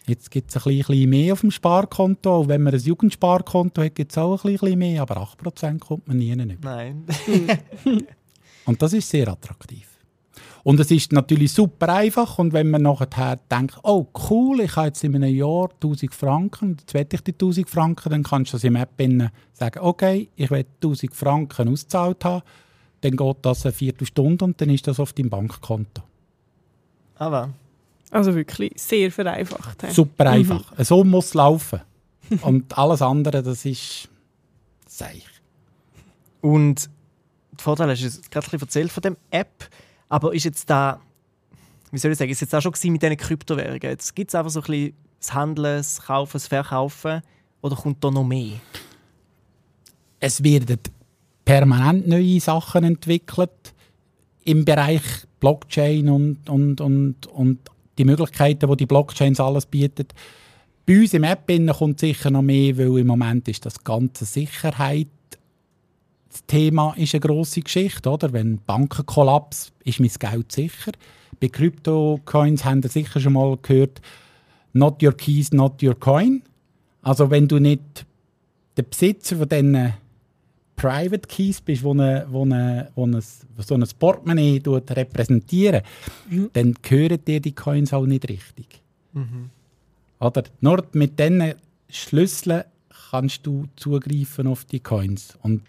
jetzt 0.06 0.30
gibt 0.30 0.50
es 0.50 0.56
ein 0.56 0.62
bisschen- 0.76 1.10
mehr 1.10 1.32
auf 1.32 1.40
dem 1.40 1.50
Sparkonto. 1.50 2.40
Und 2.40 2.48
wenn 2.48 2.62
man 2.62 2.74
ein 2.74 2.80
Jugendsparkonto 2.80 3.82
hat, 3.82 3.94
gibt 3.94 4.12
es 4.12 4.18
auch 4.18 4.44
ein 4.44 4.52
bisschen 4.56 4.78
mehr. 4.78 5.02
Aber 5.02 5.16
8% 5.16 5.80
kommt 5.80 6.06
man 6.06 6.18
nie 6.18 6.34
nicht. 6.36 6.62
Nein. 6.62 7.04
Und 8.66 8.80
das 8.80 8.92
ist 8.92 9.08
sehr 9.10 9.28
attraktiv. 9.28 9.88
Und 10.62 10.80
es 10.80 10.90
ist 10.90 11.12
natürlich 11.12 11.52
super 11.52 11.90
einfach. 11.90 12.38
Und 12.38 12.54
wenn 12.54 12.70
man 12.70 12.82
nachher 12.82 13.38
denkt, 13.50 13.78
oh 13.82 14.06
cool, 14.30 14.60
ich 14.60 14.74
habe 14.76 14.86
jetzt 14.86 15.04
in 15.04 15.14
einem 15.14 15.34
Jahr 15.34 15.68
1000 15.74 16.14
Franken, 16.14 16.76
jetzt 16.80 16.94
will 16.94 17.06
ich 17.12 17.20
die 17.20 17.32
1000 17.32 17.68
Franken, 17.68 18.10
dann 18.10 18.22
kannst 18.22 18.52
du 18.52 18.56
das 18.56 18.64
im 18.64 18.76
App 18.76 18.98
innen 18.98 19.30
sagen, 19.52 19.80
okay, 19.80 20.30
ich 20.36 20.50
will 20.50 20.64
1000 20.82 21.14
Franken 21.14 21.68
ausgezahlt 21.68 22.24
haben. 22.24 22.42
Dann 23.04 23.16
geht 23.16 23.36
das 23.42 23.66
eine 23.66 23.72
Viertelstunde 23.74 24.46
und 24.46 24.58
dann 24.62 24.70
ist 24.70 24.86
das 24.86 24.98
auf 24.98 25.12
deinem 25.12 25.28
Bankkonto. 25.28 26.02
Aber 27.16 27.50
Also 28.10 28.34
wirklich 28.34 28.72
sehr 28.76 29.12
vereinfacht. 29.12 29.82
hä? 29.82 29.90
Super 29.90 30.30
einfach. 30.30 30.72
So 30.78 31.04
muss 31.04 31.26
es 31.26 31.34
laufen. 31.34 31.82
Und 32.40 32.78
alles 32.78 33.02
andere, 33.02 33.42
das 33.42 33.66
ist 33.66 34.08
seich. 34.86 35.26
Und 36.40 36.88
der 37.52 37.62
Vorteil 37.62 37.90
hast 37.90 38.00
du 38.00 38.06
jetzt 38.06 38.30
gerade 38.30 38.46
ein 38.46 38.50
bisschen 38.52 38.62
erzählt 38.66 38.90
von 38.92 39.02
dem 39.02 39.16
App, 39.30 39.68
aber 40.08 40.32
ist 40.34 40.44
jetzt 40.44 40.70
da, 40.70 40.98
wie 41.90 41.98
soll 41.98 42.12
ich 42.12 42.18
sagen, 42.18 42.30
ist 42.30 42.40
jetzt 42.40 42.54
auch 42.54 42.62
schon 42.62 42.72
mit 42.90 43.02
diesen 43.02 43.16
Kryptowährungen? 43.18 43.82
Jetzt 43.82 44.16
gibt 44.16 44.30
es 44.30 44.34
einfach 44.34 44.50
so 44.50 44.60
ein 44.60 44.66
bisschen 44.66 44.94
das 45.20 45.34
Handeln, 45.34 45.76
das 45.76 46.00
Kaufen, 46.00 46.32
das 46.32 46.46
Verkaufen 46.48 47.20
oder 47.60 47.76
kommt 47.76 48.02
da 48.02 48.10
noch 48.10 48.24
mehr? 48.24 48.58
Es 50.20 50.42
werden 50.42 50.78
permanent 51.44 52.06
neue 52.08 52.40
Sachen 52.40 52.84
entwickelt 52.84 53.74
im 54.44 54.64
Bereich 54.64 55.02
Blockchain 55.40 56.08
und, 56.08 56.48
und, 56.48 56.80
und, 56.80 57.26
und 57.26 57.58
die 57.98 58.04
Möglichkeiten, 58.04 58.68
die 58.70 58.76
die 58.76 58.86
Blockchains 58.86 59.40
alles 59.40 59.66
bieten. 59.66 60.06
Bei 60.86 61.00
uns 61.00 61.14
im 61.14 61.24
App 61.24 61.50
kommt 61.78 62.00
sicher 62.00 62.30
noch 62.30 62.42
mehr, 62.42 62.76
weil 62.76 62.98
im 62.98 63.06
Moment 63.06 63.48
ist 63.48 63.64
das 63.64 63.82
ganze 63.82 64.24
Sicherheit 64.24 65.08
das 66.34 66.44
Thema 66.46 66.94
ist 66.96 67.14
eine 67.14 67.20
grosse 67.20 67.60
Geschichte, 67.60 68.10
oder? 68.10 68.32
Wenn 68.32 68.58
Banken 68.58 69.06
kollaps, 69.06 69.72
ist 69.84 70.00
mein 70.00 70.10
Geld 70.18 70.50
sicher. 70.50 70.90
Bei 71.38 71.48
Kryptocoins 71.48 72.64
haben 72.64 72.82
Sie 72.82 72.88
sicher 72.88 73.20
schon 73.20 73.34
mal 73.34 73.56
gehört, 73.62 74.00
not 74.72 75.00
your 75.00 75.16
keys, 75.16 75.52
not 75.52 75.80
your 75.80 75.94
coin. 75.94 76.42
Also 77.02 77.30
wenn 77.30 77.46
du 77.46 77.60
nicht 77.60 78.04
der 78.76 78.82
Besitzer 78.82 79.36
von 79.36 79.48
diesen 79.48 79.94
Private 80.76 81.28
Keys 81.28 81.60
bist, 81.60 81.82
wo, 81.82 81.92
eine, 81.92 82.26
wo, 82.28 82.42
eine, 82.42 82.90
wo 82.94 83.04
eine, 83.04 83.20
so 83.20 83.74
ein 83.74 83.84
Portemonnaie 83.98 84.60
repräsentieren, 84.66 85.82
dann 86.52 86.74
gehören 86.82 87.24
dir 87.24 87.40
die 87.40 87.54
Coins 87.54 87.92
auch 87.92 88.06
nicht 88.06 88.28
richtig. 88.28 88.82
Oder 90.20 90.44
nur 90.60 90.84
mit 90.92 91.18
diesen 91.18 91.54
Schlüsseln 91.88 92.64
kannst 93.10 93.46
du 93.46 93.66
zugreifen 93.76 94.46
auf 94.46 94.64
die 94.64 94.80
Coins. 94.80 95.38
Und 95.42 95.62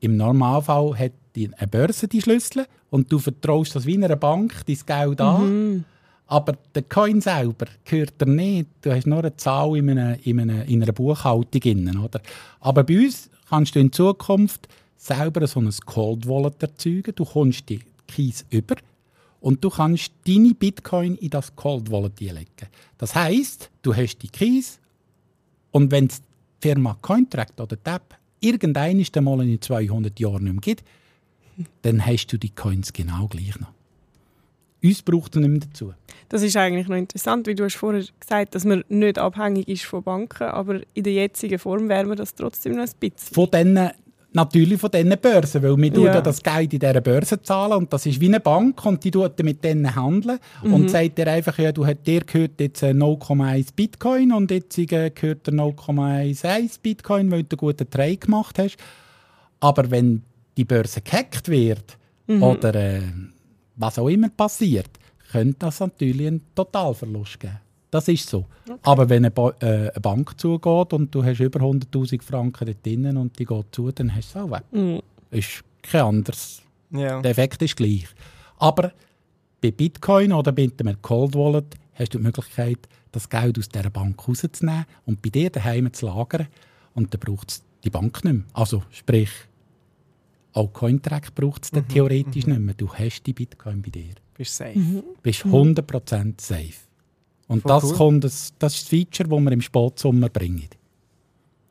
im 0.00 0.16
Normalfall 0.16 0.96
hat 0.98 1.12
die, 1.34 1.50
eine 1.56 1.66
Börse 1.66 2.06
die 2.06 2.22
Schlüssel 2.22 2.66
und 2.90 3.10
du 3.10 3.18
vertraust 3.18 3.74
das 3.74 3.86
wie 3.86 3.96
einer 4.02 4.16
Bank 4.16 4.54
dein 4.66 4.78
Geld 4.86 5.20
an. 5.20 5.84
Aber 6.28 6.54
der 6.74 6.82
Coin 6.82 7.20
selber 7.20 7.66
gehört 7.84 8.20
dir 8.20 8.26
nicht. 8.26 8.68
Du 8.82 8.92
hast 8.92 9.06
nur 9.06 9.20
eine 9.20 9.36
Zahl 9.36 9.76
in 9.76 9.90
einer, 9.90 10.18
in 10.26 10.40
einer, 10.40 10.64
in 10.64 10.82
einer 10.82 10.92
Buchhaltung. 10.92 11.60
Drin, 11.60 11.98
oder? 11.98 12.20
Aber 12.60 12.82
bei 12.82 13.04
uns 13.04 13.30
kannst 13.48 13.74
du 13.74 13.80
in 13.80 13.92
Zukunft 13.92 14.68
selber 14.96 15.46
so 15.46 15.60
ein 15.60 15.70
Cold 15.84 16.26
Wallet 16.28 16.62
erzeugen. 16.62 17.14
Du 17.14 17.24
kommst 17.24 17.68
die 17.68 17.80
Keys 18.06 18.44
über 18.50 18.76
und 19.40 19.62
du 19.62 19.70
kannst 19.70 20.12
deine 20.26 20.54
Bitcoin 20.54 21.16
in 21.16 21.30
das 21.30 21.54
Cold 21.54 21.90
Wallet 21.90 22.20
legen. 22.20 22.46
Das 22.98 23.14
heißt, 23.14 23.70
du 23.82 23.94
hast 23.94 24.18
die 24.18 24.28
Keys 24.28 24.80
und 25.70 25.90
wenn 25.90 26.08
die 26.08 26.16
Firma 26.60 26.96
Cointract 27.00 27.60
oder 27.60 27.76
die 27.76 27.90
App 27.90 28.16
irgendein 28.40 29.04
mal 29.22 29.40
in 29.42 29.60
200 29.60 30.18
Jahren 30.18 30.44
nicht 30.44 30.52
mehr 30.52 30.60
gibt, 30.60 30.84
dann 31.82 32.04
hast 32.04 32.26
du 32.28 32.38
die 32.38 32.50
Coins 32.50 32.92
genau 32.92 33.26
gleich 33.28 33.58
noch. 33.60 33.75
Uns 34.82 35.02
braucht 35.02 35.34
es 35.34 35.40
nicht 35.40 35.50
mehr 35.50 35.60
dazu. 35.60 35.94
Das 36.28 36.42
ist 36.42 36.56
eigentlich 36.56 36.86
noch 36.88 36.96
interessant, 36.96 37.46
wie 37.46 37.54
du 37.54 37.64
hast 37.64 37.76
vorher 37.76 38.04
gesagt 38.20 38.54
dass 38.54 38.64
man 38.64 38.84
nicht 38.88 39.18
abhängig 39.18 39.68
ist 39.68 39.84
von 39.84 40.02
Banken, 40.02 40.44
aber 40.44 40.80
in 40.94 41.02
der 41.04 41.12
jetzigen 41.12 41.58
Form 41.58 41.88
wäre 41.88 42.04
man 42.04 42.16
das 42.16 42.34
trotzdem 42.34 42.72
noch 42.76 42.84
ein 42.84 42.90
bisschen. 42.98 43.34
Von 43.34 43.50
denen, 43.50 43.90
natürlich 44.32 44.78
von 44.78 44.90
diesen 44.90 45.16
Börsen, 45.18 45.62
weil 45.62 45.76
wir 45.78 45.92
Ja. 46.02 46.20
das 46.20 46.42
Geld 46.42 46.72
in 46.74 46.78
dieser 46.80 47.00
Börse 47.00 47.40
zahlen 47.40 47.72
und 47.74 47.92
das 47.92 48.04
ist 48.06 48.20
wie 48.20 48.26
eine 48.26 48.40
Bank 48.40 48.84
und 48.84 49.02
die 49.02 49.10
tut 49.10 49.42
mit 49.42 49.64
denen 49.64 49.94
handeln 49.96 50.38
Mhm. 50.62 50.74
und 50.74 50.90
sagt 50.90 51.16
dir 51.16 51.26
einfach, 51.28 51.58
ja, 51.58 51.72
du, 51.72 51.84
dir 51.84 52.20
gehört 52.20 52.60
jetzt 52.60 52.82
äh, 52.82 52.90
0,1 52.92 53.68
Bitcoin 53.74 54.32
und 54.32 54.50
jetzt 54.50 54.76
äh, 54.78 54.84
gehört 55.10 55.46
dir 55.46 55.52
0,1 55.52 56.78
Bitcoin, 56.82 57.30
weil 57.30 57.44
du 57.44 57.54
einen 57.56 57.58
guten 57.58 57.88
Trade 57.88 58.16
gemacht 58.18 58.58
hast. 58.58 58.76
Aber 59.60 59.90
wenn 59.90 60.22
die 60.56 60.64
Börse 60.64 61.00
gehackt 61.00 61.48
wird 61.48 61.96
Mhm. 62.26 62.42
oder 62.42 62.74
äh, 62.74 63.00
was 63.76 63.98
auch 63.98 64.08
immer 64.08 64.28
passiert, 64.28 64.90
könnte 65.30 65.56
das 65.58 65.80
natürlich 65.80 66.26
einen 66.26 66.42
Totalverlust 66.54 67.40
geben. 67.40 67.58
Das 67.90 68.08
ist 68.08 68.28
so. 68.28 68.44
Aber 68.82 69.08
wenn 69.08 69.24
eine, 69.24 69.30
ba 69.30 69.54
äh, 69.60 69.90
eine 69.90 70.00
Bank 70.00 70.38
zugeht 70.38 70.92
und 70.92 71.14
du 71.14 71.24
hast 71.24 71.40
über 71.40 71.60
100'000 71.60 72.22
Franken 72.22 72.66
dort 72.66 72.84
drinnen 72.84 73.16
und 73.16 73.38
die 73.38 73.44
geht 73.44 73.66
zu, 73.72 73.90
dann 73.92 74.14
hast 74.14 74.34
du 74.34 74.38
es 74.38 74.44
auch 74.44 74.50
weg. 74.50 74.64
Mhm. 74.72 75.00
Ist 75.30 75.64
kein 75.82 76.02
anderes. 76.02 76.62
Ja. 76.90 77.20
Der 77.20 77.30
Effekt 77.30 77.62
ist 77.62 77.76
gleich. 77.76 78.06
Aber 78.58 78.92
bei 79.60 79.70
Bitcoin 79.70 80.32
oder 80.32 80.52
mit 80.52 80.80
einem 80.80 81.00
Cold 81.00 81.34
Wallet 81.34 81.76
hast 81.94 82.14
du 82.14 82.18
die 82.18 82.24
Möglichkeit, 82.24 82.78
das 83.12 83.28
Geld 83.28 83.58
aus 83.58 83.68
dieser 83.68 83.90
Bank 83.90 84.28
rauszunehmen 84.28 84.84
und 85.06 85.22
bei 85.22 85.30
dir 85.30 85.50
daheim 85.50 85.92
zu 85.92 86.06
lagern. 86.06 86.48
Und 86.94 87.14
dann 87.14 87.20
braucht 87.20 87.50
es 87.50 87.62
die 87.84 87.90
Bank 87.90 88.24
nicht 88.24 88.32
mehr. 88.32 88.44
Also 88.52 88.82
sprich, 88.90 89.30
auch 90.56 90.72
Cointrack 90.72 91.34
braucht 91.34 91.64
es 91.64 91.70
dann 91.70 91.86
theoretisch 91.86 92.46
nicht 92.46 92.58
mehr. 92.58 92.74
Du 92.74 92.92
hast 92.92 93.22
die 93.24 93.32
Bitcoin 93.34 93.82
bei 93.82 93.90
dir. 93.90 94.14
Bist 94.36 94.56
safe. 94.56 94.74
Du 94.74 95.16
bist 95.22 95.44
100% 95.44 96.40
safe. 96.40 96.72
Und 97.48 97.62
Voll 97.62 97.68
das, 97.68 97.84
cool. 97.84 97.94
kommt, 97.94 98.24
das, 98.24 98.54
das 98.58 98.74
ist 98.74 98.82
das 98.84 98.88
Feature, 98.88 99.28
das 99.28 99.40
wir 99.40 99.52
im 99.52 99.60
Sportsommer 99.60 100.28
bringen. 100.28 100.68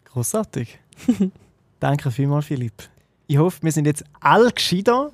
Grossartig. 0.06 0.80
Danke 1.80 2.12
vielmals, 2.12 2.46
Philipp. 2.46 2.90
Ich 3.28 3.38
hoffe, 3.38 3.58
wir 3.64 3.72
sind 3.72 3.86
jetzt 3.86 4.04
alle 4.20 4.52
gescheiter. 4.52 5.12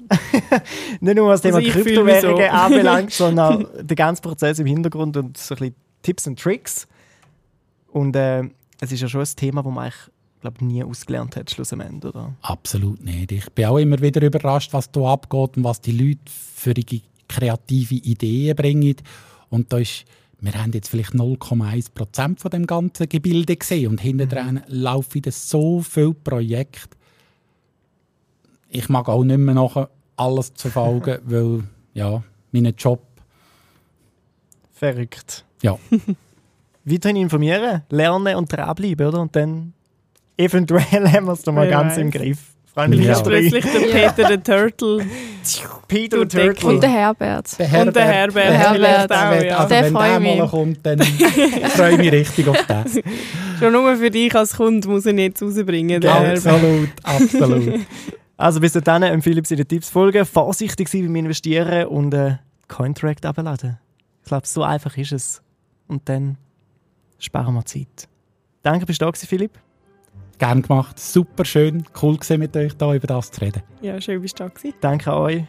Nicht 0.99 1.15
nur 1.15 1.29
was 1.29 1.41
das 1.41 1.55
Also 1.55 1.65
Thema 1.65 1.75
mich 1.75 1.83
Kryptowährungen 1.83 2.49
so. 2.51 2.57
anbelangt, 2.57 3.11
sondern 3.13 3.65
auch 3.65 3.69
den 3.81 3.95
ganzen 3.95 4.21
Prozess 4.21 4.59
im 4.59 4.67
Hintergrund 4.67 5.15
und 5.15 5.37
so 5.37 5.55
ein 5.55 5.59
bisschen 5.59 5.75
Tipps 6.03 6.27
und 6.27 6.37
Tricks. 6.37 6.87
Und 7.87 8.15
äh, 8.17 8.43
es 8.81 8.91
ist 8.91 9.01
ja 9.01 9.07
schon 9.07 9.21
ein 9.21 9.27
Thema, 9.35 9.63
das 9.63 9.73
man 9.73 9.85
eigentlich 9.85 10.10
glaub, 10.41 10.61
nie 10.61 10.83
ausgelernt 10.83 11.35
hat, 11.35 11.49
schlussendlich, 11.51 12.13
oder? 12.13 12.33
Absolut 12.41 13.03
nicht. 13.03 13.31
Ich 13.31 13.49
bin 13.51 13.65
auch 13.65 13.77
immer 13.77 14.01
wieder 14.01 14.21
überrascht, 14.21 14.73
was 14.73 14.91
da 14.91 15.13
abgeht 15.13 15.57
und 15.57 15.63
was 15.63 15.81
die 15.81 15.91
Leute 15.91 16.19
für 16.25 16.73
ihre 16.75 17.01
kreative 17.27 17.95
Ideen 17.95 18.55
bringen. 18.55 18.95
Und 19.49 19.71
da 19.71 19.77
ist, 19.77 20.05
wir 20.39 20.53
haben 20.53 20.71
jetzt 20.73 20.89
vielleicht 20.89 21.13
0,1 21.13 21.93
Prozent 21.93 22.39
von 22.39 22.51
dem 22.51 22.67
ganzen 22.67 23.07
Gebilde 23.07 23.55
gesehen 23.55 23.91
und 23.91 24.01
hinten 24.01 24.27
dran 24.27 24.63
laufen 24.67 25.13
wieder 25.13 25.31
so 25.31 25.81
viele 25.81 26.13
Projekte. 26.13 26.97
Ich 28.69 28.89
mag 28.89 29.07
auch 29.07 29.23
nicht 29.23 29.37
mehr 29.37 29.55
nachher 29.55 29.89
alles 30.17 30.53
zu 30.53 30.69
folgen, 30.69 31.19
weil 31.25 31.63
ja, 31.93 32.23
mein 32.51 32.73
Job 32.77 33.05
Verrückt. 34.81 35.45
Ja. 35.61 35.77
Weiterhin 36.85 37.17
informieren, 37.17 37.83
lernen 37.89 38.35
und 38.35 38.51
dranbleiben, 38.51 39.07
oder? 39.07 39.21
Und 39.21 39.35
dann 39.35 39.73
eventuell 40.41 40.83
haben 41.11 41.25
wir 41.25 41.33
es 41.33 41.41
dann 41.41 41.55
mal 41.55 41.63
Wer 41.67 41.71
ganz 41.71 41.97
im 41.97 42.07
weiß. 42.13 42.21
Griff. 42.21 42.37
Freunde, 42.73 42.97
Ja. 42.97 43.03
wir 43.03 43.11
Ist 43.11 43.23
plötzlich 43.23 43.65
der 43.65 43.79
Peter 43.79 44.27
der 44.29 44.43
Turtle. 44.43 45.05
Peter 45.89 46.19
the 46.19 46.25
Turtle. 46.25 46.69
Und 46.69 46.81
der 46.81 46.89
Herbert. 46.89 47.59
Der 47.59 47.81
Und 47.85 47.95
der 47.95 48.05
Herbert 48.05 48.45
der 48.45 48.71
vielleicht 48.73 49.11
auch, 49.11 49.31
wird- 49.31 49.43
ja. 49.43 49.57
Also 49.57 49.69
Der 49.69 49.83
wenn 49.83 49.93
der 49.93 50.19
mal 50.37 50.47
kommt, 50.47 50.79
dann 50.85 50.99
freue 51.75 51.91
ich 51.91 51.97
mich 51.97 52.11
richtig 52.13 52.47
auf 52.47 52.65
das. 52.67 52.97
Schon 53.59 53.73
nur 53.73 53.95
für 53.97 54.09
dich 54.09 54.33
als 54.33 54.55
Kunde 54.55 54.87
muss 54.87 55.05
er 55.05 55.11
ihn 55.11 55.17
jetzt 55.17 55.43
rausbringen. 55.43 55.99
Der 55.99 56.13
Herbert. 56.13 56.47
Absolut, 56.47 56.89
absolut. 57.03 57.79
Also 58.37 58.59
bis 58.61 58.71
dahin 58.73 59.03
empfehle 59.03 59.41
ich 59.41 59.47
seine 59.47 59.65
Tipps 59.65 59.89
folgen, 59.89 60.25
vorsichtig 60.25 60.87
sein 60.87 61.03
beim 61.03 61.15
Investieren 61.17 61.87
und 61.87 62.13
äh, 62.13 62.37
Cointract 62.69 63.25
abladen. 63.25 63.79
Ich 64.23 64.29
glaube, 64.29 64.47
so 64.47 64.63
einfach 64.63 64.95
ist 64.97 65.11
es. 65.11 65.41
Und 65.89 66.07
dann 66.07 66.37
sparen 67.19 67.53
wir 67.53 67.65
Zeit. 67.65 68.07
Danke, 68.63 68.85
bist 68.85 69.01
du 69.01 69.05
da 69.05 69.11
Philipp. 69.11 69.51
Gern 70.41 70.63
gemacht, 70.63 70.99
super 70.99 71.45
schön, 71.45 71.85
cool 72.01 72.15
gewesen, 72.15 72.39
mit 72.39 72.57
euch 72.57 72.75
da 72.75 72.95
über 72.95 73.05
das 73.05 73.29
zu 73.29 73.41
reden. 73.41 73.61
Ja, 73.79 74.01
schön 74.01 74.19
bist 74.23 74.39
du 74.39 74.43
da 74.43 74.49
gewesen. 74.49 74.73
Danke 74.81 75.11
an 75.11 75.17
euch, 75.19 75.43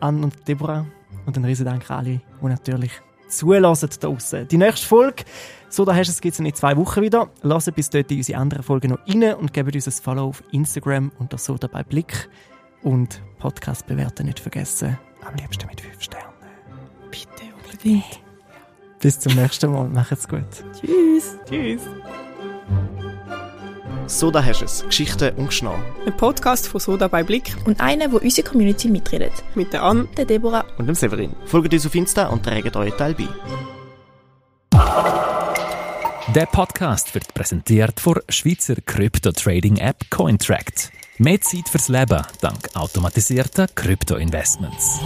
Anne 0.00 0.24
und 0.24 0.48
Deborah. 0.48 0.86
Und 1.24 1.36
ein 1.36 1.44
riesen 1.44 1.64
Dank 1.64 1.88
an 1.88 1.98
alle, 1.98 2.20
die 2.42 2.46
natürlich 2.46 2.90
zulassen 3.28 3.90
draussen. 4.00 4.48
Die 4.48 4.56
nächste 4.56 4.88
Folge, 4.88 5.22
so 5.68 5.84
da 5.84 5.94
hast 5.94 6.08
du 6.08 6.10
es, 6.10 6.20
gibt 6.20 6.32
es 6.32 6.40
in 6.40 6.52
zwei 6.52 6.76
Wochen 6.76 7.00
wieder. 7.00 7.30
Lasst 7.42 7.72
bis 7.76 7.90
dort 7.90 8.10
in 8.10 8.16
unsere 8.16 8.40
anderen 8.40 8.64
Folgen 8.64 8.90
noch 8.90 8.98
rein 9.06 9.34
und 9.34 9.52
gebt 9.52 9.72
uns 9.72 9.86
ein 9.86 9.92
Follow 9.92 10.24
auf 10.24 10.42
Instagram 10.50 11.12
unter 11.20 11.38
so 11.38 11.56
dabei 11.56 11.84
Blick. 11.84 12.28
Und 12.82 13.22
Podcast 13.38 13.86
bewerten 13.86 14.26
nicht 14.26 14.40
vergessen. 14.40 14.98
Am 15.24 15.36
liebsten 15.36 15.68
mit 15.68 15.80
5 15.80 16.02
Sternen. 16.02 16.34
Bitte 17.12 17.54
unbedingt. 17.62 18.20
Bis 18.98 19.20
zum 19.20 19.36
nächsten 19.36 19.70
Mal. 19.70 19.88
Macht's 19.90 20.26
gut. 20.26 20.42
Tschüss. 20.72 21.36
Tschüss. 21.48 21.82
So, 24.08 24.30
da 24.30 24.42
hast 24.42 24.60
du 24.60 24.64
es. 24.64 24.84
Geschichten 24.86 25.34
und 25.36 25.48
Geschnau. 25.48 25.74
Ein 26.06 26.16
Podcast 26.16 26.66
von 26.66 26.80
Soda 26.80 27.08
bei 27.08 27.22
Blick 27.22 27.54
Und 27.66 27.78
einer, 27.80 28.10
wo 28.10 28.16
unsere 28.16 28.48
Community 28.48 28.88
mitredet. 28.88 29.32
mit 29.54 29.72
der 29.74 29.82
Anne. 29.82 30.08
Der 30.16 30.24
Deborah. 30.24 30.64
Und 30.78 30.86
dem 30.86 30.94
Severin. 30.94 31.34
Folgt 31.44 31.72
uns 31.74 31.86
auf 31.86 31.94
Insta 31.94 32.26
und 32.28 32.42
trägt 32.42 32.74
euren 32.74 32.96
Teil 32.96 33.14
bei. 33.14 33.28
Der 36.34 36.46
Podcast 36.46 37.14
wird 37.14 37.32
präsentiert 37.34 38.00
von 38.00 38.18
Schweizer 38.28 38.76
Krypto-Trading-App 38.76 40.10
Cointract. 40.10 40.90
Mehr 41.18 41.40
Zeit 41.40 41.68
fürs 41.68 41.88
Leben 41.88 42.22
dank 42.40 42.70
automatisierter 42.74 43.66
Krypto-Investments. 43.68 45.00